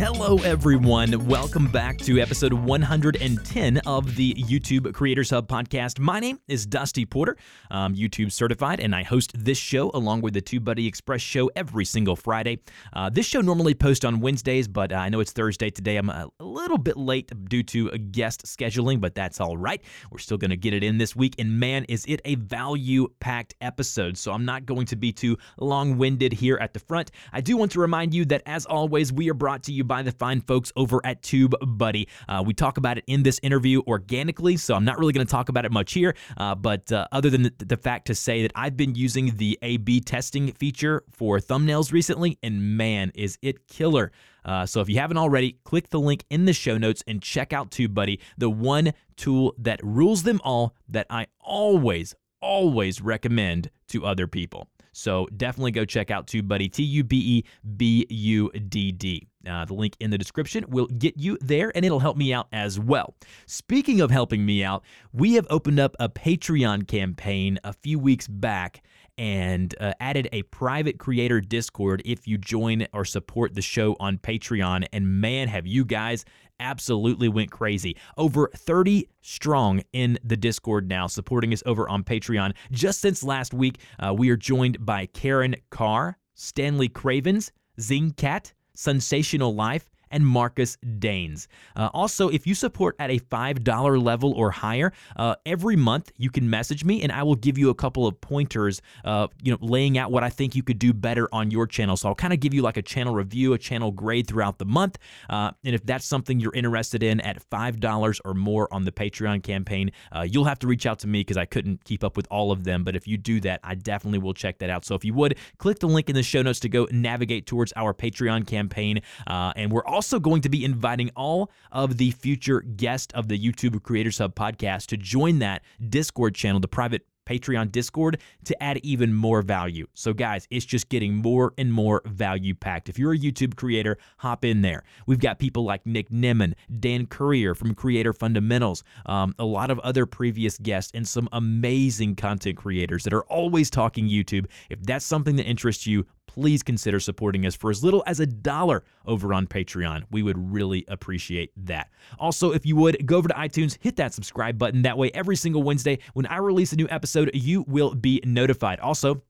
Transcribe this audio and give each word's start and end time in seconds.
Hello, 0.00 0.38
everyone. 0.38 1.26
Welcome 1.26 1.66
back 1.66 1.98
to 1.98 2.20
episode 2.20 2.54
110 2.54 3.78
of 3.84 4.16
the 4.16 4.32
YouTube 4.32 4.94
Creators 4.94 5.28
Hub 5.28 5.46
podcast. 5.46 5.98
My 5.98 6.18
name 6.18 6.40
is 6.48 6.64
Dusty 6.64 7.04
Porter. 7.04 7.36
I'm 7.70 7.94
YouTube 7.94 8.32
certified, 8.32 8.80
and 8.80 8.94
I 8.94 9.02
host 9.02 9.32
this 9.34 9.58
show 9.58 9.90
along 9.92 10.22
with 10.22 10.32
the 10.32 10.40
TubeBuddy 10.40 10.86
Express 10.86 11.20
show 11.20 11.50
every 11.54 11.84
single 11.84 12.16
Friday. 12.16 12.60
Uh, 12.94 13.10
this 13.10 13.26
show 13.26 13.42
normally 13.42 13.74
posts 13.74 14.06
on 14.06 14.20
Wednesdays, 14.20 14.66
but 14.68 14.90
uh, 14.90 14.96
I 14.96 15.10
know 15.10 15.20
it's 15.20 15.32
Thursday 15.32 15.68
today. 15.68 15.98
I'm 15.98 16.08
a 16.08 16.30
little 16.38 16.78
bit 16.78 16.96
late 16.96 17.30
due 17.50 17.62
to 17.64 17.90
guest 17.98 18.46
scheduling, 18.46 19.02
but 19.02 19.14
that's 19.14 19.38
all 19.38 19.58
right. 19.58 19.82
We're 20.10 20.18
still 20.18 20.38
going 20.38 20.48
to 20.48 20.56
get 20.56 20.72
it 20.72 20.82
in 20.82 20.96
this 20.96 21.14
week, 21.14 21.34
and 21.38 21.60
man, 21.60 21.84
is 21.90 22.06
it 22.08 22.22
a 22.24 22.36
value 22.36 23.08
packed 23.20 23.54
episode. 23.60 24.16
So 24.16 24.32
I'm 24.32 24.46
not 24.46 24.64
going 24.64 24.86
to 24.86 24.96
be 24.96 25.12
too 25.12 25.36
long 25.58 25.98
winded 25.98 26.32
here 26.32 26.56
at 26.56 26.72
the 26.72 26.80
front. 26.80 27.10
I 27.34 27.42
do 27.42 27.58
want 27.58 27.72
to 27.72 27.80
remind 27.80 28.14
you 28.14 28.24
that, 28.24 28.40
as 28.46 28.64
always, 28.64 29.12
we 29.12 29.28
are 29.28 29.34
brought 29.34 29.62
to 29.64 29.72
you 29.74 29.89
by 29.90 30.02
the 30.02 30.12
fine 30.12 30.40
folks 30.40 30.72
over 30.76 31.00
at 31.04 31.20
TubeBuddy. 31.20 32.06
Uh, 32.28 32.44
we 32.46 32.54
talk 32.54 32.76
about 32.76 32.96
it 32.96 33.02
in 33.08 33.24
this 33.24 33.40
interview 33.42 33.82
organically, 33.88 34.56
so 34.56 34.76
I'm 34.76 34.84
not 34.84 35.00
really 35.00 35.12
going 35.12 35.26
to 35.26 35.30
talk 35.30 35.48
about 35.48 35.64
it 35.64 35.72
much 35.72 35.94
here. 35.94 36.14
Uh, 36.36 36.54
but 36.54 36.92
uh, 36.92 37.08
other 37.10 37.28
than 37.28 37.42
the, 37.42 37.52
the, 37.58 37.76
fact 37.76 38.06
to 38.06 38.14
say 38.14 38.42
that 38.42 38.52
I've 38.54 38.76
been 38.76 38.94
using 38.94 39.36
the 39.36 39.58
A/B 39.62 40.02
testing 40.02 40.52
feature 40.52 41.02
for 41.10 41.40
thumbnails 41.40 41.90
recently, 41.90 42.38
and 42.40 42.76
man, 42.76 43.10
is 43.16 43.36
it 43.42 43.66
killer! 43.66 44.12
Uh, 44.44 44.64
so 44.64 44.80
if 44.80 44.88
you 44.88 44.96
haven't 44.96 45.16
already, 45.16 45.58
click 45.64 45.88
the 45.88 45.98
link 45.98 46.24
in 46.30 46.44
the 46.44 46.52
show 46.52 46.78
notes 46.78 47.02
and 47.08 47.20
check 47.20 47.52
out 47.52 47.72
TubeBuddy, 47.72 48.20
the 48.38 48.48
one 48.48 48.92
tool 49.16 49.56
that 49.58 49.80
rules 49.82 50.22
them 50.22 50.40
all 50.44 50.76
that 50.88 51.08
I 51.10 51.26
always, 51.40 52.14
always 52.40 53.00
recommend 53.00 53.70
to 53.88 54.06
other 54.06 54.28
people. 54.28 54.68
So 54.92 55.26
definitely 55.36 55.72
go 55.72 55.84
check 55.84 56.10
out 56.10 56.26
TubeBuddy, 56.26 56.72
T 56.72 56.82
U 56.82 57.04
B 57.04 57.16
E 57.18 57.44
B 57.76 58.06
U 58.08 58.50
D 58.50 58.92
D. 58.92 59.26
Uh, 59.48 59.64
the 59.64 59.72
link 59.74 59.96
in 60.00 60.10
the 60.10 60.18
description 60.18 60.64
will 60.68 60.86
get 60.86 61.16
you 61.16 61.38
there 61.40 61.72
and 61.74 61.84
it'll 61.84 62.00
help 62.00 62.16
me 62.16 62.32
out 62.32 62.46
as 62.52 62.78
well. 62.78 63.14
Speaking 63.46 64.00
of 64.00 64.10
helping 64.10 64.44
me 64.44 64.62
out, 64.62 64.84
we 65.12 65.34
have 65.34 65.46
opened 65.48 65.80
up 65.80 65.96
a 65.98 66.08
Patreon 66.08 66.86
campaign 66.86 67.58
a 67.64 67.72
few 67.72 67.98
weeks 67.98 68.28
back 68.28 68.82
and 69.18 69.74
uh, 69.80 69.92
added 70.00 70.28
a 70.32 70.42
private 70.44 70.98
creator 70.98 71.40
Discord 71.40 72.02
if 72.04 72.26
you 72.26 72.38
join 72.38 72.86
or 72.92 73.04
support 73.04 73.54
the 73.54 73.62
show 73.62 73.96
on 74.00 74.18
Patreon. 74.18 74.86
And 74.92 75.20
man, 75.20 75.48
have 75.48 75.66
you 75.66 75.84
guys 75.84 76.24
absolutely 76.60 77.28
went 77.28 77.50
crazy. 77.50 77.96
Over 78.16 78.50
30 78.54 79.08
strong 79.22 79.82
in 79.92 80.18
the 80.22 80.36
Discord 80.36 80.88
now, 80.88 81.06
supporting 81.06 81.52
us 81.52 81.62
over 81.66 81.88
on 81.88 82.04
Patreon. 82.04 82.54
Just 82.70 83.00
since 83.00 83.24
last 83.24 83.52
week, 83.52 83.80
uh, 83.98 84.14
we 84.14 84.30
are 84.30 84.36
joined 84.36 84.84
by 84.84 85.06
Karen 85.06 85.56
Carr, 85.70 86.18
Stanley 86.34 86.88
Cravens, 86.88 87.50
Zingcat, 87.80 88.52
Sensational 88.74 89.54
Life, 89.54 89.89
and 90.10 90.26
Marcus 90.26 90.76
Danes. 90.98 91.48
Uh, 91.76 91.90
also, 91.92 92.28
if 92.28 92.46
you 92.46 92.54
support 92.54 92.96
at 92.98 93.10
a 93.10 93.18
$5 93.18 94.02
level 94.02 94.32
or 94.32 94.50
higher, 94.50 94.92
uh, 95.16 95.36
every 95.46 95.76
month 95.76 96.12
you 96.16 96.30
can 96.30 96.48
message 96.48 96.84
me 96.84 97.02
and 97.02 97.12
I 97.12 97.22
will 97.22 97.36
give 97.36 97.58
you 97.58 97.70
a 97.70 97.74
couple 97.74 98.06
of 98.06 98.20
pointers, 98.20 98.82
uh, 99.04 99.28
you 99.42 99.52
know, 99.52 99.58
laying 99.60 99.98
out 99.98 100.10
what 100.10 100.24
I 100.24 100.30
think 100.30 100.54
you 100.54 100.62
could 100.62 100.78
do 100.78 100.92
better 100.92 101.28
on 101.32 101.50
your 101.50 101.66
channel. 101.66 101.96
So 101.96 102.08
I'll 102.08 102.14
kind 102.14 102.32
of 102.32 102.40
give 102.40 102.54
you 102.54 102.62
like 102.62 102.76
a 102.76 102.82
channel 102.82 103.14
review, 103.14 103.52
a 103.52 103.58
channel 103.58 103.92
grade 103.92 104.26
throughout 104.26 104.58
the 104.58 104.64
month. 104.64 104.98
Uh, 105.28 105.52
and 105.64 105.74
if 105.74 105.84
that's 105.84 106.04
something 106.04 106.40
you're 106.40 106.54
interested 106.54 107.02
in 107.02 107.20
at 107.20 107.48
$5 107.50 108.20
or 108.24 108.34
more 108.34 108.72
on 108.72 108.84
the 108.84 108.92
Patreon 108.92 109.42
campaign, 109.42 109.92
uh, 110.12 110.26
you'll 110.28 110.44
have 110.44 110.58
to 110.60 110.66
reach 110.66 110.86
out 110.86 110.98
to 111.00 111.06
me 111.06 111.20
because 111.20 111.36
I 111.36 111.44
couldn't 111.44 111.84
keep 111.84 112.04
up 112.04 112.16
with 112.16 112.26
all 112.30 112.52
of 112.52 112.64
them. 112.64 112.84
But 112.84 112.96
if 112.96 113.06
you 113.06 113.16
do 113.16 113.40
that, 113.40 113.60
I 113.62 113.74
definitely 113.74 114.18
will 114.18 114.34
check 114.34 114.58
that 114.58 114.70
out. 114.70 114.84
So 114.84 114.94
if 114.94 115.04
you 115.04 115.14
would, 115.14 115.36
click 115.58 115.78
the 115.78 115.88
link 115.88 116.08
in 116.08 116.14
the 116.14 116.22
show 116.22 116.42
notes 116.42 116.60
to 116.60 116.68
go 116.68 116.86
navigate 116.90 117.46
towards 117.46 117.72
our 117.76 117.94
Patreon 117.94 118.46
campaign. 118.46 119.02
Uh, 119.26 119.52
and 119.56 119.70
we're 119.70 119.84
also 119.84 119.99
also 120.00 120.18
going 120.18 120.40
to 120.40 120.48
be 120.48 120.64
inviting 120.64 121.10
all 121.14 121.50
of 121.72 121.98
the 121.98 122.10
future 122.12 122.62
guests 122.62 123.12
of 123.12 123.28
the 123.28 123.38
YouTube 123.38 123.82
Creators 123.82 124.16
Hub 124.16 124.34
podcast 124.34 124.86
to 124.86 124.96
join 124.96 125.40
that 125.40 125.60
Discord 125.90 126.34
channel, 126.34 126.58
the 126.58 126.68
private 126.68 127.04
Patreon 127.26 127.70
Discord 127.70 128.18
to 128.44 128.62
add 128.62 128.78
even 128.78 129.12
more 129.14 129.42
value. 129.42 129.86
So, 129.94 130.12
guys, 130.12 130.48
it's 130.50 130.64
just 130.64 130.88
getting 130.88 131.16
more 131.16 131.52
and 131.58 131.72
more 131.72 132.02
value 132.06 132.54
packed. 132.54 132.88
If 132.88 132.98
you're 132.98 133.12
a 133.12 133.18
YouTube 133.18 133.56
creator, 133.56 133.98
hop 134.18 134.44
in 134.44 134.62
there. 134.62 134.82
We've 135.06 135.20
got 135.20 135.38
people 135.38 135.64
like 135.64 135.84
Nick 135.86 136.08
Nimmin, 136.08 136.54
Dan 136.80 137.06
Currier 137.06 137.54
from 137.54 137.74
Creator 137.74 138.14
Fundamentals, 138.14 138.82
um, 139.06 139.34
a 139.38 139.44
lot 139.44 139.70
of 139.70 139.78
other 139.80 140.06
previous 140.06 140.58
guests, 140.58 140.90
and 140.94 141.06
some 141.06 141.28
amazing 141.32 142.16
content 142.16 142.56
creators 142.56 143.04
that 143.04 143.12
are 143.12 143.24
always 143.24 143.70
talking 143.70 144.08
YouTube. 144.08 144.46
If 144.70 144.82
that's 144.82 145.04
something 145.04 145.36
that 145.36 145.44
interests 145.44 145.86
you, 145.86 146.06
please 146.30 146.62
consider 146.62 147.00
supporting 147.00 147.44
us 147.44 147.56
for 147.56 147.70
as 147.70 147.82
little 147.82 148.04
as 148.06 148.20
a 148.20 148.26
dollar 148.26 148.84
over 149.04 149.34
on 149.34 149.48
Patreon. 149.48 150.04
We 150.12 150.22
would 150.22 150.52
really 150.52 150.84
appreciate 150.86 151.50
that. 151.66 151.90
Also, 152.20 152.52
if 152.52 152.64
you 152.64 152.76
would, 152.76 153.04
go 153.04 153.16
over 153.16 153.26
to 153.26 153.34
iTunes, 153.34 153.76
hit 153.80 153.96
that 153.96 154.14
subscribe 154.14 154.56
button. 154.56 154.82
That 154.82 154.96
way, 154.96 155.10
every 155.12 155.34
single 155.34 155.64
Wednesday 155.64 155.98
when 156.14 156.26
I 156.26 156.36
release 156.36 156.72
a 156.72 156.76
new 156.76 156.86
episode, 156.88 157.32
you 157.34 157.64
will 157.66 157.96
be 157.96 158.22
notified. 158.24 158.78
Also, 158.78 159.22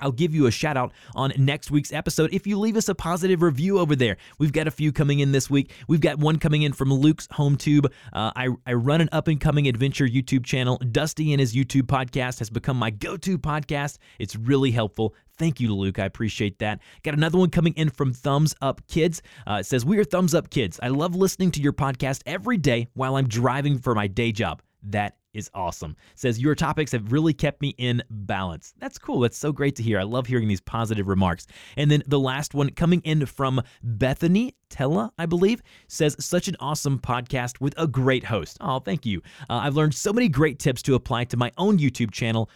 I'll 0.00 0.12
give 0.12 0.34
you 0.34 0.46
a 0.46 0.50
shout 0.50 0.76
out 0.76 0.92
on 1.14 1.32
next 1.36 1.70
week's 1.70 1.92
episode 1.92 2.32
if 2.32 2.46
you 2.46 2.58
leave 2.58 2.76
us 2.76 2.88
a 2.88 2.94
positive 2.94 3.42
review 3.42 3.78
over 3.78 3.96
there. 3.96 4.16
We've 4.38 4.52
got 4.52 4.66
a 4.66 4.70
few 4.70 4.92
coming 4.92 5.20
in 5.20 5.32
this 5.32 5.50
week. 5.50 5.72
We've 5.88 6.00
got 6.00 6.18
one 6.18 6.38
coming 6.38 6.62
in 6.62 6.72
from 6.72 6.92
Luke's 6.92 7.28
home 7.32 7.56
tube. 7.56 7.92
Uh, 8.12 8.32
I, 8.36 8.48
I 8.66 8.72
run 8.74 9.00
an 9.00 9.08
up 9.12 9.28
and 9.28 9.40
coming 9.40 9.68
adventure 9.68 10.06
YouTube 10.06 10.44
channel. 10.44 10.78
Dusty 10.78 11.32
and 11.32 11.40
his 11.40 11.54
YouTube 11.54 11.82
podcast 11.82 12.38
has 12.38 12.50
become 12.50 12.76
my 12.76 12.90
go 12.90 13.16
to 13.16 13.38
podcast. 13.38 13.98
It's 14.18 14.36
really 14.36 14.70
helpful. 14.70 15.14
Thank 15.40 15.58
you, 15.58 15.74
Luke. 15.74 15.98
I 15.98 16.04
appreciate 16.04 16.58
that. 16.58 16.80
Got 17.02 17.14
another 17.14 17.38
one 17.38 17.48
coming 17.48 17.72
in 17.74 17.88
from 17.88 18.12
Thumbs 18.12 18.54
Up 18.60 18.86
Kids. 18.88 19.22
Uh, 19.46 19.58
it 19.60 19.66
says, 19.66 19.86
We 19.86 19.98
are 19.98 20.04
Thumbs 20.04 20.34
Up 20.34 20.50
Kids. 20.50 20.78
I 20.82 20.88
love 20.88 21.14
listening 21.14 21.50
to 21.52 21.62
your 21.62 21.72
podcast 21.72 22.22
every 22.26 22.58
day 22.58 22.88
while 22.92 23.16
I'm 23.16 23.26
driving 23.26 23.78
for 23.78 23.94
my 23.94 24.06
day 24.06 24.32
job. 24.32 24.60
That 24.82 25.16
is 25.34 25.50
awesome. 25.54 25.96
Says 26.14 26.40
your 26.40 26.54
topics 26.54 26.92
have 26.92 27.12
really 27.12 27.32
kept 27.32 27.60
me 27.60 27.74
in 27.78 28.02
balance. 28.10 28.74
That's 28.78 28.98
cool. 28.98 29.20
That's 29.20 29.38
so 29.38 29.52
great 29.52 29.76
to 29.76 29.82
hear. 29.82 29.98
I 29.98 30.04
love 30.04 30.26
hearing 30.26 30.48
these 30.48 30.60
positive 30.60 31.08
remarks. 31.08 31.46
And 31.76 31.90
then 31.90 32.02
the 32.06 32.18
last 32.18 32.54
one 32.54 32.70
coming 32.70 33.00
in 33.02 33.26
from 33.26 33.62
Bethany 33.82 34.54
Tella, 34.68 35.12
I 35.18 35.26
believe, 35.26 35.62
says 35.88 36.16
such 36.18 36.48
an 36.48 36.56
awesome 36.60 36.98
podcast 36.98 37.60
with 37.60 37.74
a 37.76 37.86
great 37.86 38.24
host. 38.24 38.56
Oh, 38.60 38.78
thank 38.78 39.06
you. 39.06 39.20
Uh, 39.48 39.60
I've 39.62 39.76
learned 39.76 39.94
so 39.94 40.12
many 40.12 40.28
great 40.28 40.58
tips 40.58 40.82
to 40.82 40.94
apply 40.94 41.24
to 41.24 41.36
my 41.36 41.52
own 41.58 41.78
YouTube 41.78 42.10
channel. 42.10 42.50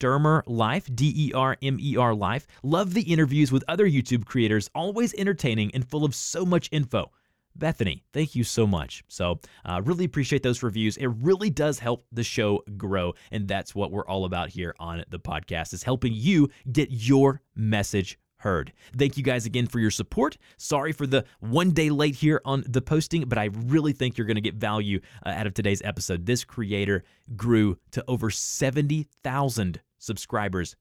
Dermer 0.00 0.42
Life, 0.46 0.88
D 0.94 1.12
E 1.16 1.32
R 1.34 1.56
M 1.60 1.78
E 1.80 1.96
R 1.96 2.14
Life. 2.14 2.46
Love 2.62 2.94
the 2.94 3.02
interviews 3.02 3.50
with 3.50 3.64
other 3.66 3.88
YouTube 3.88 4.24
creators, 4.26 4.70
always 4.74 5.12
entertaining 5.14 5.72
and 5.74 5.88
full 5.88 6.04
of 6.04 6.14
so 6.14 6.46
much 6.46 6.68
info. 6.70 7.10
Bethany, 7.58 8.04
thank 8.12 8.34
you 8.34 8.44
so 8.44 8.66
much. 8.66 9.02
So, 9.08 9.40
uh, 9.64 9.82
really 9.84 10.04
appreciate 10.04 10.42
those 10.42 10.62
reviews. 10.62 10.96
It 10.96 11.06
really 11.06 11.50
does 11.50 11.78
help 11.78 12.06
the 12.12 12.22
show 12.22 12.62
grow, 12.76 13.14
and 13.30 13.48
that's 13.48 13.74
what 13.74 13.90
we're 13.90 14.06
all 14.06 14.24
about 14.24 14.50
here 14.50 14.74
on 14.78 15.04
the 15.08 15.18
podcast: 15.18 15.72
is 15.72 15.82
helping 15.82 16.12
you 16.14 16.48
get 16.70 16.90
your 16.90 17.42
message 17.54 18.18
heard. 18.38 18.72
Thank 18.96 19.16
you 19.16 19.22
guys 19.22 19.46
again 19.46 19.66
for 19.66 19.80
your 19.80 19.90
support. 19.90 20.38
Sorry 20.56 20.92
for 20.92 21.06
the 21.06 21.24
one 21.40 21.72
day 21.72 21.90
late 21.90 22.14
here 22.14 22.40
on 22.44 22.64
the 22.68 22.80
posting, 22.80 23.24
but 23.28 23.38
I 23.38 23.50
really 23.52 23.92
think 23.92 24.16
you're 24.16 24.26
going 24.26 24.36
to 24.36 24.40
get 24.40 24.54
value 24.54 25.00
uh, 25.26 25.30
out 25.30 25.46
of 25.46 25.54
today's 25.54 25.82
episode. 25.82 26.26
This 26.26 26.44
creator 26.44 27.04
grew 27.36 27.78
to 27.92 28.04
over 28.06 28.30
70,000 28.30 29.80
subscribers 29.98 30.76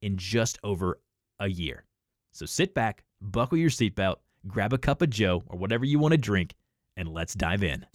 in 0.00 0.16
just 0.16 0.58
over 0.62 1.00
a 1.40 1.48
year. 1.48 1.84
So 2.32 2.46
sit 2.46 2.72
back, 2.72 3.04
buckle 3.20 3.58
your 3.58 3.70
seatbelt 3.70 4.16
grab 4.46 4.72
a 4.72 4.78
cup 4.78 5.02
of 5.02 5.10
Joe 5.10 5.42
or 5.46 5.58
whatever 5.58 5.84
you 5.84 5.98
want 5.98 6.12
to 6.12 6.18
drink, 6.18 6.54
and 6.96 7.08
let's 7.08 7.34
dive 7.34 7.62
in. 7.62 7.86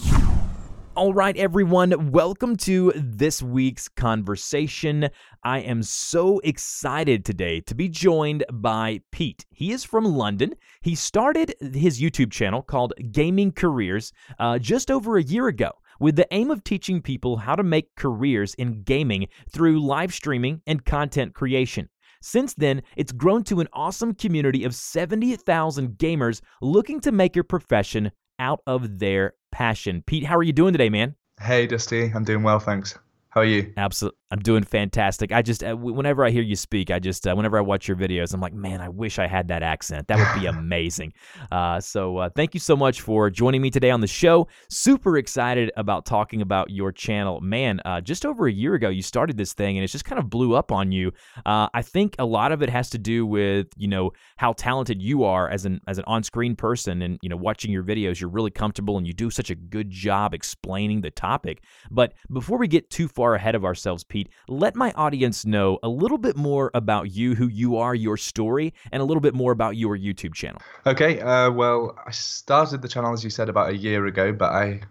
All 0.96 1.14
right, 1.14 1.38
everyone, 1.38 2.12
welcome 2.12 2.56
to 2.58 2.92
this 2.96 3.44
week's 3.44 3.88
conversation. 3.88 5.10
I 5.44 5.60
am 5.60 5.84
so 5.84 6.40
excited 6.40 7.24
today 7.24 7.62
to 7.62 7.76
be 7.76 7.88
joined 7.88 8.44
by 8.52 9.02
Pete. 9.12 9.46
He 9.52 9.72
is 9.72 9.84
from 9.84 10.06
London. 10.06 10.56
He 10.82 10.96
started 10.96 11.54
his 11.62 12.02
YouTube 12.02 12.32
channel 12.32 12.64
called 12.64 12.94
Gaming 13.12 13.52
Careers 13.52 14.12
uh, 14.40 14.58
just 14.58 14.90
over 14.90 15.18
a 15.18 15.24
year 15.24 15.48
ago 15.48 15.72
with 16.00 16.16
the 16.16 16.28
aim 16.32 16.50
of 16.50 16.64
teaching 16.64 17.02
people 17.02 17.38
how 17.38 17.56
to 17.56 17.64
make 17.64 17.96
careers 17.96 18.54
in 18.56 18.82
gaming 18.82 19.28
through 19.52 19.80
live 19.80 20.14
streaming 20.14 20.62
and 20.66 20.84
content 20.86 21.34
creation. 21.34 21.90
Since 22.22 22.54
then, 22.56 22.82
it's 22.96 23.12
grown 23.12 23.44
to 23.46 23.60
an 23.60 23.68
awesome 23.74 24.14
community 24.14 24.64
of 24.64 24.74
70,000 24.76 25.98
gamers 25.98 26.42
looking 26.62 27.00
to 27.02 27.12
make 27.12 27.36
your 27.36 27.44
profession 27.44 28.12
out 28.40 28.62
of 28.68 29.00
their 29.00 29.34
passion. 29.52 30.04
Pete, 30.06 30.26
how 30.26 30.38
are 30.38 30.44
you 30.44 30.54
doing 30.54 30.74
today, 30.74 30.90
man? 30.90 31.16
Hey, 31.42 31.68
Dusty. 31.68 32.12
I'm 32.14 32.24
doing 32.24 32.44
well, 32.44 32.60
thanks. 32.60 32.98
How 33.30 33.42
are 33.42 33.46
you? 33.46 33.72
Absolutely. 33.78 34.18
I'm 34.30 34.40
doing 34.40 34.64
fantastic. 34.64 35.32
I 35.32 35.42
just, 35.42 35.64
uh, 35.64 35.76
whenever 35.76 36.26
I 36.26 36.32
hear 36.32 36.42
you 36.42 36.58
speak, 36.58 36.92
I 36.92 37.00
just, 37.00 37.26
uh, 37.26 37.34
whenever 37.34 37.58
I 37.58 37.62
watch 37.62 37.88
your 37.88 37.96
videos, 37.96 38.34
I'm 38.34 38.42
like, 38.42 38.54
man, 38.54 38.82
I 38.82 38.90
wish 38.90 39.20
I 39.20 39.28
had 39.28 39.48
that 39.48 39.64
accent. 39.64 40.10
That 40.10 40.18
would 40.18 40.42
be 40.42 40.48
amazing. 40.58 41.14
Uh, 41.50 41.80
so 41.80 42.18
uh, 42.18 42.30
thank 42.36 42.54
you 42.54 42.60
so 42.60 42.76
much 42.76 43.00
for 43.00 43.30
joining 43.30 43.62
me 43.62 43.70
today 43.70 43.90
on 43.90 44.02
the 44.02 44.08
show. 44.08 44.50
Super 44.70 45.18
excited 45.18 45.72
about 45.78 46.06
talking 46.06 46.42
about 46.42 46.70
your 46.70 46.92
channel. 46.92 47.40
Man, 47.40 47.80
uh, 47.86 48.02
just 48.02 48.26
over 48.26 48.48
a 48.48 48.52
year 48.52 48.74
ago, 48.74 48.90
you 48.90 49.02
started 49.02 49.38
this 49.38 49.54
thing 49.54 49.78
and 49.78 49.84
it's 49.86 49.94
just 49.94 50.04
kind 50.04 50.20
of 50.20 50.30
blew 50.30 50.56
up 50.56 50.74
on 50.74 50.92
you. 50.92 51.14
Uh, 51.46 51.70
I 51.74 51.82
think 51.82 52.16
a 52.20 52.26
lot 52.26 52.52
of 52.52 52.62
it 52.62 52.70
has 52.70 52.90
to 52.90 52.98
do 52.98 53.26
with, 53.26 53.68
you 53.78 53.88
know, 53.88 54.12
how 54.36 54.52
talented 54.52 55.02
you 55.02 55.24
are 55.24 55.50
as 55.50 55.66
an, 55.66 55.80
as 55.88 56.00
an 56.00 56.04
on-screen 56.06 56.58
person 56.58 57.02
and, 57.02 57.18
you 57.22 57.30
know, 57.30 57.38
watching 57.38 57.72
your 57.72 57.84
videos, 57.84 58.20
you're 58.20 58.30
really 58.30 58.52
comfortable 58.52 58.98
and 58.98 59.08
you 59.08 59.14
do 59.14 59.30
such 59.30 59.50
a 59.52 59.56
good 59.56 59.90
job 59.90 60.34
explaining 60.34 61.00
the 61.00 61.12
topic. 61.12 61.64
But 61.90 62.14
before 62.34 62.58
we 62.58 62.68
get 62.68 62.90
too 62.90 63.08
far 63.08 63.34
ahead 63.34 63.56
of 63.56 63.64
ourselves, 63.64 64.04
Let 64.48 64.76
my 64.76 64.92
audience 64.94 65.46
know 65.46 65.80
a 65.84 65.90
little 65.90 66.18
bit 66.18 66.36
more 66.36 66.72
about 66.74 67.12
you, 67.12 67.36
who 67.36 67.48
you 67.48 67.78
are, 67.78 67.94
your 67.94 68.18
story, 68.18 68.74
and 68.92 69.02
a 69.02 69.06
little 69.06 69.22
bit 69.22 69.34
more 69.34 69.52
about 69.52 69.76
your 69.76 69.98
YouTube 69.98 70.34
channel. 70.34 70.62
Okay, 70.86 71.20
uh, 71.22 71.52
well, 71.52 71.98
I 72.06 72.12
started 72.12 72.82
the 72.82 72.88
channel, 72.88 73.14
as 73.14 73.24
you 73.24 73.30
said, 73.30 73.50
about 73.50 73.70
a 73.70 73.78
year 73.78 74.06
ago, 74.06 74.34
but 74.34 74.52
I 74.52 74.82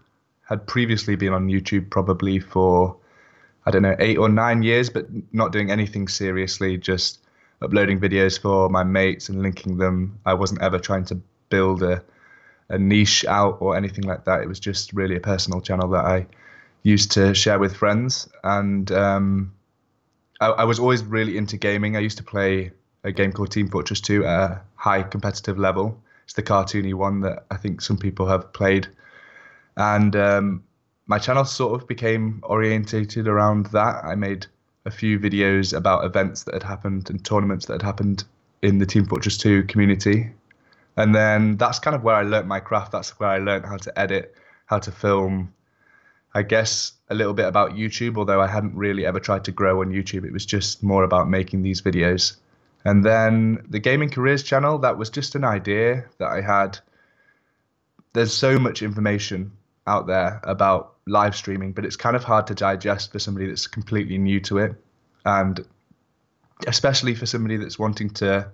had 0.49 0.67
previously 0.67 1.17
been 1.17 1.33
on 1.33 1.49
YouTube 1.49 1.91
probably 1.91 2.39
for, 2.39 2.97
I 3.67 3.71
don't 3.71 3.83
know, 3.83 3.97
eight 3.99 4.19
or 4.19 4.29
nine 4.29 4.63
years, 4.63 4.89
but 4.91 5.07
not 5.33 5.53
doing 5.53 5.71
anything 5.71 6.09
seriously, 6.09 6.77
just 6.79 7.21
uploading 7.63 7.99
videos 7.99 8.41
for 8.41 8.69
my 8.69 8.85
mates 8.85 9.29
and 9.29 9.43
linking 9.43 9.79
them. 9.79 10.19
I 10.25 10.35
wasn't 10.35 10.63
ever 10.63 10.79
trying 10.79 11.05
to 11.07 11.21
build 11.49 11.83
a, 11.83 12.03
a 12.69 12.79
niche 12.79 13.25
out 13.25 13.59
or 13.61 13.77
anything 13.77 14.05
like 14.05 14.25
that. 14.25 14.41
It 14.41 14.49
was 14.49 14.61
just 14.61 14.93
really 14.93 15.17
a 15.17 15.21
personal 15.21 15.61
channel 15.61 15.89
that 15.91 16.05
I 16.05 16.27
used 16.87 17.11
to 17.11 17.35
share 17.35 17.59
with 17.59 17.75
friends. 17.75 18.29
And 18.45 18.91
um, 18.93 19.53
I, 20.41 20.47
I, 20.47 20.65
was 20.65 20.79
always 20.79 21.03
really 21.03 21.37
into 21.37 21.57
gaming. 21.57 21.97
I 21.97 22.01
used 22.01 22.17
to 22.19 22.23
play 22.23 22.71
a 23.03 23.11
game 23.11 23.33
called 23.33 23.51
Team 23.51 23.69
Fortress 23.69 24.01
2 24.01 24.25
at 24.25 24.51
a 24.51 24.61
high 24.77 25.03
competitive 25.03 25.59
level. 25.59 26.01
It's 26.25 26.35
the 26.35 26.45
cartoony 26.45 26.95
one 26.95 27.21
that 27.23 27.45
I 27.51 27.57
think 27.57 27.81
some 27.81 27.99
people 27.99 28.29
have 28.29 28.53
played. 28.53 28.87
And 29.77 30.15
um, 30.15 30.63
my 31.07 31.19
channel 31.19 31.45
sort 31.45 31.81
of 31.81 31.89
became 31.89 32.41
orientated 32.45 33.27
around 33.27 33.67
that. 33.67 34.05
I 34.05 34.15
made 34.15 34.47
a 34.85 34.91
few 34.91 35.19
videos 35.19 35.77
about 35.77 36.05
events 36.05 36.45
that 36.45 36.55
had 36.55 36.63
happened 36.63 37.11
and 37.11 37.25
tournaments 37.25 37.67
that 37.67 37.75
had 37.75 37.83
happened 37.83 38.23
in 38.63 38.79
the 38.79 38.87
Team 38.87 39.07
Fortress 39.07 39.37
2 39.39 39.65
community. 39.65 40.31
And 40.97 41.13
then 41.15 41.57
that's 41.57 41.81
kind 41.81 41.97
of 41.97 42.05
where 42.05 42.15
I 42.15 42.23
learnt 42.23 42.47
my 42.47 42.61
craft. 42.61 42.93
That's 42.93 43.19
where 43.19 43.29
I 43.29 43.39
learned 43.39 43.67
how 43.67 43.77
to 43.77 43.99
edit, 43.99 44.37
how 44.67 44.79
to 44.79 44.93
film, 44.93 45.53
I 46.37 46.43
guess 46.43 46.93
a 47.09 47.15
little 47.15 47.33
bit 47.33 47.47
about 47.47 47.77
YouTube, 47.77 48.19
although 48.19 48.43
I 48.43 48.47
hadn't 48.47 48.75
really 48.75 49.07
ever 49.07 49.19
tried 49.19 49.45
to 49.45 49.53
grow 49.53 49.81
on 49.81 49.89
YouTube. 49.91 50.23
It 50.27 50.35
was 50.35 50.45
just 50.45 50.83
more 50.83 51.03
about 51.03 51.31
making 51.31 51.63
these 51.63 51.81
videos. 51.81 52.37
And 52.85 53.03
then 53.03 53.65
the 53.71 53.79
Gaming 53.79 54.11
Careers 54.11 54.43
channel, 54.43 54.77
that 54.81 54.99
was 54.99 55.09
just 55.09 55.35
an 55.35 55.45
idea 55.45 56.05
that 56.19 56.29
I 56.29 56.43
had. 56.43 56.79
There's 58.13 58.35
so 58.35 58.59
much 58.59 58.83
information 58.83 59.51
out 59.87 60.09
there 60.09 60.43
about 60.45 60.97
live 61.07 61.35
streaming, 61.35 61.73
but 61.73 61.87
it's 61.87 61.97
kind 61.97 62.15
of 62.15 62.23
hard 62.23 62.47
to 62.49 62.55
digest 62.55 63.13
for 63.13 63.19
somebody 63.19 63.47
that's 63.47 63.67
completely 63.67 64.19
new 64.19 64.39
to 64.41 64.59
it. 64.59 64.75
And 65.25 65.65
especially 66.67 67.15
for 67.15 67.25
somebody 67.25 67.57
that's 67.57 67.79
wanting 67.79 68.11
to, 68.11 68.47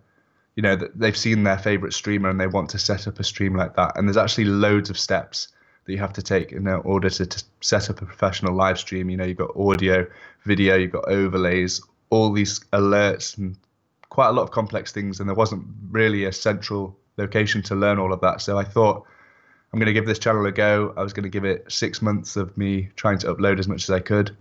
you 0.54 0.62
know, 0.62 0.76
they've 0.94 1.16
seen 1.16 1.42
their 1.42 1.58
favorite 1.58 1.94
streamer 1.94 2.30
and 2.30 2.40
they 2.40 2.46
want 2.46 2.70
to 2.70 2.78
set 2.78 3.08
up 3.08 3.18
a 3.18 3.24
stream 3.24 3.56
like 3.56 3.74
that. 3.74 3.98
And 3.98 4.06
there's 4.06 4.16
actually 4.16 4.44
loads 4.44 4.88
of 4.88 4.96
steps 4.96 5.48
that 5.84 5.92
you 5.92 5.98
have 5.98 6.12
to 6.12 6.22
take 6.22 6.52
in 6.52 6.68
order 6.68 7.10
to, 7.10 7.26
to 7.26 7.44
set 7.60 7.90
up 7.90 8.00
a 8.02 8.06
professional 8.06 8.54
live 8.54 8.78
stream. 8.78 9.10
You 9.10 9.16
know, 9.16 9.24
you've 9.24 9.38
got 9.38 9.56
audio, 9.56 10.06
video, 10.44 10.76
you've 10.76 10.92
got 10.92 11.08
overlays, 11.08 11.82
all 12.10 12.32
these 12.32 12.60
alerts, 12.72 13.36
and 13.36 13.56
quite 14.08 14.28
a 14.28 14.32
lot 14.32 14.42
of 14.42 14.50
complex 14.50 14.92
things. 14.92 15.18
And 15.18 15.28
there 15.28 15.34
wasn't 15.34 15.66
really 15.90 16.24
a 16.24 16.32
central 16.32 16.96
location 17.16 17.62
to 17.62 17.74
learn 17.74 17.98
all 17.98 18.12
of 18.12 18.20
that. 18.20 18.40
So 18.40 18.58
I 18.58 18.64
thought 18.64 19.04
I'm 19.72 19.78
going 19.78 19.86
to 19.86 19.92
give 19.92 20.06
this 20.06 20.18
channel 20.18 20.46
a 20.46 20.52
go. 20.52 20.94
I 20.96 21.02
was 21.02 21.12
going 21.12 21.24
to 21.24 21.30
give 21.30 21.44
it 21.44 21.70
six 21.70 22.00
months 22.00 22.36
of 22.36 22.56
me 22.56 22.90
trying 22.96 23.18
to 23.18 23.34
upload 23.34 23.58
as 23.58 23.66
much 23.66 23.84
as 23.84 23.90
I 23.90 24.00
could. 24.00 24.36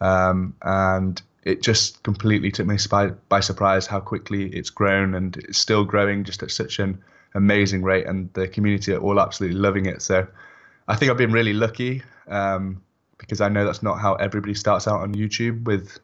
Um, 0.00 0.54
and 0.62 1.22
it 1.44 1.62
just 1.62 2.02
completely 2.02 2.50
took 2.50 2.66
me 2.66 2.76
by, 2.90 3.08
by 3.28 3.40
surprise 3.40 3.86
how 3.86 4.00
quickly 4.00 4.48
it's 4.48 4.70
grown 4.70 5.14
and 5.14 5.36
it's 5.36 5.58
still 5.58 5.84
growing 5.84 6.24
just 6.24 6.42
at 6.42 6.50
such 6.50 6.78
an 6.78 7.02
amazing 7.34 7.82
rate 7.82 8.06
and 8.06 8.32
the 8.34 8.46
community 8.46 8.92
are 8.92 8.98
all 8.98 9.18
absolutely 9.18 9.58
loving 9.58 9.86
it 9.86 10.02
so 10.02 10.26
I 10.88 10.96
think 10.96 11.10
I've 11.10 11.16
been 11.16 11.32
really 11.32 11.52
lucky 11.52 12.02
um, 12.28 12.82
because 13.18 13.40
I 13.40 13.48
know 13.48 13.64
that's 13.64 13.82
not 13.82 13.98
how 13.98 14.14
everybody 14.14 14.54
starts 14.54 14.88
out 14.88 15.00
on 15.00 15.14
YouTube 15.14 15.64
with 15.64 15.98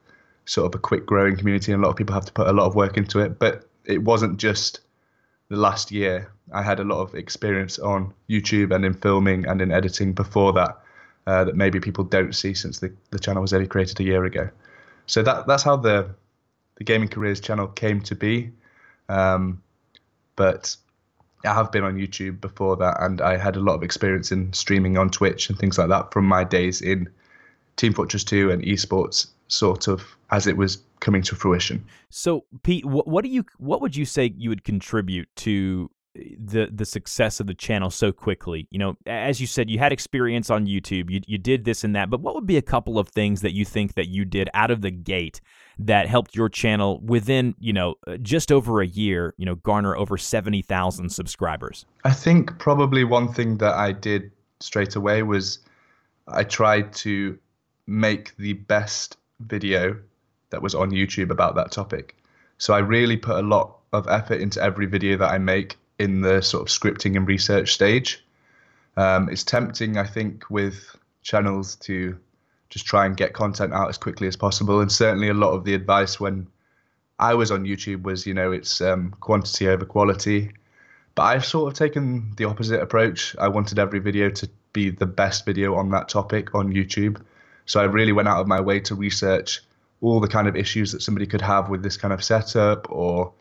sort 0.44 0.66
of 0.66 0.78
a 0.78 0.80
quick 0.80 1.04
growing 1.04 1.36
community, 1.36 1.72
and 1.72 1.82
a 1.82 1.86
lot 1.86 1.90
of 1.90 1.96
people 1.96 2.14
have 2.14 2.24
to 2.24 2.32
put 2.32 2.46
a 2.46 2.52
lot 2.52 2.66
of 2.66 2.74
work 2.74 2.96
into 2.96 3.20
it. 3.20 3.38
But 3.38 3.68
it 3.84 4.02
wasn't 4.02 4.38
just 4.38 4.80
the 5.48 5.56
last 5.56 5.90
year. 5.90 6.30
I 6.52 6.62
had 6.62 6.80
a 6.80 6.84
lot 6.84 7.00
of 7.00 7.14
experience 7.14 7.78
on 7.78 8.14
YouTube 8.30 8.74
and 8.74 8.84
in 8.84 8.94
filming 8.94 9.46
and 9.46 9.60
in 9.60 9.70
editing 9.70 10.12
before 10.12 10.52
that 10.54 10.78
uh, 11.26 11.44
that 11.44 11.56
maybe 11.56 11.78
people 11.78 12.04
don't 12.04 12.34
see 12.34 12.54
since 12.54 12.78
the, 12.78 12.90
the 13.10 13.18
channel 13.18 13.42
was 13.42 13.52
only 13.52 13.66
created 13.66 14.00
a 14.00 14.02
year 14.02 14.24
ago. 14.24 14.48
So 15.06 15.22
that 15.22 15.46
that's 15.46 15.62
how 15.62 15.76
the 15.76 16.08
the 16.76 16.84
gaming 16.84 17.08
careers 17.08 17.40
channel 17.40 17.66
came 17.66 18.00
to 18.02 18.14
be. 18.14 18.50
Um, 19.08 19.62
but 20.36 20.76
I 21.44 21.54
have 21.54 21.70
been 21.70 21.84
on 21.84 21.96
YouTube 21.96 22.40
before 22.40 22.76
that, 22.76 22.96
and 23.00 23.20
I 23.20 23.36
had 23.36 23.56
a 23.56 23.60
lot 23.60 23.74
of 23.74 23.82
experience 23.82 24.32
in 24.32 24.52
streaming 24.52 24.98
on 24.98 25.10
Twitch 25.10 25.48
and 25.48 25.58
things 25.58 25.78
like 25.78 25.88
that 25.88 26.12
from 26.12 26.24
my 26.26 26.44
days 26.44 26.80
in 26.80 27.08
Team 27.76 27.92
Fortress 27.92 28.24
2 28.24 28.50
and 28.50 28.62
esports, 28.62 29.28
sort 29.46 29.88
of 29.88 30.04
as 30.30 30.46
it 30.46 30.56
was 30.56 30.82
coming 31.00 31.22
to 31.22 31.36
fruition. 31.36 31.84
So, 32.10 32.44
Pete, 32.64 32.84
what, 32.84 33.22
do 33.22 33.30
you, 33.30 33.44
what 33.58 33.80
would 33.80 33.94
you 33.94 34.04
say 34.04 34.32
you 34.36 34.48
would 34.50 34.64
contribute 34.64 35.28
to 35.36 35.90
eh, 36.16 36.34
the 36.38 36.68
the 36.72 36.84
success 36.84 37.38
of 37.38 37.46
the 37.46 37.54
channel 37.54 37.90
so 37.90 38.10
quickly? 38.10 38.66
You 38.70 38.80
know, 38.80 38.96
as 39.06 39.40
you 39.40 39.46
said, 39.46 39.70
you 39.70 39.78
had 39.78 39.92
experience 39.92 40.50
on 40.50 40.66
YouTube, 40.66 41.08
you 41.08 41.20
you 41.26 41.38
did 41.38 41.64
this 41.64 41.84
and 41.84 41.94
that, 41.94 42.10
but 42.10 42.20
what 42.20 42.34
would 42.34 42.46
be 42.46 42.56
a 42.56 42.62
couple 42.62 42.98
of 42.98 43.08
things 43.08 43.42
that 43.42 43.52
you 43.52 43.64
think 43.64 43.94
that 43.94 44.08
you 44.08 44.24
did 44.24 44.50
out 44.54 44.72
of 44.72 44.80
the 44.80 44.90
gate 44.90 45.40
that 45.78 46.08
helped 46.08 46.34
your 46.34 46.48
channel 46.48 47.00
within, 47.04 47.54
you 47.58 47.72
know, 47.72 47.94
uh, 48.06 48.16
just 48.16 48.50
over 48.50 48.80
a 48.80 48.86
year, 48.86 49.34
you 49.36 49.46
know, 49.46 49.54
garner 49.56 49.96
over 49.96 50.18
70,000 50.18 51.10
subscribers? 51.10 51.86
I 52.04 52.12
think 52.12 52.58
probably 52.58 53.04
one 53.04 53.32
thing 53.32 53.58
that 53.58 53.74
I 53.74 53.92
did 53.92 54.32
straight 54.60 54.96
away 54.96 55.22
was 55.22 55.60
I 56.26 56.44
tried 56.44 56.92
to 56.94 57.38
make 57.86 58.36
the 58.36 58.54
best 58.54 59.16
video 59.40 59.96
that 60.50 60.62
was 60.62 60.74
on 60.74 60.90
YouTube 60.90 61.30
about 61.30 61.54
that 61.54 61.70
topic. 61.70 62.16
So 62.58 62.74
I 62.74 62.78
really 62.78 63.16
put 63.16 63.36
a 63.36 63.46
lot 63.46 63.76
of 63.92 64.08
effort 64.08 64.40
into 64.40 64.62
every 64.62 64.86
video 64.86 65.16
that 65.16 65.30
I 65.30 65.38
make 65.38 65.76
in 65.98 66.20
the 66.20 66.40
sort 66.42 66.62
of 66.62 66.68
scripting 66.68 67.16
and 67.16 67.26
research 67.26 67.72
stage. 67.72 68.24
Um, 68.96 69.28
it's 69.28 69.44
tempting, 69.44 69.96
I 69.96 70.04
think, 70.04 70.50
with 70.50 70.96
channels 71.22 71.76
to 71.76 72.18
just 72.70 72.86
try 72.86 73.06
and 73.06 73.16
get 73.16 73.32
content 73.32 73.72
out 73.72 73.88
as 73.88 73.98
quickly 73.98 74.28
as 74.28 74.36
possible. 74.36 74.80
And 74.80 74.90
certainly, 74.90 75.28
a 75.28 75.34
lot 75.34 75.52
of 75.52 75.64
the 75.64 75.74
advice 75.74 76.20
when 76.20 76.46
I 77.18 77.34
was 77.34 77.50
on 77.50 77.64
YouTube 77.64 78.02
was, 78.02 78.26
you 78.26 78.34
know, 78.34 78.52
it's 78.52 78.80
um, 78.80 79.14
quantity 79.20 79.68
over 79.68 79.84
quality. 79.84 80.52
But 81.14 81.22
I've 81.22 81.44
sort 81.44 81.72
of 81.72 81.78
taken 81.78 82.32
the 82.36 82.44
opposite 82.44 82.80
approach. 82.80 83.34
I 83.38 83.48
wanted 83.48 83.78
every 83.78 83.98
video 83.98 84.30
to 84.30 84.48
be 84.72 84.90
the 84.90 85.06
best 85.06 85.44
video 85.44 85.74
on 85.74 85.90
that 85.90 86.08
topic 86.08 86.54
on 86.54 86.72
YouTube. 86.72 87.20
So 87.66 87.80
I 87.80 87.84
really 87.84 88.12
went 88.12 88.28
out 88.28 88.40
of 88.40 88.46
my 88.46 88.60
way 88.60 88.80
to 88.80 88.94
research 88.94 89.62
all 90.00 90.20
the 90.20 90.28
kind 90.28 90.46
of 90.46 90.56
issues 90.56 90.92
that 90.92 91.02
somebody 91.02 91.26
could 91.26 91.40
have 91.40 91.68
with 91.68 91.82
this 91.82 91.96
kind 91.96 92.14
of 92.14 92.22
setup 92.22 92.90
or 92.90 93.32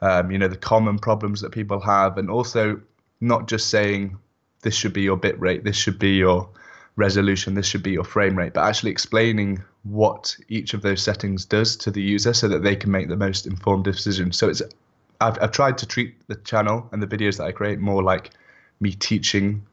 um, 0.00 0.30
you 0.30 0.38
know 0.38 0.48
the 0.48 0.56
common 0.56 0.98
problems 0.98 1.40
that 1.42 1.52
people 1.52 1.80
have 1.80 2.18
and 2.18 2.30
also 2.30 2.80
not 3.20 3.46
just 3.46 3.68
saying 3.68 4.18
this 4.62 4.74
should 4.74 4.92
be 4.92 5.02
your 5.02 5.16
bit 5.16 5.38
rate 5.38 5.64
this 5.64 5.76
should 5.76 5.98
be 5.98 6.12
your 6.12 6.48
resolution, 6.96 7.54
this 7.54 7.66
should 7.66 7.82
be 7.82 7.92
your 7.92 8.04
frame 8.04 8.36
rate, 8.36 8.54
but 8.54 8.66
actually 8.66 8.90
explaining 8.90 9.62
what 9.84 10.36
each 10.48 10.74
of 10.74 10.82
those 10.82 11.02
settings 11.02 11.44
does 11.44 11.76
to 11.76 11.90
the 11.90 12.02
user 12.02 12.34
so 12.34 12.48
that 12.48 12.62
they 12.62 12.76
can 12.76 12.90
make 12.90 13.08
the 13.08 13.16
most 13.16 13.46
informed 13.46 13.84
decision. 13.84 14.32
So 14.32 14.48
it's 14.48 14.62
I've, 15.20 15.38
I've 15.40 15.52
tried 15.52 15.78
to 15.78 15.86
treat 15.86 16.14
the 16.28 16.36
channel 16.36 16.88
and 16.92 17.02
the 17.02 17.06
videos 17.06 17.38
that 17.38 17.44
I 17.44 17.52
create 17.52 17.78
more 17.78 18.02
like 18.02 18.30
me 18.80 18.92
teaching 18.92 19.64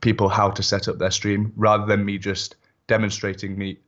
people 0.00 0.28
how 0.28 0.50
to 0.50 0.62
set 0.62 0.88
up 0.88 0.98
their 0.98 1.10
stream 1.10 1.52
rather 1.56 1.86
than 1.86 2.04
me 2.04 2.18
just 2.18 2.56
demonstrating 2.86 3.56
me 3.58 3.78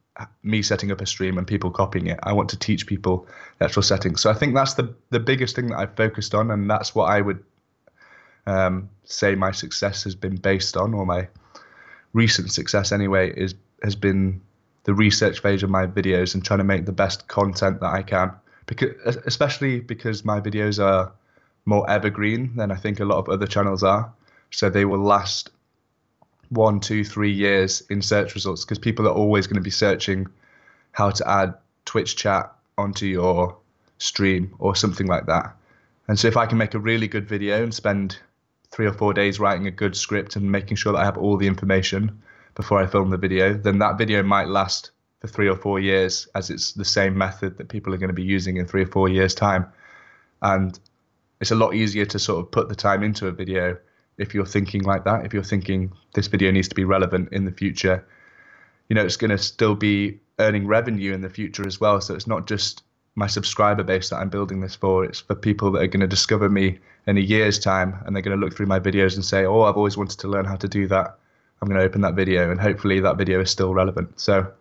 me 0.42 0.62
setting 0.62 0.90
up 0.90 1.02
a 1.02 1.06
stream 1.06 1.36
and 1.36 1.46
people 1.46 1.70
copying 1.70 2.06
it. 2.06 2.18
I 2.22 2.32
want 2.32 2.48
to 2.48 2.58
teach 2.58 2.86
people 2.86 3.26
the 3.58 3.66
actual 3.66 3.82
settings. 3.82 4.22
So 4.22 4.30
I 4.30 4.34
think 4.34 4.54
that's 4.54 4.74
the 4.74 4.94
the 5.10 5.20
biggest 5.20 5.56
thing 5.56 5.68
that 5.68 5.78
I've 5.78 5.96
focused 5.96 6.34
on, 6.34 6.50
and 6.50 6.70
that's 6.70 6.94
what 6.94 7.10
I 7.10 7.20
would 7.20 7.42
um, 8.46 8.88
say 9.04 9.34
my 9.34 9.52
success 9.52 10.04
has 10.04 10.14
been 10.14 10.36
based 10.36 10.76
on, 10.76 10.94
or 10.94 11.04
my 11.04 11.28
recent 12.12 12.52
success 12.52 12.92
anyway 12.92 13.32
is 13.36 13.54
has 13.82 13.94
been 13.94 14.40
the 14.84 14.94
research 14.94 15.40
phase 15.40 15.62
of 15.62 15.70
my 15.70 15.86
videos 15.86 16.34
and 16.34 16.44
trying 16.44 16.58
to 16.58 16.64
make 16.64 16.86
the 16.86 16.92
best 16.92 17.26
content 17.28 17.80
that 17.80 17.92
I 17.92 18.02
can. 18.02 18.32
Because 18.66 19.16
especially 19.26 19.80
because 19.80 20.24
my 20.24 20.40
videos 20.40 20.82
are 20.82 21.12
more 21.66 21.88
evergreen 21.90 22.54
than 22.56 22.70
I 22.70 22.76
think 22.76 23.00
a 23.00 23.04
lot 23.04 23.18
of 23.18 23.28
other 23.28 23.46
channels 23.46 23.82
are, 23.82 24.12
so 24.50 24.70
they 24.70 24.84
will 24.84 25.00
last 25.00 25.50
one, 26.50 26.78
two, 26.80 27.04
three 27.04 27.32
years 27.32 27.82
in 27.90 28.00
search 28.00 28.34
results 28.34 28.64
because 28.64 28.78
people 28.78 29.06
are 29.06 29.12
always 29.12 29.46
going 29.46 29.56
to 29.56 29.60
be 29.60 29.70
searching 29.70 30.26
how 30.92 31.10
to 31.10 31.28
add 31.28 31.54
Twitch 31.84 32.16
chat 32.16 32.52
onto 32.78 33.06
your 33.06 33.56
stream 33.98 34.54
or 34.58 34.76
something 34.76 35.06
like 35.06 35.26
that. 35.26 35.54
And 36.08 36.18
so 36.18 36.28
if 36.28 36.36
I 36.36 36.46
can 36.46 36.58
make 36.58 36.74
a 36.74 36.78
really 36.78 37.08
good 37.08 37.26
video 37.26 37.62
and 37.62 37.74
spend 37.74 38.18
three 38.70 38.86
or 38.86 38.92
four 38.92 39.12
days 39.14 39.40
writing 39.40 39.66
a 39.66 39.70
good 39.70 39.96
script 39.96 40.36
and 40.36 40.50
making 40.50 40.76
sure 40.76 40.92
that 40.92 41.00
I 41.00 41.04
have 41.04 41.18
all 41.18 41.36
the 41.36 41.46
information 41.46 42.22
before 42.54 42.78
I 42.80 42.86
film 42.86 43.10
the 43.10 43.16
video, 43.16 43.54
then 43.54 43.78
that 43.78 43.98
video 43.98 44.22
might 44.22 44.48
last 44.48 44.90
for 45.20 45.28
three 45.28 45.48
or 45.48 45.56
four 45.56 45.78
years 45.78 46.28
as 46.34 46.50
it's 46.50 46.72
the 46.72 46.84
same 46.84 47.16
method 47.16 47.58
that 47.58 47.68
people 47.68 47.94
are 47.94 47.98
going 47.98 48.08
to 48.08 48.14
be 48.14 48.22
using 48.22 48.56
in 48.56 48.66
three 48.66 48.82
or 48.82 48.86
four 48.86 49.08
years' 49.08 49.34
time. 49.34 49.66
And 50.42 50.78
it's 51.40 51.50
a 51.50 51.56
lot 51.56 51.74
easier 51.74 52.06
to 52.06 52.18
sort 52.18 52.40
of 52.40 52.50
put 52.50 52.68
the 52.68 52.74
time 52.74 53.02
into 53.02 53.26
a 53.26 53.32
video 53.32 53.76
if 54.18 54.34
you're 54.34 54.46
thinking 54.46 54.82
like 54.82 55.04
that. 55.04 55.26
If 55.26 55.34
you're 55.34 55.42
thinking 55.42 55.92
this 56.14 56.26
video 56.26 56.50
needs 56.50 56.68
to 56.68 56.74
be 56.74 56.84
relevant 56.84 57.32
in 57.32 57.44
the 57.44 57.52
future, 57.52 58.06
you 58.88 58.94
know, 58.94 59.04
it's 59.04 59.16
going 59.16 59.30
to 59.30 59.38
still 59.38 59.74
be 59.74 60.20
earning 60.38 60.66
revenue 60.66 61.12
in 61.12 61.20
the 61.20 61.30
future 61.30 61.66
as 61.66 61.80
well. 61.80 62.00
So 62.00 62.14
it's 62.14 62.26
not 62.26 62.46
just 62.46 62.82
my 63.16 63.26
subscriber 63.26 63.82
base 63.82 64.10
that 64.10 64.16
I'm 64.16 64.28
building 64.28 64.60
this 64.60 64.76
for. 64.76 65.04
It's 65.04 65.20
for 65.20 65.34
people 65.34 65.72
that 65.72 65.82
are 65.82 65.86
going 65.86 66.00
to 66.00 66.06
discover 66.06 66.48
me 66.48 66.78
in 67.06 67.16
a 67.16 67.20
year's 67.20 67.58
time 67.58 67.98
and 68.04 68.14
they're 68.14 68.22
going 68.22 68.38
to 68.38 68.44
look 68.44 68.54
through 68.54 68.66
my 68.66 68.78
videos 68.78 69.14
and 69.14 69.24
say, 69.24 69.44
oh, 69.44 69.62
I've 69.62 69.76
always 69.76 69.96
wanted 69.96 70.18
to 70.20 70.28
learn 70.28 70.44
how 70.44 70.56
to 70.56 70.68
do 70.68 70.86
that. 70.88 71.18
I'm 71.60 71.68
going 71.68 71.80
to 71.80 71.84
open 71.86 72.02
that 72.02 72.14
video 72.14 72.50
and 72.50 72.60
hopefully 72.60 73.00
that 73.00 73.16
video 73.16 73.40
is 73.40 73.50
still 73.50 73.72
relevant. 73.72 74.20
So, 74.20 74.52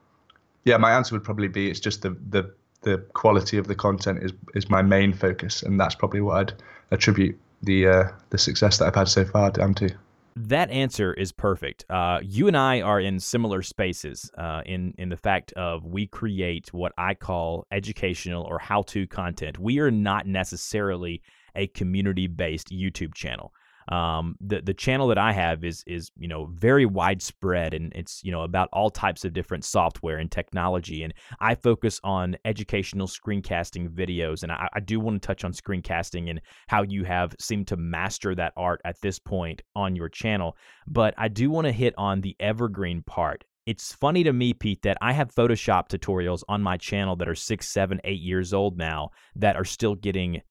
yeah, 0.64 0.78
my 0.78 0.94
answer 0.94 1.14
would 1.14 1.24
probably 1.24 1.50
be 1.50 1.70
it's 1.70 1.80
just 1.80 2.02
the 2.02 2.18
the 2.30 2.52
the 2.82 3.00
quality 3.14 3.58
of 3.58 3.68
the 3.68 3.76
content 3.76 4.24
is 4.24 4.32
is 4.54 4.70
my 4.70 4.82
main 4.82 5.14
focus, 5.14 5.64
and 5.64 5.80
that's 5.80 5.96
probably 5.96 6.22
what 6.22 6.38
I'd 6.38 6.54
attribute 6.92 7.38
the 7.62 7.88
uh, 7.88 8.08
the 8.30 8.38
success 8.38 8.78
that 8.78 8.86
I've 8.86 8.96
had 8.96 9.10
so 9.10 9.26
far 9.26 9.52
down 9.52 9.74
to. 9.76 9.90
That 10.38 10.70
answer 10.70 11.14
is 11.14 11.32
perfect. 11.32 11.86
Uh, 11.90 12.20
you 12.22 12.48
and 12.48 12.58
I 12.58 12.82
are 12.82 13.00
in 13.00 13.22
similar 13.22 13.62
spaces 13.62 14.30
uh, 14.38 14.64
in 14.66 14.94
in 14.98 15.08
the 15.08 15.18
fact 15.18 15.54
of 15.54 15.86
we 15.86 16.08
create 16.08 16.74
what 16.74 16.92
I 16.98 17.14
call 17.14 17.66
educational 17.72 18.44
or 18.44 18.60
how 18.60 18.82
to 18.84 19.08
content. 19.08 19.58
We 19.58 19.80
are 19.80 19.92
not 19.92 20.28
necessarily 20.28 21.22
a 21.56 21.68
community 21.68 22.28
based 22.28 22.70
YouTube 22.70 23.14
channel 23.14 23.54
um, 23.90 24.36
the 24.42 24.62
the 24.62 24.74
channel 24.74 25.08
that 25.08 25.18
I 25.18 25.32
have 25.32 25.64
is 25.64 25.84
is 25.86 26.12
you 26.18 26.28
know 26.28 26.46
very 26.54 26.86
widespread 26.86 27.74
and 27.74 27.92
it's 27.94 28.24
you 28.24 28.32
know 28.32 28.42
about 28.42 28.70
all 28.74 28.90
types 28.90 29.26
of 29.26 29.34
different 29.34 29.64
software 29.64 30.18
and 30.18 30.32
technology 30.32 31.04
and 31.04 31.14
I 31.40 31.56
focus 31.56 32.00
on 32.04 32.36
educational 32.46 33.08
screencasting 33.08 33.90
videos 33.90 34.44
and 34.44 34.52
I, 34.52 34.68
I 34.74 34.80
do 34.80 35.00
want 35.00 35.22
to 35.22 35.26
touch 35.26 35.44
on 35.44 35.54
screencasting 35.54 36.30
and 36.30 36.42
how 36.68 36.84
you 36.84 37.04
have 37.04 37.36
seemed 37.40 37.68
to 37.68 37.78
master 37.78 38.34
that 38.36 38.54
art 38.58 38.82
at 38.86 39.00
this 39.02 39.20
point 39.20 39.62
on 39.76 39.96
your 39.96 40.10
channel 40.10 40.58
but 40.88 41.14
I 41.18 41.28
do 41.28 41.50
want 41.50 41.66
to 41.66 41.72
hit 41.72 41.94
on 41.98 42.22
the 42.22 42.36
evergreen 42.40 43.04
part 43.04 43.44
it's 43.66 43.94
funny 43.94 44.24
to 44.24 44.32
me, 44.32 44.54
Pete, 44.54 44.84
that 44.84 44.98
I 45.02 45.12
have 45.14 45.34
Photoshop 45.34 45.90
tutorials 45.90 46.44
on 46.48 46.62
my 46.62 46.78
channel 46.78 47.16
that 47.16 47.28
are 47.28 47.36
six, 47.36 47.68
seven, 47.68 48.00
eight 48.04 48.22
years 48.22 48.54
old 48.54 48.78
now 48.78 49.10
that 49.36 49.56
are 49.56 49.66
still 49.66 49.96
getting, 49.96 50.42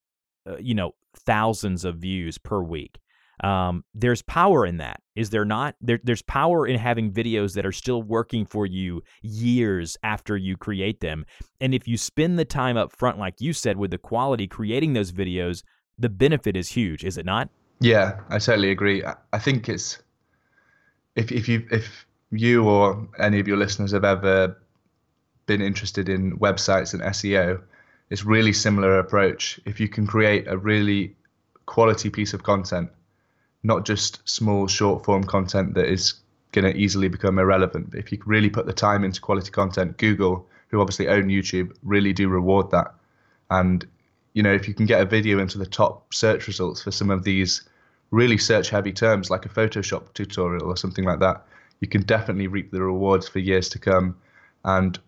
uh, 0.48 0.56
you 0.58 0.74
know, 0.74 0.92
thousands 1.24 1.84
of 1.84 1.98
views 1.98 2.38
per 2.38 2.60
week. 2.60 2.98
Um, 3.42 3.84
there's 3.94 4.22
power 4.22 4.64
in 4.64 4.76
that, 4.78 5.00
is 5.16 5.30
there 5.30 5.44
not? 5.44 5.74
There, 5.80 5.98
there's 6.02 6.22
power 6.22 6.66
in 6.66 6.78
having 6.78 7.12
videos 7.12 7.54
that 7.54 7.66
are 7.66 7.72
still 7.72 8.02
working 8.02 8.46
for 8.46 8.66
you 8.66 9.02
years 9.22 9.96
after 10.02 10.36
you 10.36 10.56
create 10.56 11.00
them. 11.00 11.24
And 11.60 11.74
if 11.74 11.88
you 11.88 11.96
spend 11.96 12.38
the 12.38 12.44
time 12.44 12.76
up 12.76 12.92
front, 12.92 13.18
like 13.18 13.40
you 13.40 13.52
said, 13.52 13.76
with 13.76 13.90
the 13.90 13.98
quality 13.98 14.46
creating 14.46 14.92
those 14.92 15.12
videos, 15.12 15.62
the 15.98 16.08
benefit 16.08 16.56
is 16.56 16.70
huge, 16.70 17.04
is 17.04 17.18
it 17.18 17.26
not? 17.26 17.48
Yeah, 17.80 18.20
I 18.28 18.38
totally 18.38 18.70
agree. 18.70 19.02
I 19.32 19.38
think 19.38 19.68
it's 19.68 19.98
if 21.16 21.30
if 21.32 21.48
you 21.48 21.66
if 21.70 22.06
you 22.30 22.68
or 22.68 23.08
any 23.18 23.40
of 23.40 23.48
your 23.48 23.56
listeners 23.56 23.92
have 23.92 24.04
ever 24.04 24.56
been 25.46 25.60
interested 25.60 26.08
in 26.08 26.38
websites 26.38 26.94
and 26.94 27.02
SEO, 27.02 27.60
it's 28.10 28.24
really 28.24 28.52
similar 28.52 28.98
approach. 28.98 29.60
If 29.64 29.80
you 29.80 29.88
can 29.88 30.06
create 30.06 30.46
a 30.48 30.56
really 30.56 31.16
quality 31.66 32.10
piece 32.10 32.32
of 32.34 32.42
content 32.42 32.90
not 33.64 33.84
just 33.84 34.20
small 34.28 34.68
short 34.68 35.04
form 35.04 35.24
content 35.24 35.74
that 35.74 35.86
is 35.86 36.14
going 36.52 36.64
to 36.64 36.78
easily 36.78 37.08
become 37.08 37.38
irrelevant. 37.38 37.90
But 37.90 37.98
if 37.98 38.12
you 38.12 38.18
really 38.24 38.50
put 38.50 38.66
the 38.66 38.72
time 38.72 39.02
into 39.02 39.20
quality 39.20 39.50
content, 39.50 39.96
Google, 39.96 40.46
who 40.68 40.80
obviously 40.80 41.08
own 41.08 41.24
YouTube, 41.24 41.74
really 41.82 42.12
do 42.12 42.28
reward 42.28 42.70
that. 42.70 42.94
And 43.50 43.84
you 44.34 44.42
know, 44.42 44.52
if 44.52 44.68
you 44.68 44.74
can 44.74 44.86
get 44.86 45.00
a 45.00 45.04
video 45.04 45.38
into 45.38 45.58
the 45.58 45.66
top 45.66 46.12
search 46.12 46.46
results 46.46 46.82
for 46.82 46.90
some 46.90 47.10
of 47.10 47.24
these 47.24 47.62
really 48.10 48.38
search 48.38 48.68
heavy 48.68 48.92
terms 48.92 49.30
like 49.30 49.46
a 49.46 49.48
Photoshop 49.48 50.12
tutorial 50.14 50.66
or 50.66 50.76
something 50.76 51.04
like 51.04 51.20
that, 51.20 51.44
you 51.80 51.88
can 51.88 52.02
definitely 52.02 52.46
reap 52.46 52.70
the 52.70 52.82
rewards 52.82 53.28
for 53.28 53.38
years 53.38 53.68
to 53.70 53.78
come. 53.78 54.16
And 54.64 54.98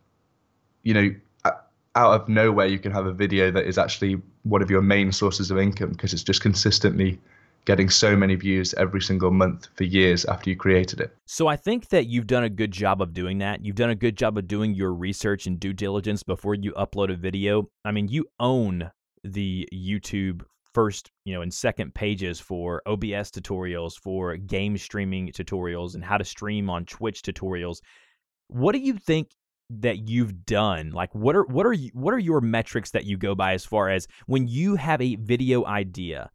you 0.83 0.95
know, 0.95 1.15
out 1.45 2.21
of 2.21 2.29
nowhere, 2.29 2.67
you 2.67 2.79
can 2.79 2.93
have 2.93 3.07
a 3.07 3.13
video 3.13 3.51
that 3.51 3.67
is 3.67 3.79
actually 3.79 4.21
one 4.45 4.63
of 4.63 4.71
your 4.71 4.83
main 4.83 5.13
sources 5.13 5.51
of 5.51 5.59
income 5.59 5.91
because 5.91 6.13
it's 6.13 6.23
just 6.23 6.41
consistently 6.41 7.19
getting 7.67 7.91
so 7.91 8.17
many 8.17 8.37
views 8.37 8.73
every 8.75 9.03
single 9.03 9.31
month 9.31 9.69
for 9.75 9.85
years 9.85 10.25
after 10.25 10.49
you 10.49 10.57
created 10.57 11.01
it. 11.01 11.15
So 11.27 11.49
I 11.49 11.57
think 11.57 11.89
that 11.89 12.07
you've 12.07 12.29
done 12.29 12.45
a 12.45 12.49
good 12.49 12.71
job 12.71 13.03
of 13.03 13.13
doing 13.13 13.39
that. 13.39 13.65
You've 13.65 13.77
done 13.77 13.91
a 13.91 13.95
good 13.95 14.17
job 14.17 14.39
of 14.39 14.47
doing 14.47 14.73
your 14.75 14.95
research 14.95 15.47
and 15.47 15.61
due 15.61 15.73
diligence 15.73 16.23
before 16.23 16.55
you 16.55 16.73
upload 16.73 17.13
a 17.13 17.17
video. 17.17 17.69
I 17.85 17.91
mean, 17.91 18.09
you 18.09 18.25
own 18.41 18.91
the 19.25 19.69
YouTube 19.75 20.43
first, 20.73 21.11
you 21.25 21.35
know, 21.35 21.43
and 21.43 21.53
second 21.53 21.95
pages 21.95 22.39
for 22.39 22.83
OBS 22.87 23.31
tutorials, 23.31 23.95
for 24.01 24.37
game 24.37 24.79
streaming 24.79 25.29
tutorials 25.29 25.95
and 25.95 26.05
how 26.05 26.17
to 26.17 26.25
stream 26.25 26.71
on 26.71 26.85
Twitch 26.85 27.23
tutorials. 27.23 27.79
What 28.49 28.73
do 28.73 28.79
you 28.79 28.95
think 28.95 29.31
that 29.69 30.09
you've 30.09 30.47
done 30.47 30.91
like 30.91 31.13
what 31.13 31.35
are 31.35 31.45
what 31.47 31.67
are 31.67 31.73
you, 31.73 31.91
what 31.93 32.15
are 32.15 32.21
your 32.21 32.41
metrics 32.41 32.93
that 32.93 33.05
you 33.05 33.17
go 33.17 33.35
by 33.35 33.53
as 33.53 33.65
far 33.65 33.91
as 33.91 34.07
when 34.27 34.47
you 34.47 34.77
have 34.77 35.01
a 35.01 35.17
video 35.17 35.67
idea 35.67 36.31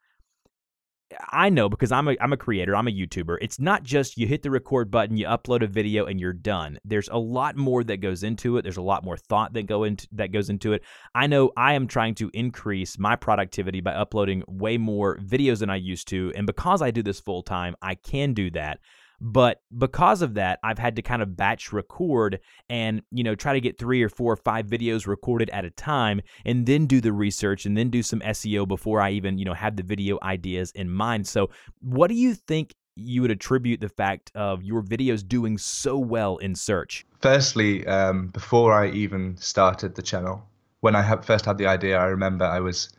I 1.32 1.50
know 1.50 1.70
because 1.70 1.92
I'm 1.92 2.08
a 2.08 2.16
I'm 2.22 2.34
a 2.34 2.38
creator, 2.38 2.76
I'm 2.76 2.88
a 2.88 2.92
YouTuber. 2.92 3.38
It's 3.42 3.60
not 3.60 3.84
just 3.84 4.18
you 4.18 4.28
hit 4.28 4.44
the 4.44 4.52
record 4.52 4.92
button, 4.92 5.18
you 5.18 5.26
upload 5.26 5.64
a 5.64 5.68
video 5.68 6.06
and 6.06 6.20
you're 6.20 6.34
done. 6.34 6.80
There's 6.86 7.10
a 7.10 7.18
lot 7.18 7.56
more 7.56 7.84
that 7.84 7.98
goes 7.98 8.24
into 8.24 8.58
it. 8.58 8.64
There's 8.64 8.78
a 8.78 8.82
lot 8.82 9.04
more 9.04 9.18
thought 9.18 9.54
that 9.54 9.68
go 9.68 9.84
into 9.84 10.08
that 10.14 10.32
goes 10.32 10.50
into 10.50 10.74
it. 10.74 10.84
I 11.16 11.28
know 11.28 11.52
I 11.58 11.74
am 11.74 11.88
trying 11.88 12.16
to 12.16 12.30
increase 12.34 12.98
my 12.98 13.16
productivity 13.16 13.82
by 13.82 13.94
uploading 13.94 14.44
way 14.48 14.78
more 14.78 15.18
videos 15.18 15.60
than 15.60 15.70
I 15.70 15.78
used 15.78 16.08
to, 16.10 16.32
and 16.36 16.48
because 16.48 16.82
I 16.82 16.92
do 16.92 17.04
this 17.04 17.20
full 17.20 17.44
time, 17.44 17.76
I 17.82 17.96
can 17.96 18.34
do 18.34 18.50
that. 18.52 18.80
But 19.24 19.62
because 19.78 20.24
of 20.24 20.34
that, 20.34 20.58
I've 20.64 20.80
had 20.80 20.96
to 20.96 21.04
kind 21.04 21.22
of 21.22 21.38
batch 21.38 21.72
record 21.72 22.40
and, 22.70 23.04
you 23.12 23.24
know, 23.24 23.36
try 23.36 23.54
to 23.54 23.62
get 23.62 23.78
three 23.78 24.02
or 24.02 24.10
four 24.10 24.34
or 24.34 24.38
five 24.38 24.66
videos 24.66 25.06
recorded 25.06 25.52
at 25.52 25.64
a 25.64 25.70
time 25.70 26.22
and 26.44 26.66
then 26.66 26.88
do 26.88 27.00
the 27.00 27.14
research 27.14 27.68
and 27.68 27.78
then 27.78 27.92
do 27.92 28.02
some 28.02 28.20
SEO 28.22 28.68
before 28.68 29.00
I 29.00 29.12
even, 29.12 29.38
you 29.38 29.46
know, 29.46 29.54
have 29.54 29.76
the 29.76 29.84
video 29.84 30.18
ideas 30.24 30.72
in 30.72 30.90
mind. 30.90 31.28
So, 31.28 31.52
what 31.82 32.08
do 32.08 32.16
you 32.16 32.34
think 32.34 32.74
you 32.96 33.22
would 33.22 33.30
attribute 33.30 33.80
the 33.80 33.90
fact 33.90 34.32
of 34.34 34.64
your 34.64 34.82
videos 34.82 35.26
doing 35.26 35.60
so 35.60 36.00
well 36.00 36.38
in 36.38 36.56
search? 36.56 37.06
Firstly, 37.22 37.86
um, 37.86 38.28
before 38.30 38.74
I 38.74 38.90
even 38.90 39.38
started 39.38 39.94
the 39.94 40.02
channel, 40.02 40.44
when 40.80 40.96
I 40.96 41.16
first 41.18 41.46
had 41.46 41.60
the 41.60 41.68
idea, 41.68 42.00
I 42.00 42.06
remember 42.06 42.46
I 42.46 42.60
was 42.60 42.90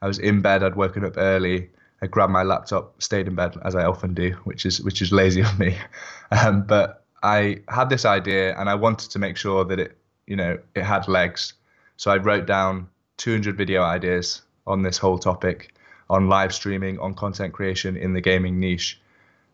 I 0.00 0.06
was 0.06 0.20
in 0.20 0.42
bed. 0.42 0.62
I'd 0.62 0.76
woken 0.76 1.04
up 1.04 1.14
early. 1.16 1.70
I 2.02 2.08
grabbed 2.08 2.32
my 2.32 2.42
laptop, 2.42 3.00
stayed 3.00 3.28
in 3.28 3.36
bed 3.36 3.56
as 3.64 3.76
I 3.76 3.84
often 3.84 4.12
do, 4.12 4.32
which 4.42 4.66
is 4.66 4.82
which 4.82 5.00
is 5.00 5.12
lazy 5.12 5.40
of 5.40 5.58
me. 5.58 5.76
Um, 6.32 6.62
but 6.62 7.04
I 7.22 7.58
had 7.68 7.90
this 7.90 8.06
idea, 8.06 8.58
and 8.58 8.70
I 8.70 8.74
wanted 8.74 9.10
to 9.10 9.18
make 9.18 9.36
sure 9.36 9.66
that 9.66 9.78
it, 9.78 9.98
you 10.26 10.34
know, 10.34 10.58
it 10.74 10.82
had 10.82 11.06
legs. 11.06 11.52
So 11.98 12.10
I 12.10 12.16
wrote 12.16 12.46
down 12.46 12.88
200 13.18 13.54
video 13.54 13.82
ideas 13.82 14.40
on 14.66 14.80
this 14.82 14.96
whole 14.96 15.18
topic, 15.18 15.74
on 16.08 16.30
live 16.30 16.54
streaming, 16.54 16.98
on 17.00 17.12
content 17.12 17.52
creation 17.52 17.98
in 17.98 18.14
the 18.14 18.22
gaming 18.22 18.58
niche, 18.58 18.98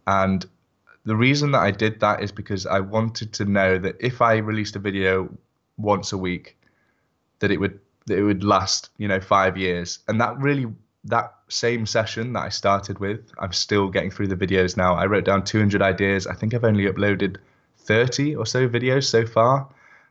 and 0.07 0.47
the 1.05 1.17
reason 1.17 1.51
that 1.51 1.63
I 1.63 1.73
did 1.73 1.99
that 2.01 2.23
is 2.23 2.31
because 2.31 2.65
I 2.65 2.79
wanted 2.79 3.33
to 3.35 3.45
know 3.45 3.77
that 3.79 3.97
if 3.99 4.23
I 4.23 4.37
released 4.37 4.77
a 4.77 4.79
video 4.79 5.29
once 5.79 6.13
a 6.13 6.19
week, 6.19 6.57
that 7.41 7.51
it 7.51 7.59
would 7.59 7.81
that 8.07 8.19
it 8.19 8.23
would 8.23 8.45
last, 8.45 8.91
you 8.99 9.09
know, 9.09 9.21
five 9.21 9.57
years, 9.57 9.99
and 10.07 10.21
that 10.21 10.39
really 10.39 10.67
that 11.05 11.35
same 11.49 11.87
session 11.87 12.33
that 12.35 12.41
I 12.41 12.49
started 12.49 12.99
with, 12.99 13.33
I'm 13.39 13.53
still 13.53 13.89
getting 13.89 14.11
through 14.11 14.29
the 14.29 14.37
videos 14.37 14.77
now. 14.77 14.95
I 14.95 15.07
wrote 15.07 15.25
down 15.25 15.45
200 15.45 15.81
ideas. 15.81 16.27
I 16.27 16.35
think 16.35 16.55
I've 16.55 16.65
only 16.65 16.85
uploaded 16.85 17.37
30 17.79 18.37
or 18.37 18.47
so 18.47 18.69
videos 18.69 19.05
so 19.05 19.27
far. 19.27 19.69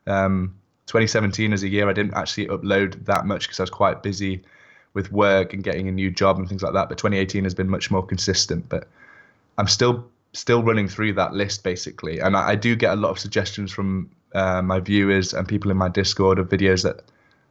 Um, 0.08 0.56
2017 0.88 1.54
as 1.54 1.64
a 1.64 1.68
year, 1.68 1.90
I 1.90 1.94
didn't 1.94 2.14
actually 2.14 2.48
upload 2.48 3.06
that 3.06 3.26
much 3.26 3.44
because 3.44 3.60
I 3.60 3.64
was 3.64 3.70
quite 3.70 4.02
busy 4.02 4.44
with 4.94 5.12
work 5.12 5.54
and 5.54 5.64
getting 5.64 5.88
a 5.88 5.92
new 5.92 6.10
job 6.10 6.40
and 6.40 6.48
things 6.48 6.64
like 6.64 6.74
that. 6.74 6.90
But 6.90 6.98
2018 6.98 7.44
has 7.44 7.54
been 7.54 7.70
much 7.70 7.92
more 7.92 8.06
consistent. 8.06 8.68
But 8.70 8.88
I'm 9.58 9.68
still 9.68 10.08
still 10.34 10.64
running 10.64 10.88
through 10.88 11.14
that 11.14 11.34
list 11.34 11.64
basically, 11.64 12.20
and 12.20 12.36
I, 12.36 12.50
I 12.50 12.56
do 12.56 12.76
get 12.76 12.94
a 12.94 12.96
lot 12.96 13.12
of 13.12 13.20
suggestions 13.20 13.72
from 13.72 14.10
uh, 14.34 14.62
my 14.62 14.80
viewers 14.80 15.34
and 15.34 15.48
people 15.48 15.72
in 15.72 15.78
my 15.78 15.90
Discord 15.90 16.40
of 16.40 16.50
videos 16.50 16.84
that 16.84 17.04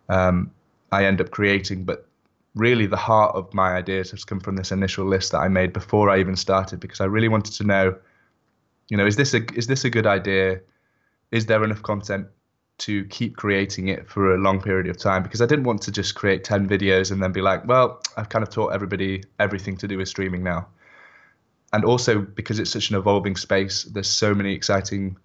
um, 0.09 0.51
I 0.91 1.05
end 1.05 1.21
up 1.21 1.31
creating. 1.31 1.85
But 1.85 2.07
really 2.57 2.87
the 2.87 2.97
heart 2.97 3.37
of 3.37 3.53
my 3.55 3.75
ideas 3.75 4.11
has 4.11 4.25
come 4.25 4.41
from 4.41 4.57
this 4.57 4.73
initial 4.73 5.07
list 5.07 5.31
that 5.33 5.39
I 5.39 5.49
made 5.49 5.73
before 5.73 6.11
I 6.11 6.19
even 6.19 6.35
started 6.35 6.81
because 6.81 7.01
I 7.01 7.05
really 7.05 7.29
wanted 7.29 7.53
to 7.55 7.65
know, 7.65 7.95
you 8.89 8.97
know, 8.97 9.07
is 9.07 9.17
this 9.17 9.35
a 9.35 9.43
is 9.55 9.69
this 9.69 9.85
a 9.85 9.91
good 9.91 10.07
idea? 10.07 10.61
Is 11.31 11.47
there 11.47 11.63
enough 11.63 11.83
content 11.83 12.27
to 12.79 13.05
keep 13.07 13.37
creating 13.37 13.89
it 13.89 14.09
for 14.09 14.35
a 14.35 14.39
long 14.39 14.61
period 14.61 14.89
of 14.89 14.99
time 14.99 15.23
because 15.23 15.41
I 15.41 15.47
didn't 15.47 15.65
want 15.65 15.83
to 15.83 15.93
just 15.93 16.15
create 16.15 16.45
10 16.45 16.69
videos 16.69 17.11
and 17.11 17.23
then 17.23 17.33
be 17.33 17.41
like, 17.41 17.67
well, 17.67 18.03
I've 18.17 18.29
kind 18.29 18.43
of 18.43 18.51
taught 18.51 18.73
everybody 18.73 19.23
everything 19.39 19.77
to 19.79 19.89
do 19.89 19.99
with 19.99 20.09
streaming 20.09 20.43
now. 20.43 20.67
And 21.73 21.85
also 21.85 22.21
because 22.21 22.59
it's 22.59 22.71
such 22.71 22.91
an 22.91 22.97
evolving 22.97 23.37
space, 23.37 23.85
there's 23.85 24.09
so 24.09 24.35
many 24.35 24.55
exciting 24.55 25.17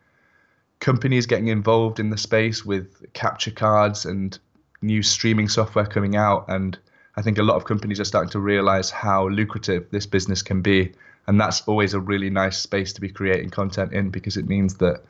companies 0.79 1.25
getting 1.25 1.47
involved 1.47 1.99
in 1.99 2.09
the 2.09 2.17
space 2.17 2.65
with 2.65 3.05
capture 3.13 3.51
cards 3.51 4.05
and 4.05 4.37
new 4.81 5.03
streaming 5.03 5.47
software 5.47 5.85
coming 5.85 6.15
out. 6.15 6.45
And 6.49 6.77
I 7.15 7.21
think 7.21 7.37
a 7.37 7.43
lot 7.43 7.55
of 7.55 7.65
companies 7.65 7.99
are 7.99 8.05
starting 8.05 8.29
to 8.31 8.39
realize 8.39 8.89
how 8.89 9.27
lucrative 9.27 9.89
this 9.91 10.05
business 10.05 10.41
can 10.41 10.61
be. 10.61 10.93
And 11.27 11.39
that's 11.39 11.61
always 11.67 11.93
a 11.93 11.99
really 11.99 12.29
nice 12.29 12.57
space 12.57 12.93
to 12.93 13.01
be 13.01 13.09
creating 13.09 13.49
content 13.49 13.93
in 13.93 14.09
because 14.09 14.37
it 14.37 14.47
means 14.47 14.75
that 14.75 15.01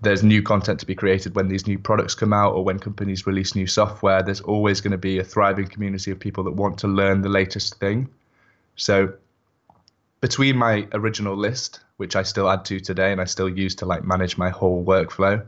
there's 0.00 0.22
new 0.22 0.42
content 0.42 0.80
to 0.80 0.86
be 0.86 0.94
created 0.94 1.34
when 1.34 1.48
these 1.48 1.66
new 1.66 1.78
products 1.78 2.14
come 2.14 2.32
out 2.32 2.54
or 2.54 2.64
when 2.64 2.78
companies 2.78 3.26
release 3.26 3.54
new 3.54 3.66
software. 3.66 4.22
There's 4.22 4.40
always 4.40 4.80
going 4.80 4.92
to 4.92 4.98
be 4.98 5.18
a 5.18 5.24
thriving 5.24 5.66
community 5.66 6.10
of 6.10 6.20
people 6.20 6.44
that 6.44 6.52
want 6.52 6.78
to 6.80 6.88
learn 6.88 7.22
the 7.22 7.28
latest 7.28 7.76
thing. 7.76 8.08
So 8.76 9.12
between 10.20 10.56
my 10.56 10.86
original 10.92 11.36
list, 11.36 11.80
which 11.96 12.16
I 12.16 12.22
still 12.22 12.48
add 12.48 12.64
to 12.66 12.78
today 12.80 13.12
and 13.12 13.20
I 13.20 13.24
still 13.24 13.48
use 13.48 13.74
to 13.76 13.86
like 13.86 14.04
manage 14.04 14.38
my 14.38 14.50
whole 14.50 14.84
workflow, 14.84 15.44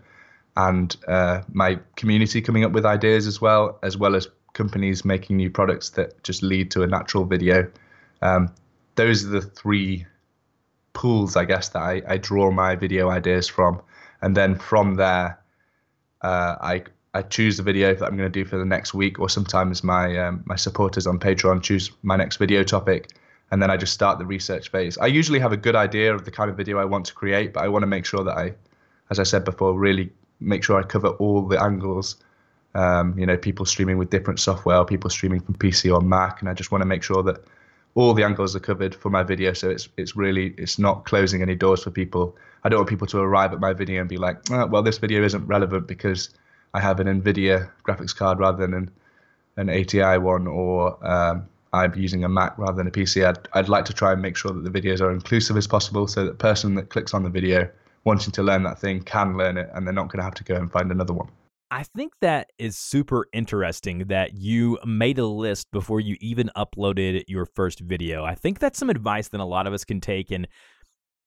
and 0.56 0.96
uh, 1.06 1.42
my 1.52 1.78
community 1.96 2.42
coming 2.42 2.64
up 2.64 2.72
with 2.72 2.84
ideas 2.84 3.26
as 3.26 3.40
well, 3.40 3.78
as 3.82 3.96
well 3.96 4.16
as 4.16 4.28
companies 4.52 5.04
making 5.04 5.36
new 5.36 5.50
products 5.50 5.90
that 5.90 6.22
just 6.22 6.42
lead 6.42 6.70
to 6.72 6.82
a 6.82 6.86
natural 6.86 7.24
video. 7.24 7.70
Um, 8.22 8.52
those 8.96 9.24
are 9.24 9.28
the 9.28 9.42
three 9.42 10.06
pools, 10.92 11.36
I 11.36 11.44
guess, 11.44 11.70
that 11.70 11.82
I, 11.82 12.02
I 12.06 12.16
draw 12.18 12.50
my 12.50 12.76
video 12.76 13.10
ideas 13.10 13.48
from 13.48 13.80
and 14.22 14.36
then 14.36 14.54
from 14.54 14.94
there, 14.94 15.38
uh, 16.22 16.56
I 16.60 16.84
I 17.12 17.22
choose 17.22 17.56
the 17.56 17.62
video 17.62 17.92
that 17.94 18.04
I'm 18.04 18.16
going 18.16 18.30
to 18.30 18.38
do 18.38 18.44
for 18.44 18.56
the 18.56 18.64
next 18.64 18.94
week, 18.94 19.18
or 19.18 19.28
sometimes 19.28 19.82
my 19.82 20.16
um, 20.18 20.42
my 20.44 20.56
supporters 20.56 21.06
on 21.06 21.18
Patreon 21.18 21.62
choose 21.62 21.90
my 22.02 22.16
next 22.16 22.36
video 22.36 22.62
topic, 22.62 23.10
and 23.50 23.62
then 23.62 23.70
I 23.70 23.76
just 23.76 23.92
start 23.92 24.18
the 24.18 24.26
research 24.26 24.70
phase. 24.70 24.98
I 24.98 25.06
usually 25.06 25.40
have 25.40 25.52
a 25.52 25.56
good 25.56 25.76
idea 25.76 26.14
of 26.14 26.24
the 26.24 26.30
kind 26.30 26.50
of 26.50 26.56
video 26.56 26.78
I 26.78 26.84
want 26.84 27.06
to 27.06 27.14
create, 27.14 27.52
but 27.52 27.64
I 27.64 27.68
want 27.68 27.82
to 27.82 27.86
make 27.86 28.04
sure 28.04 28.22
that 28.24 28.36
I, 28.36 28.54
as 29.10 29.18
I 29.18 29.24
said 29.24 29.44
before, 29.44 29.78
really 29.78 30.10
make 30.40 30.62
sure 30.62 30.78
I 30.78 30.82
cover 30.82 31.08
all 31.08 31.46
the 31.46 31.60
angles. 31.60 32.16
Um, 32.74 33.18
you 33.18 33.26
know, 33.26 33.36
people 33.36 33.66
streaming 33.66 33.98
with 33.98 34.10
different 34.10 34.38
software, 34.38 34.84
people 34.84 35.10
streaming 35.10 35.40
from 35.40 35.54
PC 35.54 35.92
or 35.92 36.00
Mac, 36.00 36.40
and 36.40 36.48
I 36.48 36.54
just 36.54 36.70
want 36.70 36.82
to 36.82 36.86
make 36.86 37.02
sure 37.02 37.22
that 37.24 37.42
all 37.94 38.14
the 38.14 38.22
angles 38.22 38.54
are 38.54 38.60
covered 38.60 38.94
for 38.94 39.10
my 39.10 39.22
video. 39.22 39.52
So 39.52 39.70
it's 39.70 39.88
it's 39.96 40.16
really 40.16 40.54
it's 40.56 40.78
not 40.78 41.04
closing 41.04 41.42
any 41.42 41.54
doors 41.54 41.82
for 41.82 41.90
people. 41.90 42.36
I 42.62 42.68
don't 42.68 42.78
want 42.78 42.88
people 42.88 43.06
to 43.08 43.18
arrive 43.18 43.52
at 43.52 43.60
my 43.60 43.72
video 43.72 44.00
and 44.00 44.08
be 44.08 44.18
like, 44.18 44.38
oh, 44.50 44.66
well, 44.66 44.82
this 44.82 44.98
video 44.98 45.24
isn't 45.24 45.46
relevant 45.46 45.86
because 45.86 46.30
I 46.74 46.80
have 46.80 47.00
an 47.00 47.06
NVIDIA 47.08 47.70
graphics 47.86 48.14
card 48.14 48.38
rather 48.38 48.58
than 48.58 48.74
an 48.74 48.90
an 49.56 49.68
ATI 49.68 50.18
one, 50.18 50.46
or 50.46 50.96
um, 51.06 51.48
I'm 51.72 51.94
using 51.94 52.24
a 52.24 52.28
Mac 52.28 52.56
rather 52.56 52.76
than 52.76 52.86
a 52.86 52.90
PC. 52.90 53.26
I'd 53.26 53.48
I'd 53.52 53.68
like 53.68 53.84
to 53.86 53.92
try 53.92 54.12
and 54.12 54.22
make 54.22 54.36
sure 54.36 54.52
that 54.52 54.62
the 54.62 54.70
videos 54.70 55.00
are 55.00 55.10
inclusive 55.10 55.56
as 55.56 55.66
possible, 55.66 56.06
so 56.06 56.24
that 56.24 56.30
the 56.30 56.36
person 56.38 56.76
that 56.76 56.88
clicks 56.88 57.14
on 57.14 57.24
the 57.24 57.30
video 57.30 57.68
wanting 58.04 58.32
to 58.32 58.42
learn 58.42 58.62
that 58.62 58.78
thing 58.78 59.02
can 59.02 59.36
learn 59.36 59.58
it, 59.58 59.68
and 59.74 59.86
they're 59.86 59.92
not 59.92 60.08
going 60.08 60.18
to 60.18 60.24
have 60.24 60.34
to 60.34 60.44
go 60.44 60.54
and 60.54 60.70
find 60.70 60.90
another 60.92 61.12
one. 61.12 61.28
I 61.70 61.84
think 61.84 62.14
that 62.20 62.50
is 62.58 62.76
super 62.76 63.26
interesting 63.32 64.06
that 64.08 64.34
you 64.34 64.78
made 64.84 65.18
a 65.18 65.26
list 65.26 65.70
before 65.70 66.00
you 66.00 66.16
even 66.20 66.50
uploaded 66.56 67.22
your 67.28 67.46
first 67.46 67.80
video. 67.80 68.24
I 68.24 68.34
think 68.34 68.58
that's 68.58 68.78
some 68.78 68.90
advice 68.90 69.28
that 69.28 69.40
a 69.40 69.44
lot 69.44 69.68
of 69.68 69.72
us 69.72 69.84
can 69.84 70.00
take 70.00 70.32
and 70.32 70.48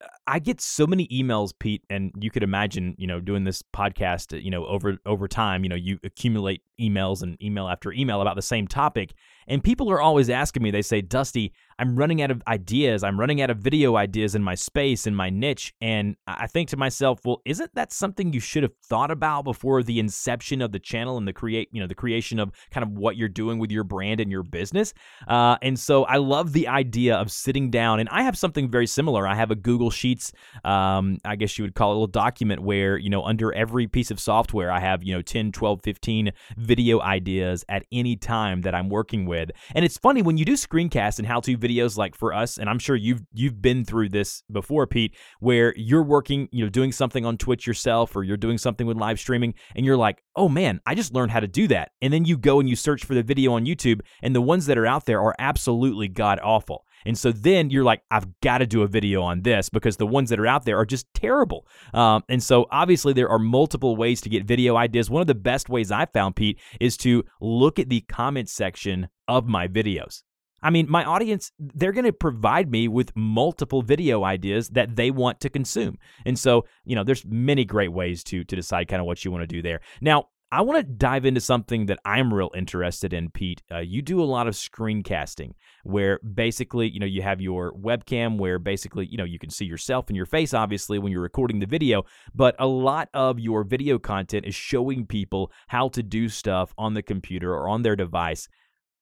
uh, 0.01 0.07
I 0.25 0.39
get 0.39 0.61
so 0.61 0.87
many 0.87 1.07
emails, 1.07 1.51
Pete, 1.57 1.83
and 1.89 2.11
you 2.19 2.31
could 2.31 2.43
imagine, 2.43 2.95
you 2.97 3.07
know, 3.07 3.19
doing 3.19 3.43
this 3.43 3.61
podcast, 3.61 4.41
you 4.41 4.49
know, 4.49 4.65
over 4.65 4.97
over 5.05 5.27
time, 5.27 5.63
you 5.63 5.69
know, 5.69 5.75
you 5.75 5.99
accumulate 6.03 6.61
emails 6.79 7.21
and 7.21 7.41
email 7.41 7.67
after 7.67 7.91
email 7.91 8.21
about 8.21 8.35
the 8.35 8.41
same 8.41 8.67
topic, 8.67 9.13
and 9.47 9.63
people 9.63 9.91
are 9.91 10.01
always 10.01 10.29
asking 10.29 10.63
me. 10.63 10.71
They 10.71 10.81
say, 10.81 11.01
"Dusty, 11.01 11.53
I'm 11.77 11.95
running 11.95 12.21
out 12.21 12.31
of 12.31 12.41
ideas. 12.47 13.03
I'm 13.03 13.19
running 13.19 13.41
out 13.41 13.49
of 13.49 13.57
video 13.57 13.97
ideas 13.97 14.33
in 14.33 14.41
my 14.41 14.55
space 14.55 15.05
in 15.05 15.13
my 15.13 15.29
niche." 15.29 15.73
And 15.81 16.15
I 16.25 16.47
think 16.47 16.69
to 16.69 16.77
myself, 16.77 17.19
"Well, 17.25 17.41
isn't 17.43 17.75
that 17.75 17.91
something 17.91 18.31
you 18.31 18.39
should 18.39 18.63
have 18.63 18.75
thought 18.85 19.11
about 19.11 19.43
before 19.43 19.83
the 19.83 19.99
inception 19.99 20.61
of 20.61 20.71
the 20.71 20.79
channel 20.79 21.17
and 21.17 21.27
the 21.27 21.33
create, 21.33 21.67
you 21.73 21.81
know, 21.81 21.87
the 21.87 21.95
creation 21.95 22.39
of 22.39 22.51
kind 22.71 22.83
of 22.85 22.93
what 22.93 23.17
you're 23.17 23.27
doing 23.27 23.59
with 23.59 23.71
your 23.71 23.83
brand 23.83 24.21
and 24.21 24.31
your 24.31 24.43
business?" 24.43 24.93
Uh, 25.27 25.57
and 25.61 25.77
so 25.77 26.05
I 26.05 26.15
love 26.15 26.53
the 26.53 26.69
idea 26.69 27.15
of 27.15 27.29
sitting 27.29 27.69
down, 27.69 27.99
and 27.99 28.07
I 28.09 28.23
have 28.23 28.37
something 28.37 28.71
very 28.71 28.87
similar. 28.87 29.27
I 29.27 29.35
have 29.35 29.51
a 29.51 29.55
Google 29.55 29.91
Sheet 29.91 30.12
sheets. 30.13 30.31
Um, 30.63 31.17
I 31.25 31.35
guess 31.35 31.57
you 31.57 31.63
would 31.63 31.75
call 31.75 31.91
it 31.91 31.93
a 31.93 31.95
little 31.95 32.07
document 32.07 32.61
where, 32.61 32.97
you 32.97 33.09
know, 33.09 33.23
under 33.23 33.53
every 33.53 33.87
piece 33.87 34.11
of 34.11 34.19
software, 34.19 34.71
I 34.71 34.79
have, 34.79 35.03
you 35.03 35.13
know, 35.13 35.21
10, 35.21 35.51
12, 35.51 35.81
15 35.83 36.31
video 36.57 37.01
ideas 37.01 37.65
at 37.69 37.85
any 37.91 38.15
time 38.15 38.61
that 38.61 38.75
I'm 38.75 38.89
working 38.89 39.25
with. 39.25 39.51
And 39.75 39.83
it's 39.83 39.97
funny 39.97 40.21
when 40.21 40.37
you 40.37 40.45
do 40.45 40.53
screencasts 40.53 41.19
and 41.19 41.27
how-to 41.27 41.57
videos 41.57 41.97
like 41.97 42.15
for 42.15 42.33
us, 42.33 42.57
and 42.57 42.69
I'm 42.69 42.79
sure 42.79 42.95
you've 42.95 43.23
you've 43.33 43.61
been 43.61 43.85
through 43.85 44.09
this 44.09 44.43
before, 44.51 44.87
Pete, 44.87 45.15
where 45.39 45.73
you're 45.75 46.03
working, 46.03 46.47
you 46.51 46.63
know, 46.63 46.69
doing 46.69 46.91
something 46.91 47.25
on 47.25 47.37
Twitch 47.37 47.65
yourself 47.67 48.15
or 48.15 48.23
you're 48.23 48.37
doing 48.37 48.57
something 48.57 48.87
with 48.87 48.97
live 48.97 49.19
streaming 49.19 49.53
and 49.75 49.85
you're 49.85 49.97
like, 49.97 50.23
oh 50.35 50.49
man, 50.49 50.79
I 50.85 50.95
just 50.95 51.13
learned 51.13 51.31
how 51.31 51.39
to 51.39 51.47
do 51.47 51.67
that. 51.67 51.91
And 52.01 52.13
then 52.13 52.25
you 52.25 52.37
go 52.37 52.59
and 52.59 52.69
you 52.69 52.75
search 52.75 53.05
for 53.05 53.13
the 53.13 53.23
video 53.23 53.53
on 53.53 53.65
YouTube, 53.65 54.01
and 54.21 54.35
the 54.35 54.41
ones 54.41 54.65
that 54.67 54.77
are 54.77 54.85
out 54.85 55.05
there 55.05 55.21
are 55.21 55.35
absolutely 55.39 56.07
god 56.07 56.39
awful. 56.43 56.85
And 57.05 57.17
so 57.17 57.31
then 57.31 57.69
you're 57.69 57.83
like, 57.83 58.01
I've 58.11 58.27
got 58.41 58.59
to 58.59 58.65
do 58.65 58.83
a 58.83 58.87
video 58.87 59.21
on 59.21 59.41
this 59.41 59.69
because 59.69 59.97
the 59.97 60.07
ones 60.07 60.29
that 60.29 60.39
are 60.39 60.47
out 60.47 60.65
there 60.65 60.77
are 60.77 60.85
just 60.85 61.05
terrible. 61.13 61.67
Um, 61.93 62.23
and 62.29 62.41
so 62.41 62.67
obviously 62.71 63.13
there 63.13 63.29
are 63.29 63.39
multiple 63.39 63.95
ways 63.95 64.21
to 64.21 64.29
get 64.29 64.45
video 64.45 64.75
ideas. 64.75 65.09
One 65.09 65.21
of 65.21 65.27
the 65.27 65.35
best 65.35 65.69
ways 65.69 65.91
I 65.91 66.05
found, 66.05 66.35
Pete, 66.35 66.59
is 66.79 66.97
to 66.97 67.23
look 67.41 67.79
at 67.79 67.89
the 67.89 68.01
comment 68.01 68.49
section 68.49 69.09
of 69.27 69.47
my 69.47 69.67
videos. 69.67 70.23
I 70.63 70.69
mean, 70.69 70.89
my 70.89 71.03
audience, 71.03 71.51
they're 71.59 71.91
going 71.91 72.05
to 72.05 72.13
provide 72.13 72.71
me 72.71 72.87
with 72.87 73.11
multiple 73.15 73.81
video 73.81 74.23
ideas 74.23 74.69
that 74.69 74.95
they 74.95 75.11
want 75.11 75.41
to 75.41 75.49
consume. 75.49 75.97
And 76.25 76.39
so, 76.39 76.65
you 76.85 76.95
know, 76.95 77.03
there's 77.03 77.25
many 77.25 77.65
great 77.65 77.91
ways 77.91 78.23
to 78.25 78.45
to 78.45 78.55
decide 78.55 78.87
kind 78.87 79.01
of 79.01 79.05
what 79.05 79.25
you 79.25 79.31
want 79.31 79.43
to 79.43 79.47
do 79.47 79.61
there. 79.61 79.81
Now, 79.99 80.29
I 80.53 80.61
want 80.61 80.77
to 80.77 80.83
dive 80.83 81.25
into 81.25 81.41
something 81.41 81.87
that 81.87 81.97
I'm 82.05 82.31
real 82.31 82.51
interested 82.55 83.11
in, 83.11 83.31
Pete. 83.31 83.63
Uh, 83.71 83.79
you 83.79 84.03
do 84.03 84.21
a 84.21 84.23
lot 84.23 84.47
of 84.47 84.53
screencasting 84.53 85.53
where 85.83 86.19
basically, 86.19 86.87
you 86.87 86.99
know, 86.99 87.07
you 87.07 87.23
have 87.23 87.41
your 87.41 87.73
webcam 87.73 88.37
where 88.37 88.59
basically, 88.59 89.07
you 89.07 89.17
know, 89.17 89.23
you 89.23 89.39
can 89.39 89.49
see 89.49 89.65
yourself 89.65 90.09
and 90.09 90.15
your 90.15 90.27
face, 90.27 90.53
obviously, 90.53 90.99
when 90.99 91.11
you're 91.11 91.23
recording 91.23 91.57
the 91.57 91.65
video. 91.65 92.03
But 92.35 92.55
a 92.59 92.67
lot 92.67 93.09
of 93.15 93.39
your 93.39 93.63
video 93.63 93.97
content 93.97 94.45
is 94.45 94.53
showing 94.53 95.07
people 95.07 95.51
how 95.69 95.87
to 95.89 96.03
do 96.03 96.29
stuff 96.29 96.71
on 96.77 96.93
the 96.93 97.01
computer 97.01 97.51
or 97.51 97.67
on 97.67 97.81
their 97.81 97.95
device 97.95 98.47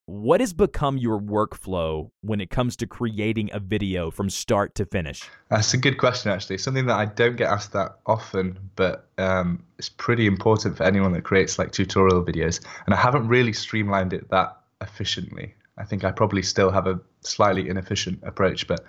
what 0.06 0.42
has 0.42 0.54
become 0.54 0.98
your 0.98 1.20
workflow 1.20 2.10
when 2.22 2.42
it 2.42 2.50
comes 2.50 2.76
to 2.78 2.88
creating 2.88 3.50
a 3.54 3.60
video 3.60 4.12
from 4.12 4.30
start 4.30 4.76
to 4.76 4.86
finish? 4.86 5.24
That's 5.50 5.74
a 5.74 5.78
good 5.78 5.98
question, 5.98 6.32
actually. 6.32 6.58
Something 6.58 6.86
that 6.88 6.98
I 6.98 7.06
don't 7.06 7.36
get 7.36 7.50
asked 7.50 7.74
that 7.74 7.98
often, 8.06 8.58
but 8.76 9.08
um, 9.18 9.64
it's 9.78 9.90
pretty 9.90 10.28
important 10.28 10.78
for 10.78 10.84
anyone 10.84 11.14
that 11.14 11.24
creates 11.24 11.58
like 11.60 11.72
tutorial 11.72 12.24
videos. 12.24 12.66
And 12.86 12.94
I 12.94 12.98
haven't 12.98 13.28
really 13.28 13.54
streamlined 13.54 14.14
it 14.14 14.30
that 14.30 14.58
efficiently. 14.82 15.54
I 15.78 15.86
think 15.86 16.04
I 16.04 16.12
probably 16.12 16.44
still 16.44 16.72
have 16.72 16.88
a 16.88 17.00
slightly 17.22 17.70
inefficient 17.70 18.20
approach, 18.24 18.68
but 18.68 18.84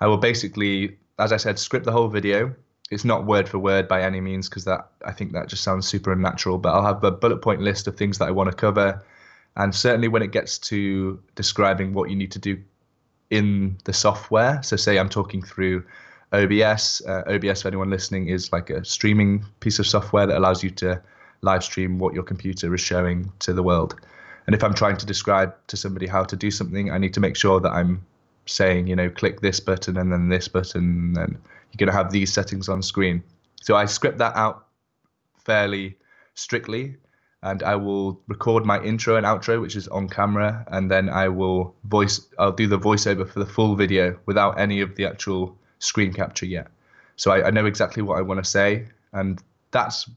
I 0.00 0.06
will 0.06 0.18
basically, 0.18 0.98
as 1.18 1.32
I 1.32 1.36
said, 1.36 1.58
script 1.58 1.86
the 1.86 1.92
whole 1.92 2.08
video. 2.08 2.54
It's 2.90 3.04
not 3.04 3.26
word 3.26 3.48
for 3.48 3.58
word 3.58 3.86
by 3.86 4.02
any 4.02 4.20
means 4.20 4.48
because 4.48 4.64
that 4.64 4.88
I 5.04 5.12
think 5.12 5.32
that 5.32 5.48
just 5.48 5.62
sounds 5.62 5.86
super 5.86 6.12
unnatural. 6.12 6.58
But 6.58 6.74
I'll 6.74 6.86
have 6.86 7.04
a 7.04 7.10
bullet 7.10 7.42
point 7.42 7.60
list 7.60 7.86
of 7.86 7.96
things 7.96 8.18
that 8.18 8.28
I 8.28 8.30
want 8.30 8.50
to 8.50 8.56
cover 8.56 9.02
and 9.58 9.74
certainly 9.74 10.08
when 10.08 10.22
it 10.22 10.30
gets 10.30 10.56
to 10.58 11.20
describing 11.34 11.92
what 11.92 12.08
you 12.08 12.16
need 12.16 12.30
to 12.32 12.38
do 12.38 12.56
in 13.30 13.76
the 13.84 13.92
software, 13.92 14.62
so 14.62 14.76
say 14.76 14.98
I'm 14.98 15.08
talking 15.08 15.42
through 15.42 15.84
OBS. 16.32 17.02
Uh, 17.06 17.22
OBS, 17.26 17.62
for 17.62 17.68
anyone 17.68 17.90
listening, 17.90 18.28
is 18.28 18.52
like 18.52 18.70
a 18.70 18.84
streaming 18.84 19.44
piece 19.60 19.78
of 19.78 19.86
software 19.86 20.26
that 20.26 20.38
allows 20.38 20.62
you 20.62 20.70
to 20.70 21.02
live 21.42 21.64
stream 21.64 21.98
what 21.98 22.14
your 22.14 22.22
computer 22.22 22.72
is 22.74 22.80
showing 22.80 23.30
to 23.40 23.52
the 23.52 23.62
world. 23.62 23.96
And 24.46 24.54
if 24.54 24.62
I'm 24.62 24.74
trying 24.74 24.96
to 24.96 25.06
describe 25.06 25.54
to 25.66 25.76
somebody 25.76 26.06
how 26.06 26.24
to 26.24 26.36
do 26.36 26.50
something, 26.50 26.90
I 26.90 26.98
need 26.98 27.12
to 27.14 27.20
make 27.20 27.36
sure 27.36 27.60
that 27.60 27.70
I'm 27.70 28.04
saying, 28.46 28.86
you 28.86 28.96
know, 28.96 29.10
click 29.10 29.40
this 29.40 29.60
button 29.60 29.96
and 29.96 30.12
then 30.12 30.28
this 30.28 30.48
button, 30.48 31.16
and 31.18 31.32
you're 31.32 31.78
going 31.78 31.90
to 31.90 31.92
have 31.92 32.12
these 32.12 32.32
settings 32.32 32.68
on 32.68 32.80
screen. 32.82 33.22
So 33.60 33.76
I 33.76 33.86
script 33.86 34.18
that 34.18 34.36
out 34.36 34.66
fairly 35.44 35.96
strictly 36.34 36.96
and 37.42 37.62
I 37.62 37.76
will 37.76 38.20
record 38.26 38.64
my 38.66 38.80
intro 38.82 39.16
and 39.16 39.24
outro, 39.24 39.60
which 39.60 39.76
is 39.76 39.86
on 39.88 40.08
camera, 40.08 40.64
and 40.68 40.90
then 40.90 41.08
I 41.08 41.28
will 41.28 41.74
voice. 41.84 42.26
I'll 42.38 42.52
do 42.52 42.66
the 42.66 42.78
voiceover 42.78 43.28
for 43.28 43.38
the 43.38 43.46
full 43.46 43.76
video 43.76 44.18
without 44.26 44.58
any 44.58 44.80
of 44.80 44.96
the 44.96 45.06
actual 45.06 45.56
screen 45.78 46.12
capture 46.12 46.46
yet. 46.46 46.68
So 47.16 47.30
I, 47.30 47.46
I 47.46 47.50
know 47.50 47.66
exactly 47.66 48.02
what 48.02 48.18
I 48.18 48.22
want 48.22 48.42
to 48.42 48.50
say, 48.50 48.86
and 49.12 49.40
that's. 49.70 50.10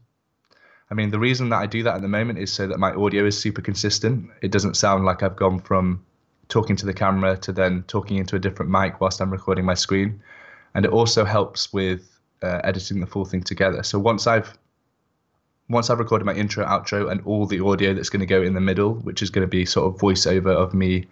I 0.90 0.94
mean, 0.94 1.10
the 1.10 1.20
reason 1.20 1.50
that 1.50 1.60
I 1.60 1.68
do 1.68 1.84
that 1.84 1.96
at 1.96 2.02
the 2.02 2.10
moment 2.10 2.38
is 2.38 2.52
so 2.52 2.68
that 2.68 2.78
my 2.78 2.92
audio 2.92 3.26
is 3.26 3.40
super 3.40 3.62
consistent. 3.62 4.30
It 4.42 4.52
doesn't 4.52 4.76
sound 4.76 5.06
like 5.06 5.24
I've 5.24 5.38
gone 5.38 5.62
from 5.62 6.04
talking 6.50 6.76
to 6.76 6.86
the 6.86 6.94
camera 6.94 7.38
to 7.38 7.54
then 7.54 7.84
talking 7.88 8.18
into 8.18 8.36
a 8.36 8.40
different 8.40 8.70
mic 8.70 9.00
whilst 9.00 9.22
I'm 9.22 9.32
recording 9.32 9.64
my 9.64 9.76
screen, 9.76 10.22
and 10.74 10.86
it 10.86 10.92
also 10.92 11.24
helps 11.24 11.72
with 11.72 12.20
uh, 12.42 12.60
editing 12.64 13.00
the 13.00 13.08
full 13.08 13.26
thing 13.26 13.44
together. 13.44 13.84
So 13.84 14.00
once 14.00 14.28
I've 14.28 14.58
once 15.72 15.90
I've 15.90 16.00
recorded 16.00 16.26
my 16.26 16.34
intro, 16.34 16.66
outro, 16.66 17.10
and 17.10 17.22
all 17.26 17.46
the 17.46 17.62
audio 17.62 17.94
that's 17.94 18.10
going 18.10 18.20
to 18.20 18.26
go 18.26 18.42
in 18.42 18.54
the 18.54 18.62
middle, 18.62 18.96
which 18.96 19.22
is 19.22 19.30
going 19.30 19.44
to 19.44 19.50
be 19.50 19.66
sort 19.66 19.94
of 19.94 20.00
voiceover 20.00 20.54
of 20.54 20.74
me 20.74 21.06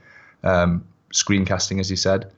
um, 0.43 0.85
screencasting, 1.13 1.79
as 1.79 1.89
you 1.89 1.95
said, 1.95 2.31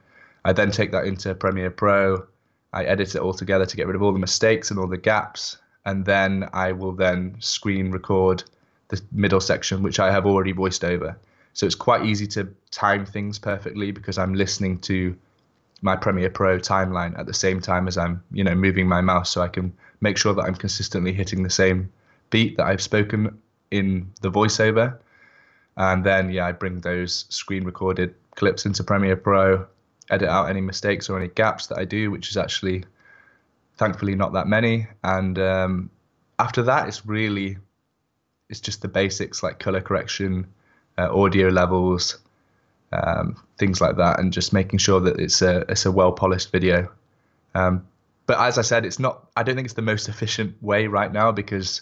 I 0.45 0.53
then 0.53 0.71
take 0.71 0.91
that 0.91 1.05
into 1.05 1.33
Premiere 1.35 1.71
Pro. 1.71 2.25
I 2.73 2.85
edit 2.85 3.15
it 3.15 3.21
all 3.21 3.33
together 3.33 3.65
to 3.65 3.75
get 3.75 3.87
rid 3.87 3.95
of 3.95 4.01
all 4.01 4.13
the 4.13 4.19
mistakes 4.19 4.71
and 4.71 4.79
all 4.79 4.87
the 4.87 4.97
gaps, 4.97 5.57
and 5.85 6.05
then 6.05 6.47
I 6.53 6.71
will 6.71 6.93
then 6.93 7.35
screen 7.39 7.91
record 7.91 8.43
the 8.89 9.01
middle 9.11 9.41
section, 9.41 9.83
which 9.83 9.99
I 9.99 10.11
have 10.11 10.25
already 10.25 10.51
voiced 10.51 10.83
over. 10.83 11.17
So 11.53 11.65
it's 11.65 11.75
quite 11.75 12.05
easy 12.05 12.27
to 12.27 12.47
time 12.69 13.05
things 13.05 13.39
perfectly 13.39 13.91
because 13.91 14.17
I'm 14.17 14.35
listening 14.35 14.79
to 14.79 15.15
my 15.81 15.95
Premiere 15.95 16.29
Pro 16.29 16.59
timeline 16.59 17.17
at 17.17 17.25
the 17.25 17.33
same 17.33 17.59
time 17.59 17.87
as 17.87 17.97
I'm, 17.97 18.23
you 18.31 18.43
know, 18.43 18.55
moving 18.55 18.87
my 18.87 19.01
mouse 19.01 19.31
so 19.31 19.41
I 19.41 19.47
can 19.47 19.73
make 19.99 20.17
sure 20.17 20.33
that 20.33 20.43
I'm 20.43 20.55
consistently 20.55 21.13
hitting 21.13 21.43
the 21.43 21.49
same 21.49 21.91
beat 22.31 22.57
that 22.57 22.65
I've 22.65 22.81
spoken 22.81 23.37
in 23.69 24.11
the 24.21 24.31
voiceover. 24.31 24.97
And 25.77 26.03
then, 26.03 26.31
yeah, 26.31 26.47
I 26.47 26.51
bring 26.51 26.79
those 26.79 27.25
screen 27.29 27.63
recorded 27.63 28.15
clips 28.35 28.65
into 28.65 28.83
Premiere 28.83 29.15
Pro, 29.15 29.65
edit 30.09 30.27
out 30.27 30.49
any 30.49 30.61
mistakes 30.61 31.09
or 31.09 31.17
any 31.17 31.29
gaps 31.29 31.67
that 31.67 31.77
I 31.77 31.85
do, 31.85 32.11
which 32.11 32.29
is 32.29 32.37
actually 32.37 32.83
thankfully 33.77 34.15
not 34.15 34.33
that 34.33 34.47
many. 34.47 34.87
And 35.03 35.37
um, 35.39 35.89
after 36.39 36.63
that, 36.63 36.87
it's 36.87 37.05
really, 37.05 37.57
it's 38.49 38.59
just 38.59 38.81
the 38.81 38.87
basics 38.87 39.43
like 39.43 39.59
color 39.59 39.81
correction, 39.81 40.47
uh, 40.97 41.15
audio 41.15 41.49
levels, 41.49 42.17
um, 42.91 43.41
things 43.57 43.79
like 43.79 43.95
that, 43.97 44.19
and 44.19 44.33
just 44.33 44.53
making 44.53 44.79
sure 44.79 44.99
that 44.99 45.19
it's 45.19 45.41
a 45.41 45.59
it's 45.69 45.85
a 45.85 45.91
well 45.91 46.11
polished 46.11 46.51
video. 46.51 46.91
Um, 47.55 47.87
but 48.27 48.39
as 48.39 48.57
I 48.57 48.61
said, 48.61 48.85
it's 48.85 48.99
not. 48.99 49.29
I 49.35 49.43
don't 49.43 49.55
think 49.55 49.65
it's 49.65 49.73
the 49.73 49.81
most 49.81 50.09
efficient 50.09 50.61
way 50.61 50.87
right 50.87 51.11
now 51.11 51.31
because 51.31 51.81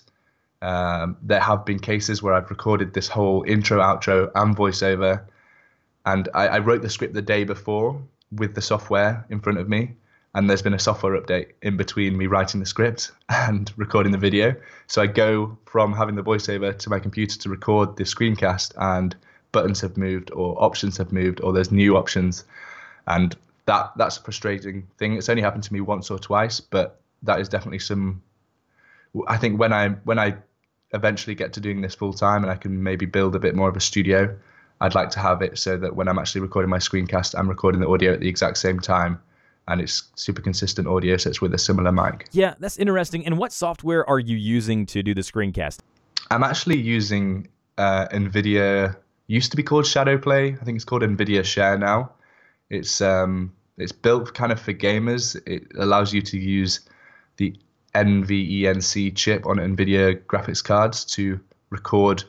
um, 0.62 1.18
there 1.22 1.40
have 1.40 1.66
been 1.66 1.80
cases 1.80 2.22
where 2.22 2.34
I've 2.34 2.50
recorded 2.50 2.94
this 2.94 3.08
whole 3.08 3.44
intro, 3.48 3.80
outro, 3.80 4.32
and 4.36 4.56
voiceover, 4.56 5.22
and 6.06 6.28
I, 6.34 6.48
I 6.48 6.60
wrote 6.60 6.82
the 6.82 6.90
script 6.90 7.14
the 7.14 7.22
day 7.22 7.44
before 7.44 8.02
with 8.32 8.56
the 8.56 8.62
software 8.62 9.26
in 9.30 9.40
front 9.40 9.60
of 9.60 9.70
me, 9.70 9.94
and 10.36 10.50
there's 10.50 10.62
been 10.62 10.74
a 10.74 10.80
software 10.80 11.20
update 11.20 11.54
in 11.62 11.78
between 11.78 12.18
me 12.18 12.28
writing 12.28 12.60
the 12.60 12.66
script 12.66 13.12
and 13.30 13.72
recording 13.78 14.12
the 14.12 14.18
video. 14.18 14.56
So 14.88 15.02
I 15.02 15.08
go 15.08 15.58
from 15.66 15.94
having 15.94 16.16
the 16.16 16.24
voiceover 16.24 16.78
to 16.78 16.90
my 16.90 17.00
computer 17.00 17.38
to 17.40 17.50
record 17.50 17.96
the 17.96 18.04
screencast, 18.04 18.74
and 18.78 19.16
buttons 19.52 19.82
have 19.82 19.98
moved, 19.98 20.32
or 20.32 20.62
options 20.62 20.98
have 20.98 21.12
moved, 21.12 21.42
or 21.42 21.54
there's 21.54 21.72
new 21.72 21.96
options, 21.96 22.44
and 23.08 23.36
that 23.66 23.92
that's 23.96 24.18
a 24.18 24.22
frustrating 24.22 24.88
thing. 24.98 25.14
It's 25.14 25.30
only 25.30 25.42
happened 25.42 25.64
to 25.64 25.74
me 25.74 25.80
once 25.80 26.12
or 26.12 26.20
twice, 26.20 26.60
but 26.60 27.00
that 27.24 27.40
is 27.40 27.48
definitely 27.48 27.80
some. 27.80 28.22
I 29.28 29.38
think 29.38 29.60
when 29.60 29.74
I 29.74 29.90
when 29.90 30.20
I 30.20 30.38
eventually 30.94 31.36
get 31.36 31.54
to 31.54 31.60
doing 31.60 31.82
this 31.82 31.96
full 31.96 32.14
time 32.14 32.44
and 32.44 32.52
I 32.52 32.56
can 32.56 32.84
maybe 32.84 33.06
build 33.06 33.36
a 33.36 33.40
bit 33.40 33.56
more 33.56 33.70
of 33.70 33.76
a 33.76 33.80
studio, 33.80 34.36
I'd 34.82 34.96
like 34.96 35.10
to 35.12 35.20
have 35.20 35.42
it 35.42 35.58
so 35.58 35.78
that 35.78 35.96
when 35.96 36.08
I'm 36.08 36.18
actually 36.18 36.42
recording 36.42 36.70
my 36.70 36.78
screencast, 36.78 37.38
I'm 37.38 37.50
recording 37.50 37.82
the 37.82 37.88
audio 37.88 38.14
at 38.14 38.20
the 38.20 38.30
exact 38.30 38.58
same 38.58 38.80
time 38.80 39.22
and 39.68 39.82
it's 39.82 40.04
super 40.16 40.42
consistent 40.42 40.88
audio, 40.88 41.16
so 41.18 41.30
it's 41.30 41.42
with 41.42 41.54
a 41.54 41.58
similar 41.58 41.92
mic. 41.92 42.28
Yeah, 42.32 42.56
that's 42.60 42.78
interesting. 42.78 43.26
And 43.26 43.38
what 43.38 43.54
software 43.54 44.08
are 44.10 44.18
you 44.20 44.36
using 44.36 44.88
to 44.88 45.04
do 45.04 45.14
the 45.14 45.22
screencast? 45.22 45.80
I'm 46.32 46.44
actually 46.44 46.80
using 46.80 47.48
uh, 47.78 48.08
NVIDIA. 48.08 48.96
Used 49.28 49.52
to 49.52 49.58
be 49.58 49.62
called 49.62 49.86
Shadowplay. 49.86 50.60
I 50.60 50.66
think 50.66 50.76
it's 50.76 50.86
called 50.86 51.04
NVIDIA 51.04 51.46
Share 51.46 51.78
now. 51.78 52.12
It's 52.72 53.00
um, 53.00 53.54
it's 53.78 53.92
built 53.92 54.34
kind 54.34 54.52
of 54.52 54.60
for 54.60 54.74
gamers. 54.74 55.40
It 55.48 55.68
allows 55.78 56.14
you 56.14 56.24
to 56.24 56.38
use 56.40 56.82
the 57.38 57.56
NVENC 57.96 59.16
chip 59.16 59.46
on 59.46 59.58
NVIDIA 59.58 60.20
graphics 60.26 60.64
cards 60.64 61.06
to 61.06 61.40
record 61.70 62.24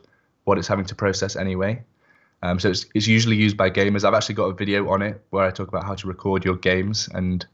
what 0.44 0.58
it's 0.58 0.68
having 0.68 0.84
to 0.86 0.94
process 0.94 1.36
anyway. 1.36 1.82
Um, 2.42 2.58
so 2.58 2.70
it's, 2.70 2.86
it's 2.94 3.06
usually 3.06 3.36
used 3.36 3.56
by 3.56 3.70
gamers. 3.70 4.04
I've 4.04 4.14
actually 4.14 4.36
got 4.36 4.46
a 4.46 4.54
video 4.54 4.88
on 4.90 5.02
it 5.02 5.22
where 5.30 5.44
I 5.44 5.50
talk 5.50 5.68
about 5.68 5.84
how 5.84 5.94
to 5.94 6.06
record 6.06 6.44
your 6.44 6.56
games, 6.56 7.08
and 7.12 7.46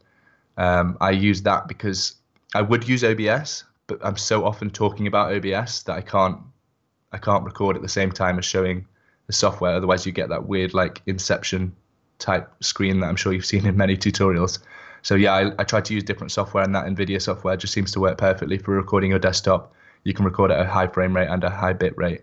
um, 0.56 0.96
I 1.00 1.10
use 1.10 1.42
that 1.42 1.66
because 1.66 2.14
I 2.54 2.62
would 2.62 2.88
use 2.88 3.02
OBS, 3.02 3.64
but 3.88 3.98
I'm 4.02 4.16
so 4.16 4.44
often 4.44 4.70
talking 4.70 5.06
about 5.06 5.34
OBS 5.34 5.82
that 5.84 5.96
I 5.96 6.00
can't 6.00 6.38
I 7.12 7.18
can't 7.18 7.44
record 7.44 7.76
at 7.76 7.82
the 7.82 7.88
same 7.88 8.12
time 8.12 8.38
as 8.38 8.44
showing 8.44 8.86
the 9.26 9.32
software. 9.32 9.74
Otherwise, 9.74 10.06
you 10.06 10.12
get 10.12 10.28
that 10.28 10.46
weird 10.46 10.74
like 10.74 11.02
Inception 11.06 11.74
type 12.18 12.50
screen 12.60 13.00
that 13.00 13.06
I'm 13.06 13.16
sure 13.16 13.32
you've 13.32 13.46
seen 13.46 13.66
in 13.66 13.76
many 13.76 13.96
tutorials. 13.96 14.58
So 15.06 15.14
yeah, 15.14 15.34
I, 15.34 15.52
I 15.60 15.62
try 15.62 15.80
to 15.80 15.94
use 15.94 16.02
different 16.02 16.32
software, 16.32 16.64
and 16.64 16.74
that 16.74 16.84
NVIDIA 16.86 17.22
software 17.22 17.56
just 17.56 17.72
seems 17.72 17.92
to 17.92 18.00
work 18.00 18.18
perfectly 18.18 18.58
for 18.58 18.74
recording 18.74 19.10
your 19.10 19.20
desktop. 19.20 19.72
You 20.02 20.12
can 20.12 20.24
record 20.24 20.50
at 20.50 20.58
a 20.58 20.68
high 20.68 20.88
frame 20.88 21.14
rate 21.14 21.28
and 21.28 21.44
a 21.44 21.48
high 21.48 21.74
bit 21.74 21.96
rate, 21.96 22.22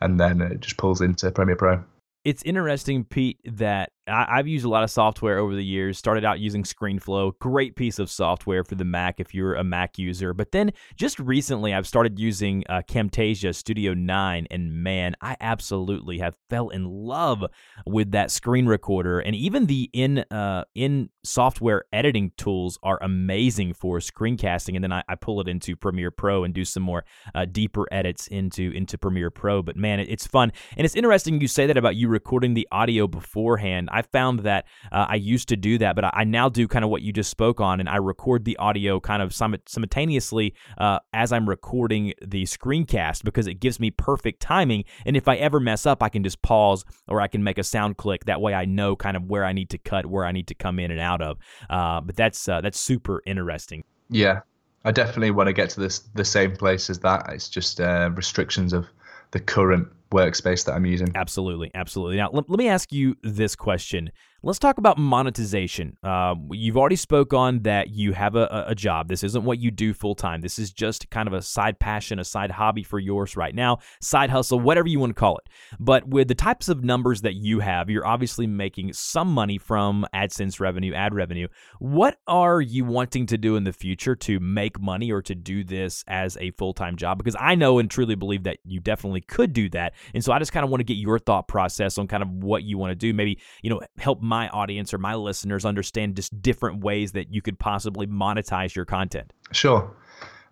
and 0.00 0.20
then 0.20 0.40
it 0.40 0.60
just 0.60 0.76
pulls 0.76 1.00
into 1.00 1.32
Premiere 1.32 1.56
Pro. 1.56 1.82
It's 2.24 2.44
interesting, 2.44 3.02
Pete, 3.02 3.40
that 3.44 3.90
I, 4.08 4.36
have 4.36 4.48
used 4.48 4.64
a 4.64 4.68
lot 4.68 4.82
of 4.82 4.90
software 4.90 5.38
over 5.38 5.54
the 5.54 5.64
years. 5.64 5.96
Started 5.96 6.24
out 6.24 6.40
using 6.40 6.64
ScreenFlow, 6.64 7.38
great 7.38 7.76
piece 7.76 7.98
of 8.00 8.10
software 8.10 8.64
for 8.64 8.74
the 8.74 8.84
Mac 8.84 9.20
if 9.20 9.32
you're 9.32 9.54
a 9.54 9.62
Mac 9.62 9.96
user. 9.96 10.34
But 10.34 10.50
then 10.50 10.72
just 10.96 11.20
recently, 11.20 11.72
I've 11.72 11.86
started 11.86 12.18
using 12.18 12.64
uh, 12.68 12.82
Camtasia 12.88 13.54
Studio 13.54 13.94
9, 13.94 14.46
and 14.50 14.72
man, 14.82 15.14
I 15.20 15.36
absolutely 15.40 16.18
have 16.18 16.36
fell 16.50 16.70
in 16.70 16.84
love 16.84 17.44
with 17.86 18.10
that 18.10 18.32
screen 18.32 18.66
recorder. 18.66 19.20
And 19.20 19.36
even 19.36 19.66
the 19.66 19.88
in 19.92 20.18
uh, 20.30 20.64
in 20.74 21.10
software 21.24 21.84
editing 21.92 22.32
tools 22.36 22.78
are 22.82 22.98
amazing 23.02 23.74
for 23.74 23.98
screencasting. 23.98 24.74
And 24.74 24.82
then 24.82 24.92
I, 24.92 25.04
I 25.08 25.14
pull 25.14 25.40
it 25.40 25.48
into 25.48 25.76
Premiere 25.76 26.10
Pro 26.10 26.42
and 26.42 26.52
do 26.52 26.64
some 26.64 26.82
more 26.82 27.04
uh, 27.36 27.44
deeper 27.44 27.86
edits 27.92 28.26
into 28.26 28.72
into 28.72 28.98
Premiere 28.98 29.30
Pro. 29.30 29.62
But 29.62 29.76
man, 29.76 30.00
it, 30.00 30.08
it's 30.08 30.26
fun, 30.26 30.50
and 30.76 30.84
it's 30.84 30.96
interesting 30.96 31.40
you 31.40 31.46
say 31.46 31.66
that 31.66 31.76
about 31.76 31.94
you 31.94 32.08
recording 32.08 32.54
the 32.54 32.66
audio 32.72 33.06
beforehand. 33.06 33.90
I 33.92 34.02
found 34.02 34.40
that 34.40 34.66
uh, 34.90 35.06
I 35.08 35.16
used 35.16 35.48
to 35.48 35.56
do 35.56 35.78
that, 35.78 35.94
but 35.94 36.04
I, 36.04 36.10
I, 36.12 36.24
now 36.24 36.48
do 36.48 36.66
kind 36.66 36.84
of 36.84 36.90
what 36.90 37.02
you 37.02 37.12
just 37.12 37.30
spoke 37.30 37.60
on, 37.60 37.80
and 37.80 37.88
I 37.88 37.96
record 37.96 38.44
the 38.44 38.56
audio 38.56 39.00
kind 39.00 39.22
of 39.22 39.34
simultaneously 39.34 40.54
uh, 40.78 40.98
as 41.12 41.32
I'm 41.32 41.48
recording 41.48 42.14
the 42.22 42.44
screencast 42.44 43.24
because 43.24 43.46
it 43.46 43.54
gives 43.54 43.78
me 43.78 43.90
perfect 43.90 44.40
timing. 44.40 44.84
And 45.04 45.16
if 45.16 45.28
I 45.28 45.36
ever 45.36 45.60
mess 45.60 45.86
up, 45.86 46.02
I 46.02 46.08
can 46.08 46.22
just 46.24 46.42
pause 46.42 46.84
or 47.08 47.20
I 47.20 47.28
can 47.28 47.44
make 47.44 47.58
a 47.58 47.64
sound 47.64 47.96
click. 47.96 48.24
That 48.24 48.40
way, 48.40 48.54
I 48.54 48.64
know 48.64 48.96
kind 48.96 49.16
of 49.16 49.24
where 49.24 49.44
I 49.44 49.52
need 49.52 49.70
to 49.70 49.78
cut, 49.78 50.06
where 50.06 50.24
I 50.24 50.32
need 50.32 50.48
to 50.48 50.54
come 50.54 50.78
in 50.78 50.90
and 50.90 51.00
out 51.00 51.20
of. 51.20 51.38
Uh, 51.68 52.00
but 52.00 52.16
that's 52.16 52.48
uh, 52.48 52.60
that's 52.60 52.80
super 52.80 53.22
interesting. 53.26 53.84
Yeah, 54.08 54.40
I 54.84 54.92
definitely 54.92 55.30
want 55.30 55.48
to 55.48 55.52
get 55.52 55.70
to 55.70 55.80
this 55.80 56.00
the 56.14 56.24
same 56.24 56.56
place 56.56 56.90
as 56.90 56.98
that. 57.00 57.26
It's 57.30 57.48
just 57.48 57.80
uh, 57.80 58.10
restrictions 58.14 58.72
of 58.72 58.86
the 59.32 59.40
current 59.40 59.88
workspace 60.12 60.64
that 60.66 60.72
I'm 60.74 60.86
using. 60.86 61.08
Absolutely, 61.14 61.70
absolutely. 61.74 62.16
Now, 62.16 62.30
let, 62.32 62.48
let 62.48 62.58
me 62.58 62.68
ask 62.68 62.92
you 62.92 63.16
this 63.22 63.56
question. 63.56 64.10
Let's 64.44 64.58
talk 64.58 64.78
about 64.78 64.98
monetization. 64.98 65.96
Uh, 66.02 66.34
you've 66.50 66.76
already 66.76 66.96
spoke 66.96 67.32
on 67.32 67.60
that 67.60 67.90
you 67.90 68.12
have 68.12 68.34
a, 68.34 68.64
a 68.66 68.74
job. 68.74 69.06
This 69.06 69.22
isn't 69.22 69.44
what 69.44 69.60
you 69.60 69.70
do 69.70 69.94
full 69.94 70.16
time. 70.16 70.40
This 70.40 70.58
is 70.58 70.72
just 70.72 71.08
kind 71.10 71.28
of 71.28 71.32
a 71.32 71.40
side 71.40 71.78
passion, 71.78 72.18
a 72.18 72.24
side 72.24 72.50
hobby 72.50 72.82
for 72.82 72.98
yours 72.98 73.36
right 73.36 73.54
now, 73.54 73.78
side 74.00 74.30
hustle, 74.30 74.58
whatever 74.58 74.88
you 74.88 74.98
want 74.98 75.10
to 75.10 75.14
call 75.20 75.38
it. 75.38 75.48
But 75.78 76.08
with 76.08 76.26
the 76.26 76.34
types 76.34 76.68
of 76.68 76.82
numbers 76.82 77.20
that 77.20 77.34
you 77.34 77.60
have, 77.60 77.88
you're 77.88 78.04
obviously 78.04 78.48
making 78.48 78.94
some 78.94 79.28
money 79.28 79.58
from 79.58 80.04
AdSense 80.12 80.58
revenue, 80.58 80.92
ad 80.92 81.14
revenue. 81.14 81.46
What 81.78 82.18
are 82.26 82.60
you 82.60 82.84
wanting 82.84 83.26
to 83.26 83.38
do 83.38 83.54
in 83.54 83.62
the 83.62 83.72
future 83.72 84.16
to 84.16 84.40
make 84.40 84.80
money 84.80 85.12
or 85.12 85.22
to 85.22 85.36
do 85.36 85.62
this 85.62 86.02
as 86.08 86.36
a 86.38 86.50
full 86.50 86.72
time 86.72 86.96
job? 86.96 87.16
Because 87.16 87.36
I 87.38 87.54
know 87.54 87.78
and 87.78 87.88
truly 87.88 88.16
believe 88.16 88.42
that 88.42 88.58
you 88.64 88.80
definitely 88.80 89.20
could 89.20 89.52
do 89.52 89.68
that. 89.68 89.94
And 90.14 90.24
so 90.24 90.32
I 90.32 90.40
just 90.40 90.50
kind 90.50 90.64
of 90.64 90.70
want 90.70 90.80
to 90.80 90.84
get 90.84 90.96
your 90.96 91.20
thought 91.20 91.46
process 91.46 91.96
on 91.96 92.08
kind 92.08 92.24
of 92.24 92.28
what 92.28 92.64
you 92.64 92.76
want 92.76 92.90
to 92.90 92.96
do. 92.96 93.14
Maybe, 93.14 93.38
you 93.62 93.70
know, 93.70 93.80
help 93.98 94.20
my 94.32 94.48
audience 94.48 94.94
or 94.94 94.98
my 94.98 95.14
listeners 95.14 95.66
understand 95.66 96.16
just 96.16 96.40
different 96.40 96.82
ways 96.82 97.12
that 97.12 97.34
you 97.34 97.42
could 97.42 97.58
possibly 97.58 98.06
monetize 98.06 98.74
your 98.74 98.86
content? 98.86 99.30
Sure. 99.52 99.94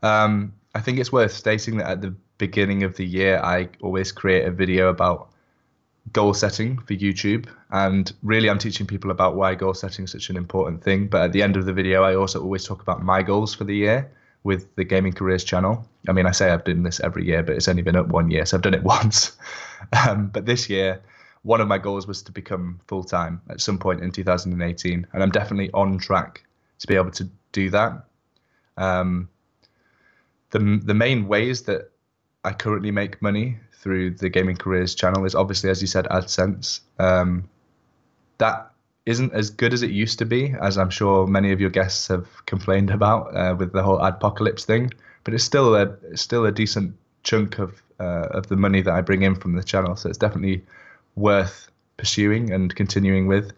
Um, 0.03 0.53
I 0.75 0.81
think 0.83 0.99
it's 0.99 1.11
worth 1.11 1.33
stating 1.33 1.79
that 1.79 1.89
at 1.89 2.01
the 2.03 2.15
beginning 2.37 2.83
of 2.83 2.97
the 2.97 3.07
year, 3.07 3.41
I 3.43 3.71
always 3.81 4.13
create 4.13 4.45
a 4.45 4.51
video 4.51 4.91
about 4.91 5.31
goal 6.13 6.35
setting 6.35 6.77
for 6.77 6.93
YouTube. 6.93 7.47
And 7.71 8.13
really, 8.23 8.51
I'm 8.51 8.59
teaching 8.59 8.87
people 8.87 9.11
about 9.11 9.35
why 9.35 9.55
goal 9.55 9.73
setting 9.73 10.05
is 10.05 10.11
such 10.11 10.29
an 10.29 10.37
important 10.37 10.85
thing. 10.85 11.09
But 11.09 11.23
at 11.23 11.33
the 11.33 11.43
end 11.43 11.57
of 11.57 11.65
the 11.65 11.73
video, 11.73 12.03
I 12.03 12.15
also 12.17 12.43
always 12.43 12.65
talk 12.67 12.83
about 12.83 13.03
my 13.03 13.23
goals 13.23 13.55
for 13.55 13.65
the 13.65 13.75
year 13.75 14.11
with 14.43 14.75
the 14.77 14.85
Gaming 14.85 15.15
Careers 15.15 15.43
channel. 15.43 15.89
I 16.07 16.13
mean, 16.13 16.27
I 16.27 16.33
say 16.33 16.51
I've 16.51 16.65
done 16.65 16.83
this 16.83 17.01
every 17.01 17.25
year, 17.25 17.43
but 17.43 17.57
it's 17.57 17.69
only 17.69 17.83
been 17.83 17.97
up 17.97 18.09
one 18.09 18.31
year, 18.31 18.45
so 18.45 18.59
I've 18.59 18.63
done 18.63 18.75
it 18.75 18.83
once. 18.97 19.39
Um, 20.07 20.29
but 20.29 20.45
this 20.45 20.69
year, 20.69 21.01
one 21.43 21.61
of 21.61 21.69
my 21.69 21.79
goals 21.79 22.07
was 22.07 22.23
to 22.23 22.33
become 22.33 22.81
full 22.87 23.03
time 23.03 23.41
at 23.49 23.61
some 23.61 23.79
point 23.79 24.03
in 24.03 24.11
2018, 24.11 25.07
and 25.13 25.23
I'm 25.23 25.31
definitely 25.31 25.71
on 25.73 25.99
track 25.99 26.45
to 26.79 26.87
be 26.87 26.97
able 26.97 27.11
to 27.13 27.29
do 27.53 27.71
that. 27.71 28.05
Um, 28.77 29.29
the 30.51 30.81
the 30.83 30.95
main 30.95 31.29
ways 31.29 31.63
that 31.63 31.91
I 32.45 32.53
currently 32.53 32.91
make 32.91 33.21
money 33.23 33.59
through 33.73 34.13
the 34.13 34.29
Gaming 34.29 34.57
Careers 34.57 34.95
channel 34.95 35.25
is 35.25 35.35
obviously, 35.35 35.71
as 35.71 35.81
you 35.81 35.87
said, 35.87 36.07
AdSense. 36.07 36.81
Um, 36.99 37.49
that 38.39 38.71
isn't 39.07 39.33
as 39.33 39.51
good 39.51 39.73
as 39.73 39.83
it 39.83 39.91
used 39.91 40.19
to 40.19 40.27
be, 40.27 40.55
as 40.61 40.77
I'm 40.77 40.91
sure 40.91 41.27
many 41.27 41.53
of 41.53 41.61
your 41.61 41.71
guests 41.71 42.09
have 42.09 42.27
complained 42.47 42.91
about 42.91 43.35
uh, 43.35 43.55
with 43.59 43.73
the 43.73 43.83
whole 43.83 43.99
adpocalypse 43.99 44.65
thing. 44.65 44.91
But 45.25 45.35
it's 45.35 45.45
still 45.45 45.75
a 45.75 45.97
still 46.17 46.45
a 46.47 46.53
decent 46.53 46.95
chunk 47.23 47.59
of 47.59 47.83
uh, 47.99 48.29
of 48.31 48.49
the 48.49 48.57
money 48.57 48.83
that 48.83 48.93
I 48.93 49.01
bring 49.01 49.23
in 49.23 49.35
from 49.35 49.55
the 49.55 49.63
channel. 49.63 49.97
So 49.97 50.09
it's 50.09 50.19
definitely 50.19 50.65
worth 51.21 51.71
pursuing 51.97 52.53
and 52.53 52.75
continuing 52.75 53.27
with. 53.27 53.53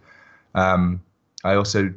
Um, 0.54 1.02
I 1.44 1.54
also 1.54 1.92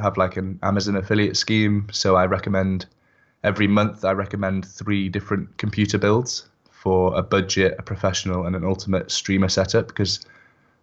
have 0.00 0.16
like 0.16 0.36
an 0.36 0.58
Amazon 0.62 0.96
affiliate 0.96 1.36
scheme, 1.36 1.88
so 1.92 2.16
I 2.16 2.26
recommend 2.26 2.86
every 3.44 3.66
month 3.66 4.04
I 4.04 4.12
recommend 4.12 4.66
three 4.66 5.08
different 5.08 5.56
computer 5.58 5.98
builds 5.98 6.48
for 6.70 7.14
a 7.16 7.22
budget, 7.22 7.76
a 7.78 7.82
professional, 7.82 8.46
and 8.46 8.56
an 8.56 8.64
ultimate 8.64 9.10
streamer 9.10 9.48
setup 9.48 9.88
because 9.88 10.20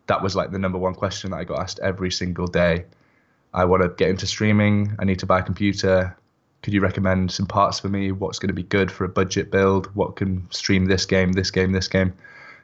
that 0.08 0.22
was 0.22 0.36
like 0.36 0.52
the 0.52 0.60
number 0.60 0.78
one 0.78 0.94
question 0.94 1.32
that 1.32 1.38
I 1.38 1.44
got 1.44 1.60
asked 1.60 1.80
every 1.80 2.12
single 2.12 2.48
day. 2.48 2.86
I 3.54 3.66
want 3.66 3.84
to 3.84 3.90
get 3.90 4.10
into 4.10 4.28
streaming. 4.28 4.96
I 5.00 5.06
need 5.06 5.20
to 5.20 5.26
buy 5.26 5.40
a 5.40 5.44
computer. 5.44 6.16
Could 6.62 6.74
you 6.74 6.82
recommend 6.82 7.32
some 7.32 7.46
parts 7.46 7.80
for 7.80 7.90
me? 7.90 8.12
What's 8.12 8.40
going 8.40 8.50
to 8.50 8.54
be 8.54 8.64
good 8.64 8.92
for 8.92 9.04
a 9.06 9.10
budget 9.10 9.52
build? 9.52 9.88
What 9.96 10.16
can 10.16 10.48
stream 10.52 10.86
this 10.86 11.06
game, 11.06 11.34
this 11.34 11.52
game, 11.52 11.72
this 11.72 11.88
game? 11.88 12.14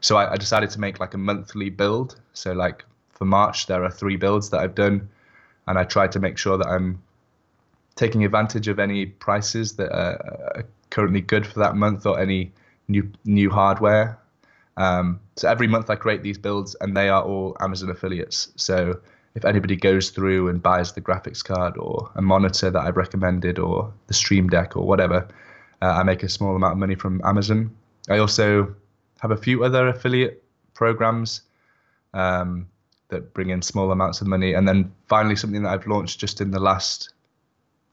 So 0.04 0.18
I, 0.18 0.34
I 0.34 0.36
decided 0.36 0.70
to 0.72 0.80
make 0.82 1.00
like 1.00 1.13
a 1.13 1.18
monthly 1.18 1.70
build. 1.70 2.20
So 2.34 2.52
like 2.52 2.84
for 3.10 3.24
March, 3.24 3.68
there 3.68 3.84
are 3.86 3.89
three 3.89 4.18
builds 4.18 4.50
that 4.50 4.60
I've 4.60 4.76
done, 4.76 5.08
and 5.66 5.80
I 5.80 5.86
tried 5.86 6.12
to 6.12 6.20
make 6.20 6.38
sure 6.38 6.58
that 6.58 6.68
I'm 6.68 7.02
taking 7.96 8.26
advantage 8.26 8.68
of 8.68 8.80
any 8.80 9.06
prices 9.06 9.74
that 9.78 9.92
are 9.92 10.66
currently 10.89 11.22
good 11.22 11.48
for 11.48 11.60
that 11.60 11.76
month 11.76 12.06
or 12.06 12.20
any 12.20 12.52
new 12.89 13.10
new 13.24 13.50
hardware. 13.50 14.20
Um, 14.76 15.20
so 15.38 15.48
every 15.48 15.68
month 15.68 15.89
I 15.89 15.96
create 15.96 16.22
these 16.22 16.38
builds, 16.38 16.76
and 16.82 16.98
they 16.98 17.08
are 17.08 17.24
all 17.24 17.56
Amazon 17.62 17.89
affiliates. 17.89 18.52
So 18.58 19.00
if 19.36 19.46
anybody 19.46 19.78
goes 19.78 20.10
through 20.10 20.50
and 20.50 20.62
buys 20.62 20.92
the 20.92 21.02
graphics 21.02 21.44
card 21.44 21.78
or 21.78 22.12
a 22.16 22.22
monitor 22.22 22.70
that 22.70 22.80
I've 22.80 22.98
recommended 22.98 23.58
or 23.58 23.94
the 24.08 24.13
Stream 24.13 24.50
Deck 24.50 24.76
or 24.76 24.86
whatever, 24.86 25.28
uh, 25.82 25.94
I 26.00 26.04
make 26.04 26.24
a 26.24 26.30
small 26.30 26.56
amount 26.56 26.74
of 26.74 26.78
money 26.80 26.96
from 26.96 27.22
Amazon. 27.24 27.74
I 28.10 28.18
also 28.18 28.76
have 29.24 29.32
a 29.32 29.38
few 29.38 29.64
other 29.64 29.88
affiliate 29.88 30.44
programs 30.74 31.44
um, 32.14 32.68
that 33.08 33.34
bring 33.34 33.52
in 33.52 33.62
small 33.62 33.90
amounts 33.90 34.20
of 34.20 34.28
money. 34.28 34.54
And 34.54 34.68
then 34.68 34.92
finally, 35.08 35.38
something 35.38 35.64
that 35.64 35.70
I've 35.70 35.88
launched 35.88 36.20
just 36.20 36.42
in 36.42 36.52
the 36.52 36.60
last 36.60 37.14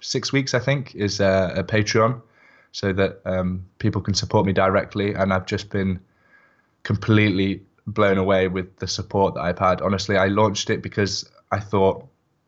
six 0.00 0.32
weeks, 0.32 0.54
I 0.54 0.58
think, 0.58 0.96
is 0.96 1.20
uh, 1.20 1.54
a 1.54 1.62
Patreon 1.62 2.20
so 2.72 2.92
that 2.94 3.20
um, 3.24 3.64
people 3.78 4.02
can 4.02 4.12
support 4.12 4.44
me 4.44 4.52
directly. 4.52 5.14
And 5.14 5.32
I've 5.32 5.46
just 5.46 5.70
been 5.70 6.00
completely 6.82 7.62
blown 7.86 8.18
away 8.18 8.48
with 8.48 8.76
the 8.78 8.88
support 8.88 9.34
that 9.34 9.42
I've 9.42 9.58
had. 9.58 9.82
Honestly, 9.82 10.16
I 10.16 10.26
launched 10.26 10.68
it 10.68 10.82
because 10.82 11.30
I 11.52 11.60
thought 11.60 12.04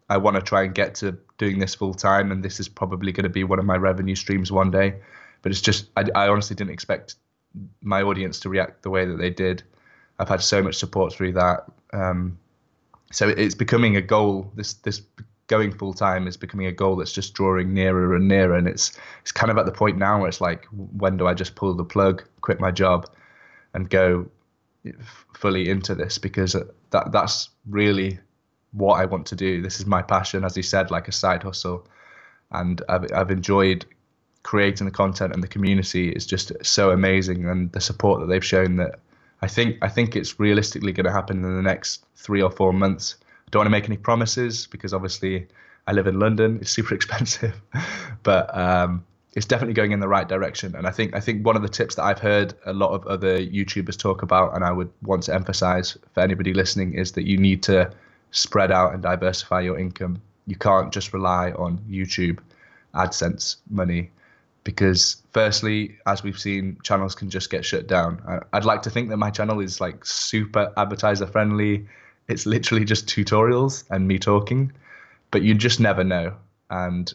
I 0.08 0.16
want 0.16 0.34
to 0.34 0.42
try 0.42 0.64
and 0.64 0.74
get 0.74 0.96
to 0.96 1.16
doing 1.38 1.60
this 1.60 1.76
full 1.76 1.94
time, 1.94 2.32
and 2.32 2.42
this 2.42 2.58
is 2.58 2.68
probably 2.68 3.12
going 3.12 3.24
to 3.24 3.30
be 3.30 3.44
one 3.44 3.60
of 3.60 3.64
my 3.64 3.76
revenue 3.76 4.16
streams 4.16 4.50
one 4.50 4.72
day. 4.72 4.96
But 5.42 5.52
it's 5.52 5.60
just, 5.60 5.88
I, 5.96 6.04
I 6.16 6.28
honestly 6.28 6.56
didn't 6.56 6.72
expect 6.72 7.14
my 7.82 8.02
audience 8.02 8.40
to 8.40 8.48
react 8.48 8.82
the 8.82 8.90
way 8.90 9.04
that 9.04 9.18
they 9.18 9.30
did. 9.30 9.62
I've 10.18 10.28
had 10.28 10.42
so 10.42 10.62
much 10.62 10.76
support 10.76 11.12
through 11.12 11.32
that. 11.32 11.64
Um, 11.92 12.38
so 13.10 13.28
it's 13.28 13.54
becoming 13.54 13.96
a 13.96 14.02
goal. 14.02 14.50
This 14.54 14.74
this 14.74 15.02
going 15.48 15.72
full 15.72 15.92
time 15.92 16.26
is 16.26 16.36
becoming 16.36 16.66
a 16.66 16.72
goal 16.72 16.96
that's 16.96 17.12
just 17.12 17.34
drawing 17.34 17.74
nearer 17.74 18.14
and 18.14 18.28
nearer. 18.28 18.54
And 18.54 18.66
it's 18.66 18.98
it's 19.20 19.32
kind 19.32 19.50
of 19.50 19.58
at 19.58 19.66
the 19.66 19.72
point 19.72 19.98
now 19.98 20.18
where 20.18 20.28
it's 20.28 20.40
like, 20.40 20.66
when 20.96 21.16
do 21.16 21.26
I 21.26 21.34
just 21.34 21.54
pull 21.54 21.74
the 21.74 21.84
plug, 21.84 22.24
quit 22.40 22.60
my 22.60 22.70
job, 22.70 23.08
and 23.74 23.90
go 23.90 24.26
fully 25.34 25.68
into 25.68 25.94
this? 25.94 26.18
Because 26.18 26.56
that 26.90 27.12
that's 27.12 27.50
really 27.68 28.18
what 28.72 28.94
I 28.94 29.04
want 29.04 29.26
to 29.26 29.36
do. 29.36 29.60
This 29.60 29.78
is 29.78 29.86
my 29.86 30.02
passion, 30.02 30.44
as 30.44 30.54
he 30.54 30.62
said, 30.62 30.90
like 30.90 31.08
a 31.08 31.12
side 31.12 31.42
hustle. 31.42 31.86
And 32.50 32.82
I've 32.88 33.12
I've 33.12 33.30
enjoyed 33.30 33.84
creating 34.42 34.86
the 34.86 34.90
content 34.90 35.32
and 35.32 35.42
the 35.42 35.48
community 35.48 36.10
is 36.10 36.26
just 36.26 36.52
so 36.62 36.90
amazing 36.90 37.48
and 37.48 37.70
the 37.72 37.80
support 37.80 38.20
that 38.20 38.26
they've 38.26 38.44
shown 38.44 38.76
that 38.76 38.98
I 39.40 39.48
think 39.48 39.78
I 39.82 39.88
think 39.88 40.14
it's 40.14 40.38
realistically 40.38 40.92
going 40.92 41.06
to 41.06 41.12
happen 41.12 41.44
in 41.44 41.56
the 41.56 41.62
next 41.62 42.04
three 42.16 42.42
or 42.42 42.50
four 42.50 42.72
months. 42.72 43.16
I 43.20 43.50
don't 43.50 43.60
want 43.60 43.66
to 43.66 43.70
make 43.70 43.86
any 43.86 43.96
promises 43.96 44.68
because 44.68 44.94
obviously 44.94 45.48
I 45.86 45.92
live 45.92 46.06
in 46.06 46.18
London. 46.18 46.58
It's 46.60 46.70
super 46.70 46.94
expensive, 47.00 47.60
but 48.22 48.56
um, 48.56 49.04
it's 49.34 49.46
definitely 49.46 49.74
going 49.74 49.92
in 49.92 50.00
the 50.00 50.08
right 50.08 50.28
direction. 50.28 50.76
And 50.76 50.86
I 50.86 50.90
think 50.90 51.14
I 51.14 51.20
think 51.20 51.44
one 51.44 51.56
of 51.56 51.62
the 51.62 51.68
tips 51.68 51.96
that 51.96 52.04
I've 52.04 52.20
heard 52.20 52.54
a 52.66 52.72
lot 52.72 52.92
of 52.92 53.06
other 53.06 53.38
YouTubers 53.38 53.98
talk 53.98 54.22
about, 54.22 54.54
and 54.54 54.64
I 54.64 54.70
would 54.70 54.90
want 55.02 55.24
to 55.24 55.34
emphasize 55.34 55.98
for 56.14 56.20
anybody 56.20 56.54
listening, 56.54 56.94
is 56.94 57.12
that 57.12 57.26
you 57.26 57.36
need 57.36 57.62
to 57.64 57.90
spread 58.30 58.70
out 58.70 58.94
and 58.94 59.02
diversify 59.02 59.60
your 59.60 59.78
income. 59.78 60.22
You 60.46 60.56
can't 60.56 60.92
just 60.92 61.12
rely 61.12 61.50
on 61.52 61.78
YouTube 61.88 62.38
AdSense 62.94 63.56
money 63.70 64.10
because 64.64 65.22
firstly 65.32 65.96
as 66.06 66.22
we've 66.22 66.38
seen 66.38 66.78
channels 66.82 67.14
can 67.14 67.28
just 67.30 67.50
get 67.50 67.64
shut 67.64 67.86
down. 67.86 68.22
I'd 68.52 68.64
like 68.64 68.82
to 68.82 68.90
think 68.90 69.08
that 69.10 69.16
my 69.16 69.30
channel 69.30 69.60
is 69.60 69.80
like 69.80 70.04
super 70.04 70.72
advertiser 70.76 71.26
friendly. 71.26 71.86
It's 72.28 72.46
literally 72.46 72.84
just 72.84 73.06
tutorials 73.06 73.84
and 73.90 74.06
me 74.06 74.18
talking 74.18 74.72
but 75.32 75.42
you 75.42 75.54
just 75.54 75.80
never 75.80 76.04
know. 76.04 76.36
And 76.70 77.12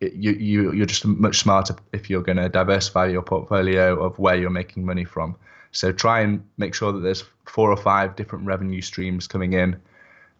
it, 0.00 0.12
you, 0.12 0.32
you 0.32 0.72
you're 0.72 0.86
just 0.86 1.04
much 1.04 1.40
smarter 1.40 1.74
if 1.92 2.08
you're 2.08 2.22
going 2.22 2.36
to 2.36 2.48
diversify 2.48 3.06
your 3.06 3.22
portfolio 3.22 4.00
of 4.00 4.16
where 4.20 4.36
you're 4.36 4.50
making 4.50 4.86
money 4.86 5.04
from. 5.04 5.34
So 5.72 5.90
try 5.90 6.20
and 6.20 6.46
make 6.56 6.74
sure 6.74 6.92
that 6.92 7.00
there's 7.00 7.24
four 7.46 7.72
or 7.72 7.76
five 7.76 8.14
different 8.14 8.46
revenue 8.46 8.80
streams 8.80 9.26
coming 9.26 9.54
in. 9.54 9.80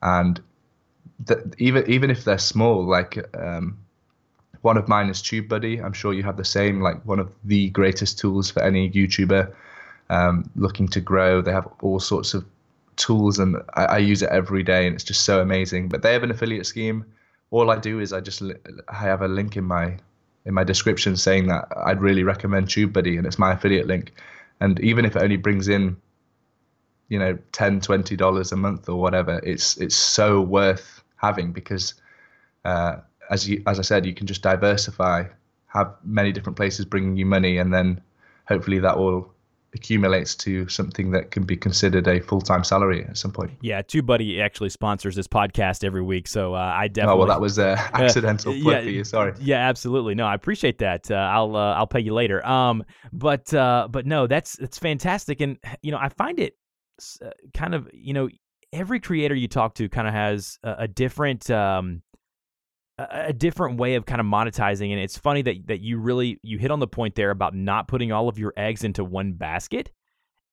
And 0.03 0.41
that 1.27 1.55
even 1.59 1.89
even 1.91 2.11
if 2.11 2.25
they're 2.25 2.39
small 2.39 2.85
like 2.85 3.19
um, 3.37 3.79
one 4.65 4.79
of 4.79 4.89
mine 4.89 5.11
is 5.11 5.21
TubeBuddy. 5.21 5.85
I'm 5.85 5.93
sure 5.93 6.15
you 6.15 6.23
have 6.23 6.39
the 6.39 6.45
same, 6.45 6.81
like 6.81 7.05
one 7.05 7.21
of 7.21 7.31
the 7.45 7.69
greatest 7.71 8.19
tools 8.19 8.51
for 8.51 8.63
any 8.63 8.91
YouTuber 8.91 9.53
um, 10.09 10.51
looking 10.57 10.89
to 10.89 11.03
grow. 11.03 11.43
They 11.43 11.53
have 11.53 11.69
all 11.83 12.01
sorts 12.01 12.33
of 12.33 12.47
tools, 12.97 13.39
and 13.39 13.57
I, 13.75 13.85
I, 13.85 13.99
use 13.99 14.23
it 14.23 14.31
every 14.31 14.63
day, 14.63 14.87
and 14.87 14.95
it's 14.95 15.05
just 15.05 15.23
so 15.23 15.41
amazing. 15.41 15.89
But 15.89 16.01
they 16.01 16.15
have 16.15 16.23
an 16.23 16.31
affiliate 16.31 16.65
scheme. 16.65 17.05
All 17.51 17.71
I 17.71 17.77
do 17.77 18.01
is 18.01 18.15
I 18.15 18.21
just 18.23 18.43
I 18.89 18.95
have 18.95 19.21
a 19.21 19.29
link 19.29 19.59
in 19.59 19.65
my 19.65 19.99
in 20.47 20.55
my 20.55 20.65
description 20.65 21.17
saying 21.17 21.47
that 21.49 21.69
I'd 21.85 22.01
really 22.01 22.23
recommend 22.23 22.69
TubeBuddy, 22.69 23.19
and 23.19 23.27
it's 23.27 23.39
my 23.39 23.53
affiliate 23.53 23.87
link. 23.87 24.15
And 24.61 24.81
even 24.81 25.05
if 25.05 25.15
it 25.15 25.23
only 25.23 25.37
brings 25.37 25.69
in, 25.69 25.95
you 27.11 27.19
know, 27.19 27.39
10 27.53 27.83
20 27.83 28.17
dollars 28.17 28.51
a 28.51 28.57
month 28.57 28.89
or 28.89 28.99
whatever, 28.99 29.41
it's 29.43 29.77
it's 29.77 29.97
so 29.97 30.41
worth 30.41 31.03
having 31.17 31.53
because. 31.53 31.93
Uh, 32.65 32.97
as 33.31 33.49
you 33.49 33.63
as 33.67 33.79
I 33.79 33.83
said, 33.83 34.07
you 34.07 34.15
can 34.15 34.27
just 34.27 34.43
diversify, 34.43 35.25
have 35.67 35.95
many 36.05 36.33
different 36.33 36.57
places 36.57 36.85
bringing 36.85 37.17
you 37.17 37.27
money, 37.27 37.59
and 37.59 37.73
then 37.73 38.01
hopefully 38.47 38.79
that 38.81 38.99
will 38.99 39.35
accumulates 39.75 40.37
to 40.37 40.69
something 40.69 41.11
that 41.11 41.33
can 41.33 41.43
be 41.43 41.57
considered 41.57 42.07
a 42.07 42.21
full 42.21 42.41
time 42.41 42.65
salary 42.65 43.05
at 43.05 43.19
some 43.19 43.33
point. 43.33 43.51
Yeah, 43.61 43.83
TubeBuddy 43.83 44.41
actually 44.41 44.71
sponsors 44.71 45.17
this 45.17 45.27
podcast 45.27 45.85
every 45.85 46.03
week, 46.03 46.29
so 46.29 46.55
uh, 46.55 46.59
I 46.59 46.89
definitely. 46.89 47.15
Oh 47.15 47.19
well, 47.19 47.29
that 47.29 47.41
was 47.41 47.59
an 47.59 47.77
accidental 47.93 48.53
uh, 48.53 48.63
plug 48.63 48.75
yeah, 48.75 48.83
for 48.83 48.91
you. 48.91 49.05
Sorry. 49.05 49.33
Yeah, 49.41 49.69
absolutely. 49.69 50.15
No, 50.15 50.27
I 50.27 50.35
appreciate 50.35 50.79
that. 50.79 51.11
Uh, 51.11 51.15
I'll 51.15 51.57
uh, 51.57 51.75
I'll 51.75 51.87
pay 51.87 52.01
you 52.01 52.15
later. 52.15 52.45
Um, 52.47 52.85
but 53.13 53.53
uh, 53.53 53.89
but 53.91 54.07
no, 54.07 54.27
that's 54.27 54.57
that's 54.57 54.79
fantastic, 54.79 55.41
and 55.41 55.59
you 55.83 55.91
know 55.91 55.99
I 55.99 56.09
find 56.09 56.39
it 56.39 56.57
uh, 57.23 57.31
kind 57.53 57.75
of 57.75 57.89
you 57.93 58.15
know 58.15 58.29
every 58.73 59.01
creator 59.01 59.35
you 59.35 59.49
talk 59.49 59.75
to 59.75 59.89
kind 59.89 60.07
of 60.09 60.15
has 60.15 60.59
a, 60.63 60.75
a 60.81 60.89
different 60.89 61.49
um 61.51 62.03
a 62.99 63.33
different 63.33 63.79
way 63.79 63.97
of 63.97 64.07
kind 64.07 64.21
of 64.21 64.27
monetizing 64.27 64.93
and 64.93 65.01
it's 65.01 65.19
funny 65.19 65.43
that 65.43 65.67
that 65.67 65.81
you 65.81 65.99
really 65.99 66.39
you 66.43 66.59
hit 66.59 66.71
on 66.71 66.79
the 66.79 66.87
point 66.87 67.17
there 67.17 67.31
about 67.31 67.55
not 67.55 67.89
putting 67.89 68.13
all 68.13 68.29
of 68.29 68.39
your 68.39 68.53
eggs 68.57 68.85
into 68.85 69.03
one 69.03 69.33
basket 69.33 69.91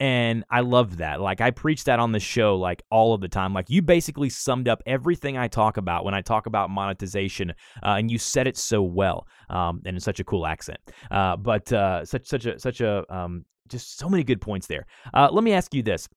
and 0.01 0.43
I 0.49 0.61
love 0.61 0.97
that. 0.97 1.21
Like 1.21 1.41
I 1.41 1.51
preach 1.51 1.83
that 1.83 1.99
on 1.99 2.11
the 2.11 2.19
show 2.19 2.57
like 2.57 2.81
all 2.89 3.13
of 3.13 3.21
the 3.21 3.27
time. 3.27 3.53
Like 3.53 3.69
you 3.69 3.83
basically 3.83 4.31
summed 4.31 4.67
up 4.67 4.81
everything 4.87 5.37
I 5.37 5.47
talk 5.47 5.77
about 5.77 6.03
when 6.03 6.15
I 6.15 6.21
talk 6.21 6.47
about 6.47 6.71
monetization, 6.71 7.51
uh, 7.83 7.97
and 7.99 8.09
you 8.09 8.17
said 8.17 8.47
it 8.47 8.57
so 8.57 8.81
well, 8.81 9.27
um, 9.51 9.79
and 9.85 9.95
in 9.95 9.99
such 9.99 10.19
a 10.19 10.23
cool 10.23 10.47
accent. 10.47 10.79
Uh, 11.11 11.37
but 11.37 11.71
uh, 11.71 12.03
such 12.03 12.25
such 12.25 12.47
a 12.47 12.59
such 12.59 12.81
a 12.81 13.05
um, 13.15 13.45
just 13.69 13.99
so 13.99 14.09
many 14.09 14.23
good 14.23 14.41
points 14.41 14.65
there. 14.65 14.87
Uh, 15.13 15.29
let 15.31 15.43
me 15.43 15.53
ask 15.53 15.71
you 15.71 15.83
this: 15.83 16.09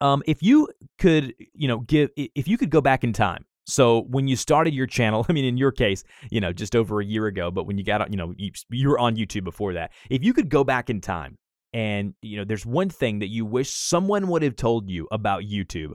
um, 0.00 0.20
if 0.26 0.42
you 0.42 0.68
could, 0.98 1.32
you 1.54 1.68
know, 1.68 1.78
give 1.78 2.10
if 2.16 2.48
you 2.48 2.58
could 2.58 2.70
go 2.70 2.80
back 2.80 3.04
in 3.04 3.12
time 3.12 3.44
so 3.66 4.02
when 4.02 4.28
you 4.28 4.36
started 4.36 4.72
your 4.72 4.86
channel, 4.86 5.26
I 5.28 5.32
mean, 5.32 5.44
in 5.44 5.56
your 5.56 5.72
case, 5.72 6.04
you 6.30 6.40
know, 6.40 6.52
just 6.52 6.74
over 6.74 7.00
a 7.00 7.04
year 7.04 7.26
ago, 7.26 7.50
but 7.50 7.66
when 7.66 7.76
you 7.76 7.84
got, 7.84 8.10
you 8.10 8.16
know, 8.16 8.34
you, 8.36 8.50
you 8.70 8.88
were 8.88 8.98
on 8.98 9.16
YouTube 9.16 9.44
before 9.44 9.74
that. 9.74 9.92
If 10.08 10.24
you 10.24 10.32
could 10.32 10.48
go 10.48 10.64
back 10.64 10.88
in 10.88 11.00
time 11.00 11.36
and, 11.72 12.14
you 12.22 12.38
know, 12.38 12.44
there's 12.44 12.64
one 12.64 12.88
thing 12.88 13.18
that 13.18 13.28
you 13.28 13.44
wish 13.44 13.70
someone 13.70 14.28
would 14.28 14.42
have 14.42 14.56
told 14.56 14.88
you 14.88 15.08
about 15.10 15.42
YouTube, 15.42 15.94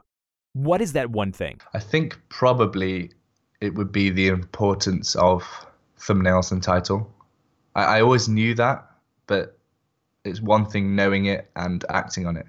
what 0.53 0.81
is 0.81 0.93
that 0.93 1.09
one 1.09 1.31
thing? 1.31 1.59
I 1.73 1.79
think 1.79 2.19
probably 2.29 3.11
it 3.61 3.73
would 3.75 3.91
be 3.91 4.09
the 4.09 4.27
importance 4.27 5.15
of 5.15 5.43
thumbnails 5.97 6.51
and 6.51 6.61
title. 6.61 7.09
I, 7.75 7.83
I 7.83 8.01
always 8.01 8.27
knew 8.27 8.53
that, 8.55 8.85
but 9.27 9.57
it's 10.25 10.41
one 10.41 10.65
thing 10.65 10.95
knowing 10.95 11.25
it 11.25 11.49
and 11.55 11.85
acting 11.89 12.27
on 12.27 12.35
it. 12.35 12.47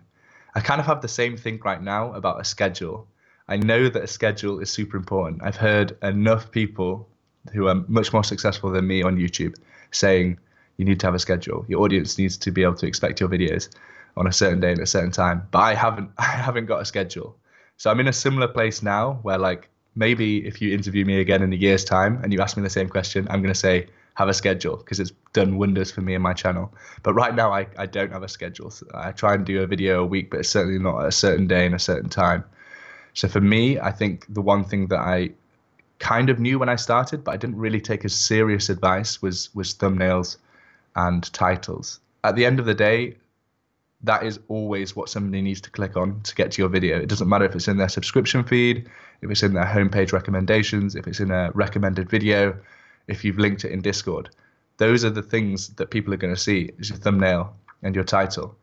I 0.54 0.60
kind 0.60 0.80
of 0.80 0.86
have 0.86 1.00
the 1.00 1.08
same 1.08 1.36
thing 1.36 1.60
right 1.64 1.80
now 1.80 2.12
about 2.12 2.40
a 2.40 2.44
schedule 2.44 3.06
I 3.48 3.56
know 3.56 3.88
that 3.88 4.02
a 4.02 4.06
schedule 4.06 4.60
is 4.60 4.70
super 4.70 4.96
important. 4.96 5.42
I've 5.42 5.56
heard 5.56 5.96
enough 6.02 6.50
people 6.50 7.08
who 7.52 7.66
are 7.68 7.74
much 7.88 8.12
more 8.12 8.24
successful 8.24 8.70
than 8.70 8.86
me 8.86 9.02
on 9.02 9.16
YouTube 9.16 9.56
saying 9.90 10.38
you 10.76 10.84
need 10.84 11.00
to 11.00 11.06
have 11.06 11.14
a 11.14 11.18
schedule. 11.18 11.64
Your 11.68 11.82
audience 11.82 12.18
needs 12.18 12.36
to 12.38 12.50
be 12.50 12.62
able 12.62 12.76
to 12.76 12.86
expect 12.86 13.20
your 13.20 13.28
videos 13.28 13.68
on 14.16 14.26
a 14.26 14.32
certain 14.32 14.60
day 14.60 14.72
and 14.72 14.80
a 14.80 14.86
certain 14.86 15.10
time. 15.10 15.46
But 15.50 15.60
I 15.60 15.74
haven't 15.74 16.10
I 16.18 16.24
haven't 16.24 16.66
got 16.66 16.80
a 16.80 16.84
schedule. 16.84 17.36
So 17.76 17.90
I'm 17.90 18.00
in 18.00 18.08
a 18.08 18.12
similar 18.12 18.48
place 18.48 18.82
now 18.82 19.18
where 19.22 19.38
like 19.38 19.68
maybe 19.94 20.46
if 20.46 20.62
you 20.62 20.72
interview 20.72 21.04
me 21.04 21.20
again 21.20 21.42
in 21.42 21.52
a 21.52 21.56
year's 21.56 21.84
time 21.84 22.20
and 22.22 22.32
you 22.32 22.40
ask 22.40 22.56
me 22.56 22.62
the 22.62 22.70
same 22.70 22.88
question, 22.88 23.26
I'm 23.28 23.42
going 23.42 23.52
to 23.52 23.58
say 23.58 23.88
have 24.14 24.28
a 24.28 24.34
schedule 24.34 24.76
because 24.76 25.00
it's 25.00 25.12
done 25.32 25.56
wonders 25.58 25.90
for 25.90 26.02
me 26.02 26.14
and 26.14 26.22
my 26.22 26.34
channel. 26.34 26.72
But 27.02 27.14
right 27.14 27.34
now 27.34 27.52
I, 27.52 27.66
I 27.78 27.86
don't 27.86 28.12
have 28.12 28.22
a 28.22 28.28
schedule. 28.28 28.70
So 28.70 28.86
I 28.94 29.12
try 29.12 29.34
and 29.34 29.44
do 29.44 29.62
a 29.62 29.66
video 29.66 30.02
a 30.02 30.06
week, 30.06 30.30
but 30.30 30.40
it's 30.40 30.50
certainly 30.50 30.78
not 30.78 31.00
at 31.00 31.08
a 31.08 31.12
certain 31.12 31.46
day 31.46 31.66
and 31.66 31.74
a 31.74 31.78
certain 31.78 32.10
time. 32.10 32.44
So 33.14 33.28
for 33.28 33.40
me, 33.40 33.78
I 33.78 33.90
think 33.90 34.26
the 34.28 34.42
one 34.42 34.64
thing 34.64 34.86
that 34.88 35.00
I 35.00 35.30
kind 35.98 36.30
of 36.30 36.40
knew 36.40 36.58
when 36.58 36.68
I 36.68 36.76
started, 36.76 37.22
but 37.24 37.32
I 37.32 37.36
didn't 37.36 37.56
really 37.56 37.80
take 37.80 38.04
as 38.04 38.14
serious 38.14 38.68
advice 38.68 39.22
was 39.22 39.54
was 39.54 39.74
thumbnails 39.74 40.38
and 40.96 41.32
titles. 41.32 42.00
At 42.24 42.36
the 42.36 42.44
end 42.44 42.58
of 42.60 42.66
the 42.66 42.74
day, 42.74 43.16
that 44.02 44.24
is 44.24 44.40
always 44.48 44.96
what 44.96 45.08
somebody 45.08 45.42
needs 45.42 45.60
to 45.60 45.70
click 45.70 45.96
on 45.96 46.20
to 46.22 46.34
get 46.34 46.52
to 46.52 46.62
your 46.62 46.68
video. 46.68 47.00
It 47.00 47.08
doesn't 47.08 47.28
matter 47.28 47.44
if 47.44 47.54
it's 47.54 47.68
in 47.68 47.76
their 47.76 47.88
subscription 47.88 48.42
feed, 48.42 48.88
if 49.20 49.30
it's 49.30 49.42
in 49.42 49.54
their 49.54 49.64
homepage 49.64 50.12
recommendations, 50.12 50.96
if 50.96 51.06
it's 51.06 51.20
in 51.20 51.30
a 51.30 51.50
recommended 51.54 52.10
video, 52.10 52.56
if 53.06 53.24
you've 53.24 53.38
linked 53.38 53.64
it 53.64 53.72
in 53.72 53.80
Discord. 53.80 54.30
Those 54.78 55.04
are 55.04 55.10
the 55.10 55.22
things 55.22 55.68
that 55.74 55.90
people 55.90 56.12
are 56.12 56.16
going 56.16 56.34
to 56.34 56.40
see 56.40 56.70
is 56.78 56.90
your 56.90 56.98
thumbnail 56.98 57.54
and 57.82 57.94
your 57.94 58.04
title. 58.04 58.56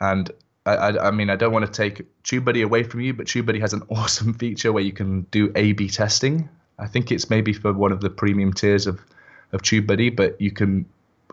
And 0.00 0.30
I, 0.76 1.08
I, 1.08 1.10
mean, 1.10 1.30
I 1.30 1.36
don't 1.36 1.52
want 1.52 1.66
to 1.66 1.72
take 1.72 2.06
TubeBuddy 2.24 2.64
away 2.64 2.82
from 2.82 3.00
you, 3.00 3.14
but 3.14 3.26
TubeBuddy 3.26 3.60
has 3.60 3.72
an 3.72 3.82
awesome 3.90 4.34
feature 4.34 4.72
where 4.72 4.82
you 4.82 4.92
can 4.92 5.22
do 5.30 5.52
A/B 5.54 5.88
testing. 5.88 6.48
I 6.78 6.86
think 6.86 7.10
it's 7.10 7.28
maybe 7.30 7.52
for 7.52 7.72
one 7.72 7.92
of 7.92 8.00
the 8.00 8.10
premium 8.10 8.52
tiers 8.52 8.86
of 8.86 9.00
of 9.52 9.62
TubeBuddy, 9.62 10.14
but 10.14 10.40
you 10.40 10.50
can 10.50 10.84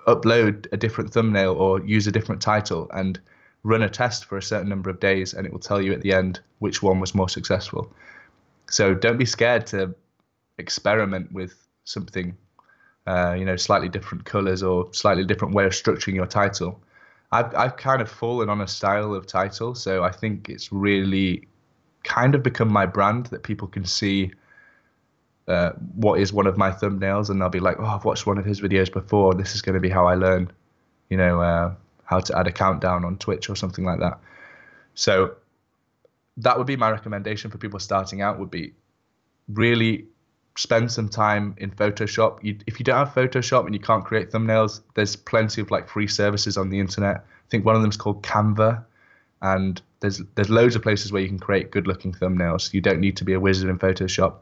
upload 0.08 0.68
a 0.72 0.78
different 0.78 1.12
thumbnail 1.12 1.54
or 1.54 1.82
use 1.82 2.08
a 2.08 2.12
different 2.12 2.42
title 2.42 2.90
and 2.94 3.20
run 3.64 3.82
a 3.82 3.90
test 3.90 4.26
for 4.26 4.38
a 4.38 4.42
certain 4.42 4.70
number 4.70 4.90
of 4.90 5.00
days, 5.00 5.34
and 5.34 5.46
it 5.46 5.52
will 5.52 5.60
tell 5.60 5.82
you 5.82 5.92
at 5.92 6.02
the 6.02 6.14
end 6.14 6.40
which 6.60 6.84
one 6.84 7.00
was 7.00 7.16
more 7.16 7.28
successful. 7.28 7.92
So 8.70 8.94
don't 8.94 9.18
be 9.18 9.26
scared 9.26 9.66
to 9.68 9.96
experiment 10.58 11.32
with 11.32 11.56
something, 11.84 12.38
uh, 13.08 13.36
you 13.38 13.46
know, 13.46 13.56
slightly 13.56 13.90
different 13.90 14.26
colors 14.26 14.64
or 14.64 14.94
slightly 14.94 15.26
different 15.26 15.54
way 15.54 15.66
of 15.66 15.72
structuring 15.72 16.16
your 16.16 16.28
title. 16.28 16.80
I've 17.32 17.54
I've 17.56 17.78
kind 17.78 18.02
of 18.02 18.10
fallen 18.10 18.50
on 18.50 18.62
a 18.62 18.68
style 18.68 19.14
of 19.14 19.26
title, 19.26 19.76
so 19.76 20.04
I 20.04 20.12
think 20.12 20.50
it's 20.50 20.72
really 20.72 21.48
kind 22.04 22.36
of 22.36 22.44
become 22.44 22.72
my 22.72 22.86
brand 22.86 23.28
that 23.28 23.44
people 23.44 23.68
can 23.68 23.86
see 23.86 24.32
uh, 25.48 25.72
what 25.96 26.20
is 26.20 26.32
one 26.34 26.48
of 26.48 26.58
my 26.58 26.72
thumbnails, 26.72 27.30
and 27.30 27.42
they'll 27.42 27.50
be 27.50 27.60
like, 27.60 27.78
"Oh, 27.80 27.86
I've 27.86 28.06
watched 28.06 28.26
one 28.26 28.38
of 28.38 28.46
his 28.46 28.62
videos 28.62 28.92
before. 28.92 29.34
This 29.34 29.56
is 29.56 29.62
going 29.62 29.76
to 29.76 29.80
be 29.80 29.90
how 29.90 30.08
I 30.08 30.16
learn, 30.16 30.52
you 31.10 31.18
know, 31.18 31.42
uh, 31.42 31.74
how 32.04 32.20
to 32.20 32.38
add 32.38 32.48
a 32.48 32.52
countdown 32.52 33.06
on 33.06 33.18
Twitch 33.18 33.50
or 33.50 33.56
something 33.56 33.86
like 33.86 34.00
that." 34.00 34.20
So 34.94 35.36
that 36.38 36.58
would 36.58 36.68
be 36.68 36.76
my 36.76 36.90
recommendation 36.90 37.52
for 37.52 37.58
people 37.58 37.80
starting 37.80 38.22
out. 38.22 38.40
Would 38.40 38.52
be 38.52 38.74
really 39.50 40.06
spend 40.56 40.92
some 40.92 41.10
time 41.10 41.56
in 41.58 41.72
Photoshop. 41.72 42.40
You, 42.42 42.58
if 42.66 42.80
you 42.80 42.84
don't 42.84 42.98
have 42.98 43.14
Photoshop 43.14 43.66
and 43.66 43.74
you 43.74 43.80
can't 43.80 44.06
create 44.06 44.32
thumbnails, 44.32 44.82
there's 44.94 45.16
plenty 45.16 45.62
of 45.62 45.70
like 45.72 45.90
free 45.90 46.08
services 46.08 46.58
on 46.58 46.70
the 46.70 46.80
internet. 46.80 47.18
I 47.18 47.50
think 47.50 47.66
one 47.66 47.76
of 47.76 47.82
them 47.82 47.90
is 47.90 47.98
called 47.98 48.24
Canva, 48.24 48.84
and 49.42 49.82
there's 50.00 50.22
there's 50.36 50.50
loads 50.50 50.76
of 50.76 50.82
places 50.82 51.12
where 51.12 51.22
you 51.22 51.28
can 51.28 51.40
create 51.40 51.72
good 51.72 51.88
looking 51.88 52.14
thumbnails. 52.14 52.74
You 52.74 52.82
don't 52.82 53.00
need 53.00 53.18
to 53.18 53.26
be 53.26 53.34
a 53.34 53.40
wizard 53.40 53.70
in 53.70 53.78
Photoshop. 53.78 54.36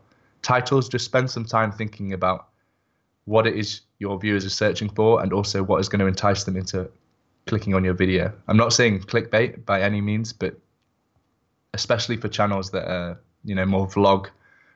Titles, 0.43 0.89
just 0.89 1.05
spend 1.05 1.31
some 1.31 1.45
time 1.45 1.71
thinking 1.71 2.13
about 2.13 2.47
what 3.25 3.47
it 3.47 3.55
is 3.55 3.81
your 3.99 4.19
viewers 4.19 4.45
are 4.45 4.49
searching 4.49 4.89
for, 4.89 5.21
and 5.21 5.33
also 5.33 5.63
what 5.63 5.79
is 5.79 5.89
going 5.89 5.99
to 5.99 6.07
entice 6.07 6.43
them 6.43 6.57
into 6.57 6.89
clicking 7.47 7.73
on 7.73 7.83
your 7.83 7.93
video. 7.93 8.31
I'm 8.47 8.57
not 8.57 8.71
saying 8.71 9.01
clickbait 9.01 9.65
by 9.65 9.81
any 9.81 9.99
means, 9.99 10.31
but 10.31 10.57
especially 11.73 12.17
for 12.17 12.27
channels 12.27 12.69
that 12.71 12.87
are 12.87 13.19
you 13.43 13.55
know 13.55 13.65
more 13.65 13.87
vlog 13.87 14.27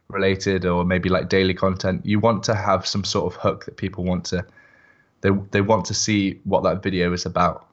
related 0.10 0.65
or 0.65 0.86
maybe 0.86 1.10
like 1.10 1.30
daily 1.30 1.54
content, 1.54 2.06
you 2.06 2.20
want 2.20 2.43
to 2.43 2.56
have 2.56 2.88
some 2.88 3.04
sort 3.04 3.34
of 3.34 3.39
hook 3.39 3.65
that 3.65 3.78
people 3.78 4.04
want 4.04 4.26
to 4.26 4.46
they 5.22 5.30
they 5.52 5.62
want 5.62 5.86
to 5.86 5.93
see 5.93 6.39
what 6.43 6.63
that 6.63 6.84
video 6.84 7.12
is 7.13 7.26
about. 7.26 7.67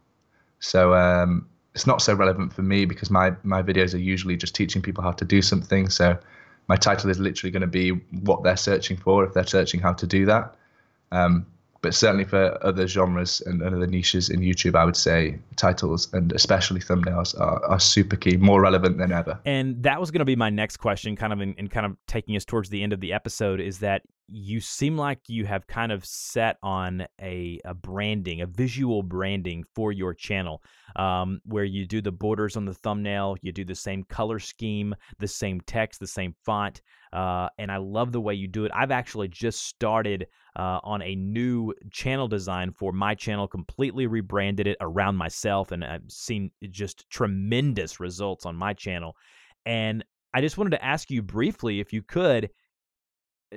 So 0.61 0.95
um, 0.95 1.47
it's 1.75 1.87
not 1.87 2.01
so 2.01 2.15
relevant 2.15 2.53
for 2.53 2.63
me 2.63 2.85
because 2.85 3.11
my 3.11 3.35
my 3.43 3.63
videos 3.63 3.95
are 3.95 3.99
usually 3.99 4.37
just 4.37 4.55
teaching 4.55 4.83
people 4.83 5.05
how 5.05 5.13
to 5.13 5.25
do 5.25 5.43
something. 5.43 5.89
So 5.89 6.19
my 6.69 6.77
title 6.77 7.11
is 7.11 7.19
literally 7.19 7.51
going 7.51 7.61
to 7.61 7.67
be 7.67 7.91
what 8.23 8.43
they're 8.43 8.57
searching 8.57 8.97
for 8.97 9.25
if 9.25 9.35
they're 9.35 9.47
searching 9.47 9.81
how 9.81 9.93
to 9.93 10.07
do 10.07 10.25
that. 10.27 10.55
Um, 11.13 11.47
but 11.85 11.95
certainly 11.95 12.25
for 12.25 12.59
other 12.65 12.87
genres 12.87 13.43
and, 13.43 13.63
other 13.63 13.87
niches 13.87 14.31
in 14.31 14.41
YouTube, 14.41 14.75
I 14.75 14.87
would 14.87 14.97
say 14.97 15.39
titles 15.57 16.11
and 16.15 16.33
especially 16.33 16.81
thumbnails 16.81 17.39
are, 17.39 17.63
are 17.67 17.79
super 17.79 18.17
key, 18.17 18.39
more 18.39 18.63
relevant 18.63 18.97
than 18.97 19.13
ever. 19.13 19.39
And 19.45 19.83
that 19.83 20.01
was 20.01 20.11
going 20.11 20.21
to 20.21 20.25
be 20.25 20.35
my 20.35 20.49
next 20.49 20.79
question, 20.79 21.15
kind 21.15 21.31
of 21.31 21.43
in, 21.43 21.53
in 21.55 21.69
kind 21.69 21.85
of 21.85 21.99
taking 22.07 22.37
us 22.37 22.47
towards 22.47 22.71
the 22.71 22.83
end 22.83 22.95
of 22.95 23.01
the 23.01 23.13
episode, 23.13 23.61
is 23.61 23.81
that 23.81 24.01
you 24.29 24.61
seem 24.61 24.97
like 24.97 25.21
you 25.29 25.45
have 25.45 25.67
kind 25.67 25.93
of 25.93 26.05
set 26.05 26.57
on 26.63 27.07
a, 27.21 27.61
a 27.65 27.75
branding, 27.75 28.41
a 28.41 28.47
visual 28.47 29.03
branding 29.03 29.65
for 29.75 29.93
your 29.93 30.15
channel, 30.15 30.63
um, 30.97 31.41
where 31.45 31.65
you 31.65 31.87
do 31.87 32.01
the 32.01 32.13
borders 32.13 32.57
on 32.57 32.65
the 32.65 32.75
thumbnail, 32.75 33.37
you 33.43 33.53
do 33.53 33.65
the 33.65 33.75
same 33.75 34.03
color 34.05 34.39
scheme, 34.39 34.95
the 35.19 35.29
same 35.29 35.61
text, 35.63 36.01
the 36.01 36.07
same 36.07 36.35
font. 36.45 36.81
Uh, 37.13 37.49
and 37.59 37.71
I 37.71 37.77
love 37.77 38.13
the 38.13 38.21
way 38.21 38.35
you 38.35 38.49
do 38.49 38.65
it. 38.65 38.73
I've 38.75 38.91
actually 38.91 39.29
just 39.29 39.67
started 39.67 40.27
uh, 40.57 40.81
on 40.83 41.03
a 41.03 41.15
new 41.15 41.73
channel 41.91 42.27
design 42.27 42.73
for 42.73 42.93
my 42.93 43.15
channel, 43.15 43.47
completely 43.47 44.07
rebranded 44.07 44.67
it 44.67 44.79
around 44.81 45.17
myself, 45.17 45.71
and 45.71 45.85
I've 45.85 46.03
seen 46.09 46.51
just 46.71 47.09
tremendous 47.11 48.01
results 48.01 48.47
on 48.47 48.57
my 48.57 48.73
channel. 48.73 49.17
And 49.67 50.05
I 50.33 50.41
just 50.41 50.59
wanted 50.59 50.71
to 50.71 50.85
ask 50.85 51.11
you 51.11 51.23
briefly, 51.23 51.79
if 51.79 51.93
you 51.93 52.03
could, 52.03 52.51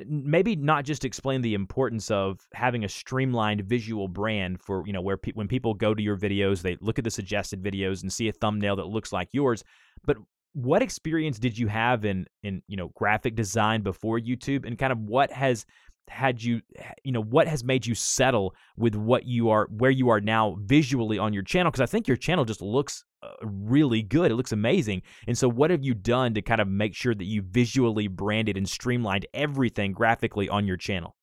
maybe 0.08 0.56
not 0.56 0.86
just 0.86 1.06
explain 1.06 1.42
the 1.42 1.54
importance 1.54 2.12
of 2.12 2.48
having 2.54 2.84
a 2.84 2.90
streamlined 2.90 3.62
visual 3.62 4.08
brand 4.08 4.62
for 4.62 4.84
you 4.86 4.94
know 4.94 5.02
where 5.02 5.18
pe- 5.18 5.34
when 5.34 5.48
people 5.48 5.74
go 5.74 5.94
to 5.94 6.02
your 6.02 6.18
videos 6.18 6.62
they 6.62 6.78
look 6.82 6.98
at 6.98 7.04
the 7.04 7.12
suggested 7.12 7.62
videos 7.62 8.02
and 8.02 8.12
see 8.12 8.28
a 8.28 8.32
thumbnail 8.32 8.76
that 8.76 8.88
looks 8.88 9.12
like 9.12 9.30
yours 9.34 9.64
but 10.06 10.18
what 10.54 10.82
experience 10.82 11.38
did 11.38 11.56
you 11.56 11.68
have 11.68 12.04
in 12.04 12.26
in 12.42 12.64
you 12.68 12.76
know 12.76 12.90
graphic 12.96 13.36
design 13.36 13.82
before 13.82 14.20
YouTube 14.20 14.66
and 14.66 14.80
kind 14.80 14.92
of 14.92 15.00
what 15.00 15.32
has 15.32 15.66
had 16.10 16.42
you 16.42 16.62
you 17.04 17.12
know 17.12 17.22
what 17.22 17.48
has 17.48 17.64
made 17.64 17.86
you 17.86 17.96
settle 17.96 18.56
with 18.78 18.96
what 18.96 19.26
you 19.26 19.50
are 19.50 19.68
where 19.72 19.92
you 19.92 20.10
are 20.10 20.22
now 20.22 20.58
visually 20.62 21.18
on 21.18 21.34
your 21.34 21.44
channel? 21.44 21.72
Because 21.72 21.82
I 21.82 21.86
think 21.86 22.08
your 22.08 22.18
channel 22.18 22.46
just 22.46 22.62
looks 22.62 23.04
uh, 23.24 23.30
really 23.42 24.02
good. 24.02 24.32
It 24.32 24.36
looks 24.36 24.52
amazing. 24.52 25.02
And 25.28 25.38
so 25.38 25.50
what 25.50 25.72
have 25.72 25.84
you 25.84 25.94
done 25.94 26.34
to 26.36 26.42
kind 26.42 26.62
of 26.62 26.68
make 26.68 26.96
sure 26.96 27.16
that 27.16 27.26
you 27.26 27.42
visually 27.42 28.08
branded 28.08 28.58
and 28.58 28.68
streamlined 28.68 29.26
everything 29.34 29.92
graphically 29.92 30.50
on 30.50 30.68
your 30.68 30.78
channel? 30.78 31.16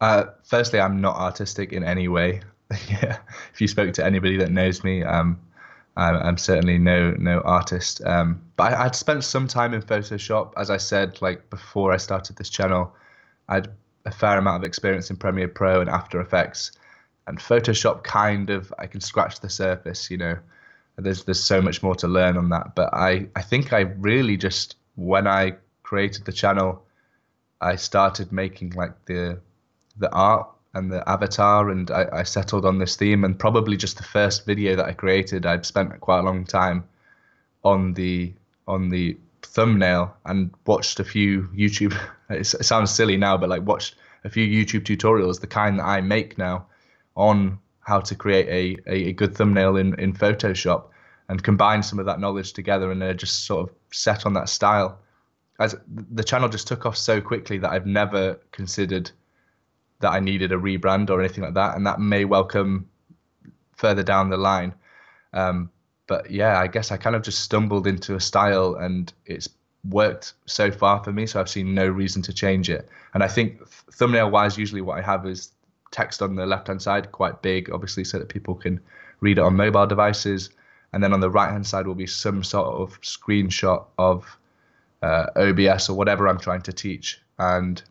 Uh, 0.00 0.24
firstly 0.42 0.80
I'm 0.80 1.00
not 1.00 1.16
artistic 1.16 1.72
in 1.72 1.84
any 1.84 2.08
way. 2.08 2.40
Yeah. 2.88 3.18
If 3.52 3.60
you 3.60 3.68
spoke 3.68 3.92
to 3.94 4.04
anybody 4.04 4.36
that 4.38 4.50
knows 4.50 4.82
me 4.82 5.04
um 5.04 5.38
I'm, 5.96 6.36
certainly 6.36 6.78
no 6.78 7.12
no 7.18 7.40
artist, 7.40 8.04
um, 8.04 8.42
but 8.56 8.72
I, 8.72 8.84
would 8.84 8.96
spent 8.96 9.22
some 9.22 9.46
time 9.46 9.74
in 9.74 9.82
Photoshop. 9.82 10.52
As 10.56 10.70
I 10.70 10.76
said, 10.76 11.22
like 11.22 11.48
before 11.50 11.92
I 11.92 11.98
started 11.98 12.36
this 12.36 12.48
channel, 12.48 12.92
I 13.48 13.54
had 13.54 13.70
a 14.04 14.10
fair 14.10 14.38
amount 14.38 14.62
of 14.62 14.66
experience 14.66 15.10
in 15.10 15.16
Premiere 15.16 15.48
Pro 15.48 15.80
and 15.80 15.90
After 15.90 16.20
Effects, 16.20 16.72
and 17.26 17.38
Photoshop 17.38 18.04
kind 18.04 18.50
of 18.50 18.72
I 18.78 18.86
can 18.86 19.00
scratch 19.00 19.40
the 19.40 19.48
surface. 19.48 20.10
You 20.10 20.18
know, 20.18 20.38
there's 20.96 21.24
there's 21.24 21.42
so 21.42 21.62
much 21.62 21.82
more 21.82 21.94
to 21.96 22.08
learn 22.08 22.36
on 22.36 22.50
that. 22.50 22.74
But 22.74 22.92
I 22.92 23.28
I 23.34 23.42
think 23.42 23.72
I 23.72 23.80
really 23.80 24.36
just 24.36 24.76
when 24.96 25.26
I 25.26 25.54
created 25.82 26.24
the 26.24 26.32
channel, 26.32 26.84
I 27.60 27.76
started 27.76 28.32
making 28.32 28.70
like 28.70 28.92
the 29.06 29.40
the 29.96 30.12
art 30.12 30.48
and 30.74 30.90
the 30.90 31.08
avatar, 31.08 31.70
and 31.70 31.90
I, 31.90 32.06
I, 32.12 32.22
settled 32.24 32.64
on 32.64 32.78
this 32.78 32.96
theme. 32.96 33.22
And 33.22 33.38
probably 33.38 33.76
just 33.76 33.96
the 33.96 34.02
first 34.02 34.44
video 34.44 34.74
that 34.74 34.86
I 34.86 34.92
created, 34.92 35.46
I'd 35.46 35.64
spent 35.64 36.00
quite 36.00 36.18
a 36.18 36.22
long 36.22 36.44
time 36.44 36.82
on 37.62 37.94
the 37.94 38.32
on 38.66 38.88
the 38.88 39.16
thumbnail 39.44 40.16
and 40.24 40.50
watched 40.66 41.00
a 41.00 41.04
few 41.04 41.48
YouTube. 41.54 41.98
it 42.30 42.44
sounds 42.44 42.92
silly 42.92 43.16
now, 43.16 43.36
but 43.36 43.48
like 43.48 43.62
watched 43.62 43.96
a 44.24 44.30
few 44.30 44.46
YouTube 44.46 44.82
tutorials, 44.82 45.40
the 45.40 45.46
kind 45.46 45.78
that 45.78 45.84
I 45.84 46.00
make 46.00 46.38
now, 46.38 46.66
on 47.16 47.58
how 47.80 48.00
to 48.00 48.14
create 48.14 48.48
a, 48.48 48.90
a, 48.90 49.12
good 49.12 49.36
thumbnail 49.36 49.76
in, 49.76 49.98
in 50.00 50.14
Photoshop 50.14 50.86
and 51.28 51.42
combine 51.42 51.82
some 51.82 51.98
of 51.98 52.06
that 52.06 52.18
knowledge 52.18 52.54
together 52.54 52.90
and 52.90 53.02
uh, 53.02 53.12
just 53.12 53.44
sort 53.44 53.68
of 53.68 53.76
set 53.92 54.24
on 54.26 54.32
that 54.34 54.48
style. 54.48 54.98
As 55.60 55.76
the 55.88 56.24
channel 56.24 56.48
just 56.48 56.66
took 56.66 56.86
off 56.86 56.96
so 56.96 57.20
quickly 57.20 57.58
that 57.58 57.70
I've 57.70 57.86
never 57.86 58.40
considered 58.50 59.10
that 60.00 60.10
I 60.10 60.20
needed 60.20 60.52
a 60.52 60.56
rebrand 60.56 61.10
or 61.10 61.20
anything 61.20 61.44
like 61.44 61.54
that, 61.54 61.76
and 61.76 61.86
that 61.86 62.00
may 62.00 62.24
welcome 62.24 62.88
further 63.76 64.02
down 64.02 64.30
the 64.30 64.36
line. 64.36 64.74
Um, 65.32 65.70
but 66.06 66.30
yeah, 66.30 66.58
I 66.58 66.66
guess 66.66 66.92
I 66.92 66.96
kind 66.96 67.16
of 67.16 67.22
just 67.22 67.40
stumbled 67.40 67.86
into 67.86 68.14
a 68.14 68.20
style, 68.20 68.74
and 68.74 69.12
it's 69.26 69.48
worked 69.88 70.34
so 70.46 70.70
far 70.70 71.02
for 71.02 71.12
me. 71.12 71.26
So 71.26 71.40
I've 71.40 71.48
seen 71.48 71.74
no 71.74 71.86
reason 71.86 72.22
to 72.22 72.32
change 72.32 72.70
it. 72.70 72.88
And 73.12 73.22
I 73.22 73.28
think 73.28 73.66
thumbnail 73.68 74.30
wise, 74.30 74.58
usually 74.58 74.80
what 74.80 74.98
I 74.98 75.02
have 75.02 75.26
is 75.26 75.52
text 75.90 76.22
on 76.22 76.34
the 76.34 76.46
left 76.46 76.68
hand 76.68 76.82
side, 76.82 77.12
quite 77.12 77.42
big, 77.42 77.70
obviously, 77.70 78.04
so 78.04 78.18
that 78.18 78.28
people 78.28 78.54
can 78.54 78.80
read 79.20 79.38
it 79.38 79.42
on 79.42 79.56
mobile 79.56 79.86
devices. 79.86 80.50
And 80.92 81.02
then 81.02 81.12
on 81.12 81.20
the 81.20 81.30
right 81.30 81.50
hand 81.50 81.66
side 81.66 81.86
will 81.86 81.94
be 81.94 82.06
some 82.06 82.44
sort 82.44 82.66
of 82.66 83.00
screenshot 83.00 83.84
of 83.98 84.38
uh, 85.02 85.26
OBS 85.36 85.88
or 85.88 85.96
whatever 85.96 86.28
I'm 86.28 86.38
trying 86.38 86.62
to 86.62 86.72
teach. 86.72 87.20
And 87.38 87.82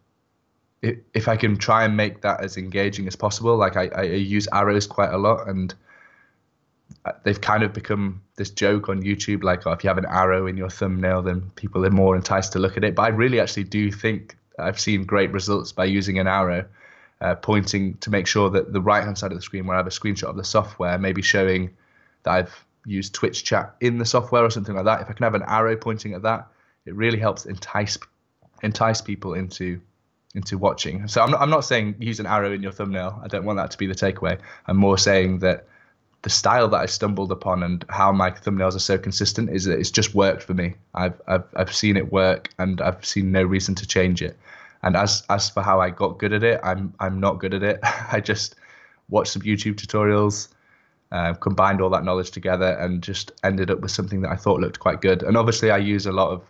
if 0.82 1.28
I 1.28 1.38
can 1.38 1.58
try 1.58 1.86
and 1.86 1.96
make 1.96 2.22
that 2.22 2.44
as 2.44 2.58
engaging 2.58 3.08
as 3.08 3.16
possible, 3.16 3.56
like 3.56 3.78
I, 3.78 3.90
I 3.96 4.04
use 4.04 4.48
arrows 4.52 4.86
quite 4.88 5.14
a 5.14 5.18
lot, 5.18 5.48
and 5.48 5.74
they've 7.24 7.40
kind 7.40 7.64
of 7.64 7.74
become 7.74 8.22
this 8.36 8.50
joke 8.50 8.90
on 8.90 9.04
YouTube, 9.04 9.44
like 9.44 9.66
oh, 9.68 9.72
if 9.72 9.84
you 9.84 9.90
have 9.90 9.98
an 9.98 10.06
arrow 10.06 10.48
in 10.48 10.58
your 10.58 10.70
thumbnail, 10.70 11.22
then 11.22 11.52
people 11.56 11.86
are 11.86 11.90
more 11.90 12.16
enticed 12.16 12.54
to 12.54 12.60
look 12.60 12.78
at 12.78 12.84
it. 12.84 12.96
But 12.96 13.04
I 13.04 13.08
really 13.10 13.40
actually 13.40 13.66
do 13.66 13.92
think 13.92 14.36
I've 14.60 14.80
seen 14.80 15.04
great 15.04 15.32
results 15.32 15.72
by 15.72 15.86
using 15.86 16.20
an 16.20 16.28
arrow, 16.28 16.66
uh, 17.22 17.36
pointing 17.36 17.98
to 17.98 18.10
make 18.10 18.28
sure 18.28 18.50
that 18.52 18.74
the 18.74 18.82
right 18.82 19.04
hand 19.04 19.18
side 19.18 19.32
of 19.32 19.38
the 19.38 19.42
screen, 19.42 19.66
where 19.66 19.76
I 19.76 19.80
have 19.80 19.88
a 19.88 19.92
screenshot 19.92 20.30
of 20.30 20.38
the 20.38 20.44
software, 20.44 20.98
maybe 20.98 21.22
showing 21.22 21.72
that 22.24 22.32
I've 22.32 22.66
used 22.86 23.14
Twitch 23.14 23.44
chat 23.44 23.76
in 23.80 23.98
the 23.98 24.06
software 24.06 24.44
or 24.44 24.50
something 24.50 24.76
like 24.76 24.86
that. 24.86 25.02
If 25.02 25.10
I 25.10 25.14
can 25.14 25.24
have 25.24 25.36
an 25.36 25.44
arrow 25.48 25.76
pointing 25.76 26.14
at 26.14 26.24
that, 26.24 26.48
it 26.86 26.96
really 26.96 27.20
helps 27.20 27.46
entice 27.46 27.98
entice 28.62 29.02
people 29.02 29.34
into 29.34 29.82
into 30.36 30.58
watching. 30.58 31.08
So 31.08 31.22
I'm 31.22 31.32
not, 31.32 31.42
I'm 31.42 31.50
not 31.50 31.64
saying 31.66 31.96
use 32.00 32.20
an 32.20 32.26
arrow 32.26 32.52
in 32.52 32.64
your 32.64 32.72
thumbnail. 32.72 33.20
I 33.24 33.28
don't 33.28 33.46
want 33.46 33.58
that 33.58 33.72
to 33.72 33.78
be 33.78 33.86
the 33.86 33.94
takeaway. 33.94 34.40
I'm 34.68 34.78
more 34.78 34.98
saying 34.98 35.40
that 35.40 35.68
the 36.24 36.30
style 36.30 36.70
that 36.70 36.80
I 36.80 36.86
stumbled 36.86 37.32
upon 37.32 37.64
and 37.64 37.86
how 37.90 38.12
my 38.12 38.32
thumbnails 38.32 38.76
are 38.76 38.80
so 38.80 38.98
consistent 38.98 39.50
is 39.50 39.66
that 39.66 39.78
it's 39.78 39.92
just 39.92 40.16
worked 40.16 40.42
for 40.42 40.54
me. 40.54 40.74
I've 40.96 41.22
I've 41.28 41.44
I've 41.56 41.74
seen 41.74 41.98
it 41.98 42.12
work 42.12 42.50
and 42.58 42.82
I've 42.82 43.06
seen 43.06 43.32
no 43.32 43.44
reason 43.44 43.76
to 43.76 43.88
change 43.88 44.22
it. 44.22 44.38
And 44.84 44.96
as 44.96 45.24
as 45.30 45.50
for 45.50 45.62
how 45.62 45.82
I 45.82 45.90
got 45.90 46.18
good 46.18 46.34
at 46.34 46.44
it, 46.44 46.62
I'm 46.64 46.94
I'm 47.00 47.20
not 47.20 47.40
good 47.40 47.54
at 47.54 47.62
it. 47.62 47.80
I 47.84 48.22
just 48.22 48.56
watched 49.10 49.34
some 49.34 49.42
YouTube 49.42 49.76
tutorials, 49.76 50.48
uh, 51.12 51.34
combined 51.34 51.82
all 51.82 51.90
that 51.90 52.06
knowledge 52.06 52.32
together, 52.32 52.72
and 52.72 53.04
just 53.04 53.32
ended 53.44 53.70
up 53.70 53.82
with 53.82 53.92
something 53.92 54.22
that 54.22 54.32
I 54.32 54.38
thought 54.38 54.62
looked 54.62 54.80
quite 54.80 55.02
good. 55.02 55.24
And 55.24 55.36
obviously, 55.36 55.72
I 55.72 55.78
use 55.78 56.06
a 56.06 56.14
lot 56.14 56.32
of 56.32 56.42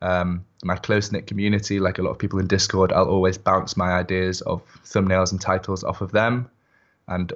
um, 0.00 0.44
my 0.64 0.76
close 0.76 1.12
knit 1.12 1.26
community, 1.26 1.80
like 1.80 1.98
a 1.98 2.02
lot 2.02 2.10
of 2.10 2.18
people 2.18 2.38
in 2.38 2.46
Discord. 2.46 2.92
I'll 2.92 3.08
always 3.08 3.36
bounce 3.36 3.76
my 3.76 3.92
ideas 3.92 4.40
of 4.42 4.62
thumbnails 4.84 5.32
and 5.32 5.40
titles 5.40 5.84
off 5.84 6.00
of 6.00 6.12
them, 6.12 6.48
and 7.08 7.30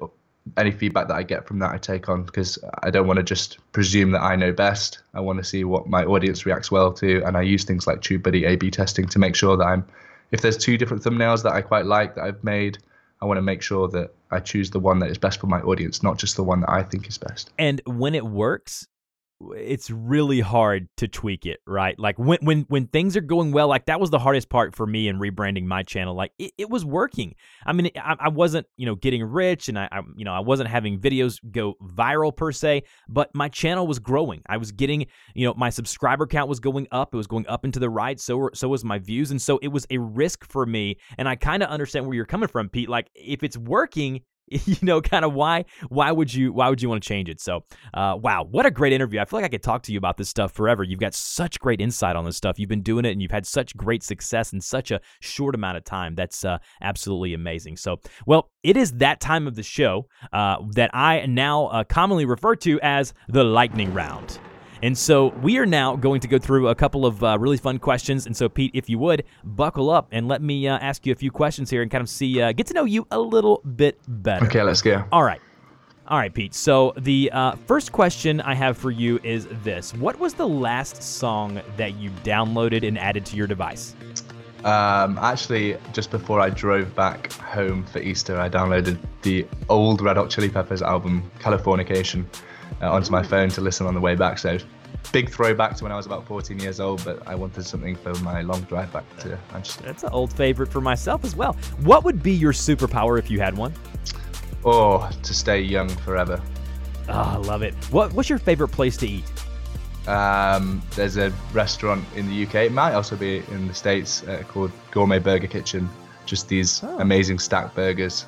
any 0.56 0.70
feedback 0.70 1.08
that 1.08 1.14
I 1.14 1.22
get 1.22 1.46
from 1.46 1.58
that, 1.58 1.72
I 1.72 1.78
take 1.78 2.08
on 2.08 2.22
because 2.24 2.58
I 2.82 2.90
don't 2.90 3.06
want 3.06 3.18
to 3.18 3.22
just 3.22 3.58
presume 3.72 4.12
that 4.12 4.22
I 4.22 4.36
know 4.36 4.52
best. 4.52 5.00
I 5.14 5.20
want 5.20 5.38
to 5.38 5.44
see 5.44 5.64
what 5.64 5.88
my 5.88 6.04
audience 6.04 6.46
reacts 6.46 6.70
well 6.70 6.92
to, 6.94 7.22
and 7.24 7.36
I 7.36 7.42
use 7.42 7.64
things 7.64 7.86
like 7.86 8.00
TubeBuddy 8.00 8.46
A/B 8.46 8.70
testing 8.70 9.06
to 9.08 9.18
make 9.18 9.34
sure 9.34 9.56
that 9.56 9.64
I'm. 9.64 9.84
If 10.32 10.40
there's 10.40 10.56
two 10.56 10.76
different 10.76 11.02
thumbnails 11.02 11.42
that 11.44 11.52
I 11.52 11.62
quite 11.62 11.86
like 11.86 12.14
that 12.14 12.24
I've 12.24 12.42
made, 12.42 12.78
I 13.22 13.26
want 13.26 13.38
to 13.38 13.42
make 13.42 13.62
sure 13.62 13.88
that 13.88 14.14
I 14.30 14.40
choose 14.40 14.70
the 14.70 14.80
one 14.80 14.98
that 14.98 15.10
is 15.10 15.18
best 15.18 15.40
for 15.40 15.46
my 15.46 15.60
audience, 15.60 16.02
not 16.02 16.18
just 16.18 16.36
the 16.36 16.44
one 16.44 16.60
that 16.60 16.70
I 16.70 16.82
think 16.82 17.08
is 17.08 17.16
best. 17.16 17.50
And 17.58 17.80
when 17.86 18.14
it 18.14 18.26
works, 18.26 18.86
it's 19.40 19.90
really 19.90 20.40
hard 20.40 20.88
to 20.96 21.08
tweak 21.08 21.44
it, 21.44 21.60
right? 21.66 21.98
Like 21.98 22.18
when 22.18 22.38
when 22.42 22.62
when 22.68 22.86
things 22.86 23.16
are 23.16 23.20
going 23.20 23.52
well, 23.52 23.68
like 23.68 23.86
that 23.86 24.00
was 24.00 24.10
the 24.10 24.18
hardest 24.18 24.48
part 24.48 24.74
for 24.74 24.86
me 24.86 25.08
in 25.08 25.18
rebranding 25.18 25.64
my 25.64 25.82
channel. 25.82 26.14
Like 26.14 26.32
it, 26.38 26.52
it 26.56 26.70
was 26.70 26.84
working. 26.84 27.34
I 27.66 27.72
mean, 27.72 27.90
I, 27.96 28.16
I, 28.18 28.28
wasn't 28.28 28.66
you 28.76 28.86
know 28.86 28.94
getting 28.94 29.22
rich, 29.22 29.68
and 29.68 29.78
I, 29.78 29.88
I 29.92 30.00
you 30.16 30.24
know 30.24 30.32
I 30.32 30.40
wasn't 30.40 30.70
having 30.70 30.98
videos 30.98 31.38
go 31.50 31.74
viral 31.82 32.34
per 32.34 32.50
se, 32.50 32.84
but 33.08 33.34
my 33.34 33.48
channel 33.48 33.86
was 33.86 33.98
growing. 33.98 34.42
I 34.46 34.56
was 34.56 34.72
getting 34.72 35.06
you 35.34 35.46
know 35.46 35.54
my 35.54 35.70
subscriber 35.70 36.26
count 36.26 36.48
was 36.48 36.60
going 36.60 36.86
up. 36.90 37.12
It 37.12 37.16
was 37.16 37.26
going 37.26 37.46
up 37.46 37.64
into 37.64 37.78
the 37.78 37.90
right. 37.90 38.18
So 38.18 38.48
so 38.54 38.68
was 38.68 38.84
my 38.84 38.98
views, 38.98 39.30
and 39.30 39.40
so 39.40 39.58
it 39.58 39.68
was 39.68 39.86
a 39.90 39.98
risk 39.98 40.50
for 40.50 40.64
me. 40.64 40.96
And 41.18 41.28
I 41.28 41.36
kind 41.36 41.62
of 41.62 41.68
understand 41.68 42.06
where 42.06 42.14
you're 42.14 42.24
coming 42.24 42.48
from, 42.48 42.70
Pete. 42.70 42.88
Like 42.88 43.10
if 43.14 43.42
it's 43.42 43.58
working, 43.58 44.22
you 44.48 44.76
know 44.82 45.00
kind 45.00 45.24
of 45.24 45.34
why 45.34 45.64
why 45.88 46.12
would 46.12 46.32
you 46.32 46.52
why 46.52 46.68
would 46.68 46.80
you 46.80 46.88
want 46.88 47.02
to 47.02 47.08
change 47.08 47.28
it? 47.28 47.40
So 47.40 47.64
uh, 47.94 48.16
wow 48.20 48.46
what 48.48 48.66
a 48.66 48.70
great 48.70 48.92
interview. 48.92 49.20
I 49.20 49.24
feel 49.24 49.38
like 49.38 49.46
i 49.46 49.48
could 49.48 49.62
talk 49.62 49.82
to 49.84 49.92
you 49.92 49.98
about 49.98 50.16
this 50.16 50.28
stuff 50.28 50.52
forever. 50.52 50.82
You've 50.82 51.00
got 51.00 51.14
such 51.14 51.58
great 51.58 51.80
insight 51.80 52.16
on 52.16 52.24
this 52.24 52.36
stuff. 52.36 52.58
You've 52.58 52.68
been 52.68 52.82
doing 52.82 53.04
it 53.04 53.10
and 53.10 53.20
you've 53.20 53.30
had 53.30 53.46
such 53.46 53.76
great 53.76 54.02
success 54.02 54.52
in 54.52 54.60
such 54.60 54.90
a 54.90 55.00
short 55.20 55.54
amount 55.54 55.76
of 55.76 55.84
time. 55.84 56.14
That's 56.14 56.44
uh, 56.44 56.58
absolutely 56.80 57.34
amazing. 57.34 57.76
So 57.76 58.00
well 58.26 58.50
it 58.62 58.76
is 58.76 58.92
that 58.92 59.20
time 59.20 59.46
of 59.46 59.54
the 59.54 59.62
show 59.62 60.06
uh, 60.32 60.56
that 60.72 60.90
i 60.94 61.24
now 61.26 61.66
uh, 61.66 61.84
commonly 61.84 62.24
refer 62.24 62.54
to 62.56 62.80
as 62.82 63.14
the 63.28 63.44
lightning 63.44 63.92
round 63.92 64.38
and 64.86 64.96
so 64.96 65.30
we 65.42 65.58
are 65.58 65.66
now 65.66 65.96
going 65.96 66.20
to 66.20 66.28
go 66.28 66.38
through 66.38 66.68
a 66.68 66.74
couple 66.76 67.06
of 67.06 67.20
uh, 67.24 67.36
really 67.40 67.56
fun 67.56 67.80
questions. 67.80 68.24
And 68.24 68.36
so, 68.36 68.48
Pete, 68.48 68.70
if 68.72 68.88
you 68.88 69.00
would, 69.00 69.24
buckle 69.42 69.90
up 69.90 70.06
and 70.12 70.28
let 70.28 70.40
me 70.40 70.68
uh, 70.68 70.78
ask 70.78 71.04
you 71.04 71.10
a 71.10 71.16
few 71.16 71.32
questions 71.32 71.70
here 71.70 71.82
and 71.82 71.90
kind 71.90 72.02
of 72.02 72.08
see, 72.08 72.40
uh, 72.40 72.52
get 72.52 72.68
to 72.68 72.74
know 72.74 72.84
you 72.84 73.04
a 73.10 73.18
little 73.18 73.60
bit 73.74 73.98
better. 74.06 74.46
Okay, 74.46 74.62
let's 74.62 74.82
go. 74.82 75.02
All 75.10 75.24
right. 75.24 75.40
All 76.06 76.18
right, 76.18 76.32
Pete. 76.32 76.54
So 76.54 76.94
the 76.98 77.28
uh, 77.32 77.56
first 77.66 77.90
question 77.90 78.40
I 78.40 78.54
have 78.54 78.78
for 78.78 78.92
you 78.92 79.18
is 79.24 79.48
this: 79.64 79.92
What 79.92 80.20
was 80.20 80.34
the 80.34 80.46
last 80.46 81.02
song 81.02 81.60
that 81.76 81.96
you 81.96 82.10
downloaded 82.22 82.86
and 82.86 82.96
added 82.96 83.26
to 83.26 83.36
your 83.36 83.48
device? 83.48 83.96
Um, 84.62 85.18
actually, 85.18 85.78
just 85.92 86.12
before 86.12 86.38
I 86.38 86.48
drove 86.48 86.94
back 86.94 87.32
home 87.32 87.84
for 87.86 87.98
Easter, 87.98 88.38
I 88.38 88.48
downloaded 88.48 88.98
the 89.22 89.48
old 89.68 90.00
Red 90.00 90.16
Hot 90.16 90.30
Chili 90.30 90.48
Peppers 90.48 90.80
album, 90.80 91.28
Californication 91.40 92.24
uh, 92.80 92.92
onto 92.92 93.10
my 93.10 93.22
phone 93.22 93.48
to 93.50 93.60
listen 93.60 93.86
on 93.86 93.94
the 93.94 94.00
way 94.00 94.14
back. 94.14 94.38
So 94.38 94.58
big 95.12 95.30
throwback 95.30 95.76
to 95.76 95.84
when 95.84 95.92
I 95.92 95.96
was 95.96 96.06
about 96.06 96.26
14 96.26 96.58
years 96.58 96.80
old, 96.80 97.04
but 97.04 97.26
I 97.26 97.34
wanted 97.34 97.64
something 97.64 97.96
for 97.96 98.14
my 98.16 98.42
long 98.42 98.62
drive 98.62 98.92
back 98.92 99.04
to 99.18 99.38
Manchester. 99.52 99.84
That's 99.84 100.02
an 100.02 100.10
old 100.10 100.32
favorite 100.32 100.70
for 100.70 100.80
myself 100.80 101.24
as 101.24 101.36
well. 101.36 101.54
What 101.80 102.04
would 102.04 102.22
be 102.22 102.32
your 102.32 102.52
superpower 102.52 103.18
if 103.18 103.30
you 103.30 103.40
had 103.40 103.56
one? 103.56 103.72
Oh, 104.64 105.08
to 105.22 105.34
stay 105.34 105.60
young 105.60 105.88
forever. 105.88 106.40
Oh, 107.08 107.12
I 107.12 107.36
love 107.36 107.62
it. 107.62 107.74
What, 107.90 108.12
what's 108.12 108.28
your 108.28 108.38
favorite 108.38 108.68
place 108.68 108.96
to 108.98 109.06
eat? 109.06 109.24
Um, 110.08 110.82
there's 110.94 111.16
a 111.16 111.32
restaurant 111.52 112.04
in 112.14 112.28
the 112.28 112.46
UK. 112.46 112.54
It 112.66 112.72
might 112.72 112.94
also 112.94 113.16
be 113.16 113.38
in 113.50 113.68
the 113.68 113.74
States 113.74 114.22
uh, 114.24 114.42
called 114.48 114.72
Gourmet 114.90 115.18
Burger 115.18 115.46
Kitchen. 115.46 115.88
Just 116.26 116.48
these 116.48 116.82
oh. 116.82 116.98
amazing 116.98 117.38
stacked 117.38 117.74
burgers, 117.74 118.26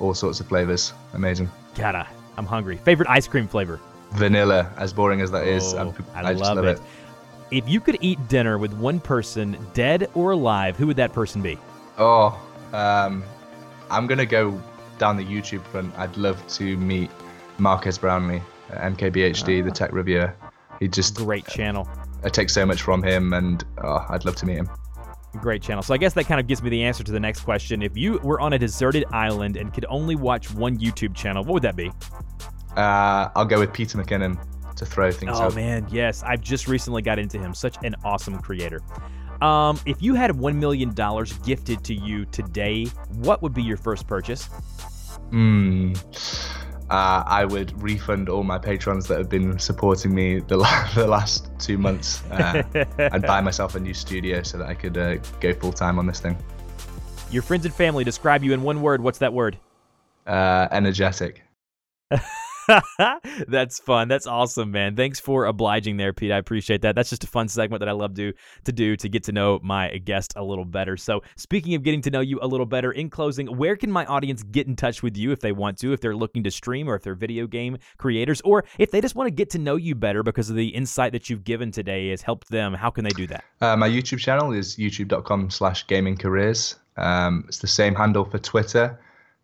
all 0.00 0.14
sorts 0.14 0.40
of 0.40 0.46
flavors. 0.46 0.92
Amazing. 1.14 1.50
Gotta 1.74 2.06
I'm 2.38 2.46
hungry. 2.46 2.76
Favorite 2.76 3.08
ice 3.08 3.26
cream 3.26 3.48
flavor? 3.48 3.80
Vanilla. 4.12 4.72
As 4.76 4.92
boring 4.92 5.20
as 5.20 5.30
that 5.30 5.46
is, 5.46 5.74
oh, 5.74 5.94
I, 6.14 6.20
I 6.20 6.32
love, 6.32 6.56
love 6.56 6.64
it. 6.64 6.78
it. 6.78 6.82
If 7.50 7.68
you 7.68 7.80
could 7.80 7.98
eat 8.00 8.28
dinner 8.28 8.58
with 8.58 8.72
one 8.74 9.00
person, 9.00 9.56
dead 9.72 10.10
or 10.14 10.32
alive, 10.32 10.76
who 10.76 10.86
would 10.86 10.96
that 10.96 11.12
person 11.12 11.40
be? 11.40 11.58
Oh, 11.96 12.40
um, 12.72 13.24
I'm 13.90 14.06
gonna 14.06 14.26
go 14.26 14.60
down 14.98 15.16
the 15.16 15.24
YouTube 15.24 15.64
front. 15.66 15.96
I'd 15.98 16.16
love 16.16 16.46
to 16.48 16.76
meet 16.76 17.10
Marques 17.58 17.98
Brownlee, 17.98 18.42
MKBHD, 18.70 19.64
the 19.64 19.70
ah. 19.70 19.72
tech 19.72 19.92
reviewer. 19.92 20.34
He 20.80 20.88
just 20.88 21.14
great 21.14 21.46
channel. 21.46 21.88
I 22.22 22.28
take 22.28 22.50
so 22.50 22.66
much 22.66 22.82
from 22.82 23.02
him, 23.02 23.32
and 23.32 23.64
oh, 23.82 24.04
I'd 24.08 24.24
love 24.24 24.36
to 24.36 24.46
meet 24.46 24.56
him. 24.56 24.68
Great 25.40 25.62
channel. 25.62 25.82
So 25.82 25.94
I 25.94 25.98
guess 25.98 26.14
that 26.14 26.24
kind 26.24 26.40
of 26.40 26.46
gives 26.46 26.62
me 26.62 26.70
the 26.70 26.82
answer 26.82 27.04
to 27.04 27.12
the 27.12 27.20
next 27.20 27.40
question. 27.40 27.82
If 27.82 27.96
you 27.96 28.18
were 28.18 28.40
on 28.40 28.54
a 28.54 28.58
deserted 28.58 29.04
island 29.12 29.56
and 29.56 29.72
could 29.72 29.86
only 29.88 30.16
watch 30.16 30.52
one 30.52 30.78
YouTube 30.78 31.14
channel, 31.14 31.44
what 31.44 31.54
would 31.54 31.62
that 31.62 31.76
be? 31.76 31.92
Uh, 32.76 33.28
I'll 33.34 33.44
go 33.44 33.58
with 33.58 33.72
Peter 33.72 33.98
McKinnon 33.98 34.38
to 34.76 34.86
throw 34.86 35.10
things 35.10 35.38
out. 35.38 35.52
oh, 35.52 35.54
man, 35.54 35.86
yes. 35.90 36.22
I've 36.22 36.40
just 36.40 36.68
recently 36.68 37.02
got 37.02 37.18
into 37.18 37.38
him. 37.38 37.54
Such 37.54 37.76
an 37.82 37.96
awesome 38.04 38.38
creator. 38.38 38.80
Um, 39.42 39.80
if 39.86 40.02
you 40.02 40.14
had 40.14 40.32
$1 40.32 40.56
million 40.56 40.94
gifted 41.44 41.84
to 41.84 41.94
you 41.94 42.24
today, 42.26 42.86
what 43.14 43.42
would 43.42 43.54
be 43.54 43.62
your 43.62 43.76
first 43.76 44.06
purchase? 44.06 44.44
Hmm 45.30 45.92
uh, 46.90 47.22
I 47.26 47.44
would 47.44 47.80
refund 47.82 48.28
all 48.28 48.42
my 48.42 48.58
patrons 48.58 49.06
that 49.08 49.18
have 49.18 49.28
been 49.28 49.58
supporting 49.58 50.14
me 50.14 50.40
the, 50.40 50.56
la- 50.56 50.88
the 50.94 51.06
last 51.06 51.50
two 51.58 51.76
months 51.76 52.24
uh, 52.30 52.62
and 52.98 53.22
buy 53.22 53.40
myself 53.42 53.74
a 53.74 53.80
new 53.80 53.94
studio 53.94 54.42
so 54.42 54.58
that 54.58 54.68
I 54.68 54.74
could 54.74 54.96
uh, 54.96 55.16
go 55.40 55.52
full 55.52 55.72
time 55.72 55.98
on 55.98 56.06
this 56.06 56.20
thing. 56.20 56.36
Your 57.30 57.42
friends 57.42 57.66
and 57.66 57.74
family 57.74 58.04
describe 58.04 58.42
you 58.42 58.54
in 58.54 58.62
one 58.62 58.80
word. 58.80 59.02
What's 59.02 59.18
that 59.18 59.34
word? 59.34 59.58
Uh, 60.26 60.68
energetic. 60.70 61.42
That's 63.48 63.78
fun. 63.78 64.08
That's 64.08 64.26
awesome, 64.26 64.70
man. 64.70 64.96
Thanks 64.96 65.18
for 65.20 65.46
obliging 65.46 65.96
there, 65.96 66.12
Pete. 66.12 66.32
I 66.32 66.36
appreciate 66.36 66.82
that. 66.82 66.94
That's 66.94 67.10
just 67.10 67.24
a 67.24 67.26
fun 67.26 67.48
segment 67.48 67.80
that 67.80 67.88
I 67.88 67.92
love 67.92 68.14
to 68.14 68.32
to 68.64 68.72
do 68.72 68.96
to 68.96 69.08
get 69.08 69.24
to 69.24 69.32
know 69.32 69.60
my 69.62 69.98
guest 69.98 70.34
a 70.36 70.44
little 70.44 70.64
better. 70.64 70.96
So, 70.96 71.22
speaking 71.36 71.74
of 71.74 71.82
getting 71.82 72.02
to 72.02 72.10
know 72.10 72.20
you 72.20 72.38
a 72.42 72.46
little 72.46 72.66
better, 72.66 72.92
in 72.92 73.10
closing, 73.10 73.46
where 73.46 73.76
can 73.76 73.90
my 73.90 74.04
audience 74.06 74.42
get 74.42 74.66
in 74.66 74.76
touch 74.76 75.02
with 75.02 75.16
you 75.16 75.32
if 75.32 75.40
they 75.40 75.52
want 75.52 75.78
to, 75.78 75.92
if 75.92 76.00
they're 76.00 76.16
looking 76.16 76.44
to 76.44 76.50
stream 76.50 76.88
or 76.88 76.94
if 76.94 77.02
they're 77.02 77.14
video 77.14 77.46
game 77.46 77.78
creators, 77.96 78.40
or 78.42 78.64
if 78.78 78.90
they 78.90 79.00
just 79.00 79.14
want 79.14 79.26
to 79.26 79.30
get 79.30 79.50
to 79.50 79.58
know 79.58 79.76
you 79.76 79.94
better 79.94 80.22
because 80.22 80.50
of 80.50 80.56
the 80.56 80.68
insight 80.68 81.12
that 81.12 81.30
you've 81.30 81.44
given 81.44 81.70
today 81.70 82.10
has 82.10 82.22
helped 82.22 82.48
them? 82.50 82.74
How 82.74 82.90
can 82.90 83.04
they 83.04 83.10
do 83.10 83.26
that? 83.28 83.44
Uh, 83.60 83.76
my 83.76 83.88
YouTube 83.88 84.18
channel 84.18 84.52
is 84.52 84.76
youtube.com/slash 84.76 85.86
gaming 85.86 86.16
careers. 86.16 86.76
Um, 86.96 87.44
it's 87.48 87.58
the 87.58 87.66
same 87.66 87.94
handle 87.94 88.24
for 88.24 88.38
Twitter. 88.38 88.98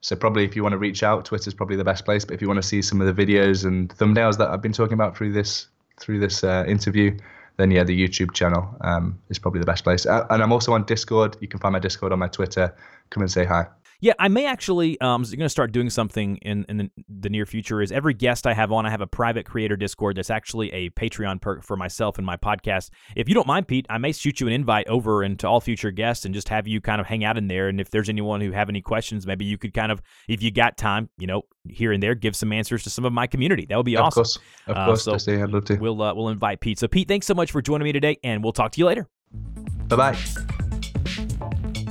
So 0.04 0.14
probably 0.14 0.44
if 0.44 0.54
you 0.54 0.62
want 0.62 0.74
to 0.74 0.78
reach 0.78 1.02
out, 1.02 1.24
Twitter's 1.24 1.54
probably 1.54 1.76
the 1.76 1.84
best 1.84 2.04
place. 2.04 2.26
But 2.26 2.34
if 2.34 2.42
you 2.42 2.46
want 2.46 2.58
to 2.58 2.68
see 2.68 2.82
some 2.82 3.00
of 3.00 3.06
the 3.06 3.26
videos 3.26 3.64
and 3.64 3.88
thumbnails 3.88 4.36
that 4.36 4.50
I've 4.50 4.60
been 4.60 4.74
talking 4.74 4.92
about 4.92 5.16
through 5.16 5.32
this 5.32 5.68
through 5.98 6.20
this 6.20 6.44
uh, 6.44 6.62
interview, 6.68 7.16
then 7.56 7.70
yeah, 7.70 7.84
the 7.84 7.98
YouTube 7.98 8.34
channel 8.34 8.76
um, 8.82 9.18
is 9.30 9.38
probably 9.38 9.60
the 9.60 9.66
best 9.66 9.82
place. 9.82 10.04
Uh, 10.04 10.26
and 10.28 10.42
I'm 10.42 10.52
also 10.52 10.74
on 10.74 10.84
Discord. 10.84 11.38
You 11.40 11.48
can 11.48 11.58
find 11.58 11.72
my 11.72 11.78
Discord 11.78 12.12
on 12.12 12.18
my 12.18 12.28
Twitter. 12.28 12.76
Come 13.08 13.22
and 13.22 13.32
say 13.32 13.46
hi. 13.46 13.66
Yeah, 14.04 14.12
I 14.18 14.28
may 14.28 14.44
actually 14.44 15.00
um 15.00 15.22
going 15.22 15.38
to 15.38 15.48
start 15.48 15.72
doing 15.72 15.88
something 15.88 16.36
in 16.42 16.66
in 16.68 16.76
the, 16.76 16.90
the, 17.08 17.30
near 17.30 17.46
future. 17.46 17.80
Is 17.80 17.90
every 17.90 18.12
guest 18.12 18.46
I 18.46 18.52
have 18.52 18.70
on, 18.70 18.84
I 18.84 18.90
have 18.90 19.00
a 19.00 19.06
private 19.06 19.46
creator 19.46 19.76
Discord 19.76 20.18
that's 20.18 20.28
actually 20.28 20.70
a 20.74 20.90
Patreon 20.90 21.40
perk 21.40 21.64
for 21.64 21.74
myself 21.74 22.18
and 22.18 22.26
my 22.26 22.36
podcast. 22.36 22.90
If 23.16 23.30
you 23.30 23.34
don't 23.34 23.46
mind, 23.46 23.66
Pete, 23.66 23.86
I 23.88 23.96
may 23.96 24.12
shoot 24.12 24.40
you 24.40 24.46
an 24.46 24.52
invite 24.52 24.88
over 24.88 25.24
into 25.24 25.48
all 25.48 25.58
future 25.58 25.90
guests 25.90 26.26
and 26.26 26.34
just 26.34 26.50
have 26.50 26.68
you 26.68 26.82
kind 26.82 27.00
of 27.00 27.06
hang 27.06 27.24
out 27.24 27.38
in 27.38 27.48
there. 27.48 27.68
And 27.68 27.80
if 27.80 27.88
there's 27.88 28.10
anyone 28.10 28.42
who 28.42 28.52
have 28.52 28.68
any 28.68 28.82
questions, 28.82 29.26
maybe 29.26 29.46
you 29.46 29.56
could 29.56 29.72
kind 29.72 29.90
of, 29.90 30.02
if 30.28 30.42
you 30.42 30.50
got 30.50 30.76
time, 30.76 31.08
you 31.16 31.26
know, 31.26 31.40
here 31.66 31.90
and 31.90 32.02
there, 32.02 32.14
give 32.14 32.36
some 32.36 32.52
answers 32.52 32.82
to 32.82 32.90
some 32.90 33.06
of 33.06 33.12
my 33.14 33.26
community. 33.26 33.64
That 33.64 33.78
would 33.78 33.86
be 33.86 33.96
awesome. 33.96 34.20
of 34.20 34.26
awesome. 34.26 34.42
Course. 34.42 34.66
Of 34.66 34.76
uh, 34.76 34.84
course, 34.84 35.24
so 35.24 35.42
I'd 35.42 35.50
love 35.50 35.64
to. 35.64 35.76
We'll 35.76 36.02
uh, 36.02 36.12
we'll 36.12 36.28
invite 36.28 36.60
Pete. 36.60 36.78
So 36.78 36.88
Pete, 36.88 37.08
thanks 37.08 37.26
so 37.26 37.32
much 37.32 37.52
for 37.52 37.62
joining 37.62 37.84
me 37.84 37.92
today, 37.92 38.18
and 38.22 38.44
we'll 38.44 38.52
talk 38.52 38.72
to 38.72 38.78
you 38.78 38.84
later. 38.84 39.08
Bye 39.88 39.96
bye. 39.96 40.53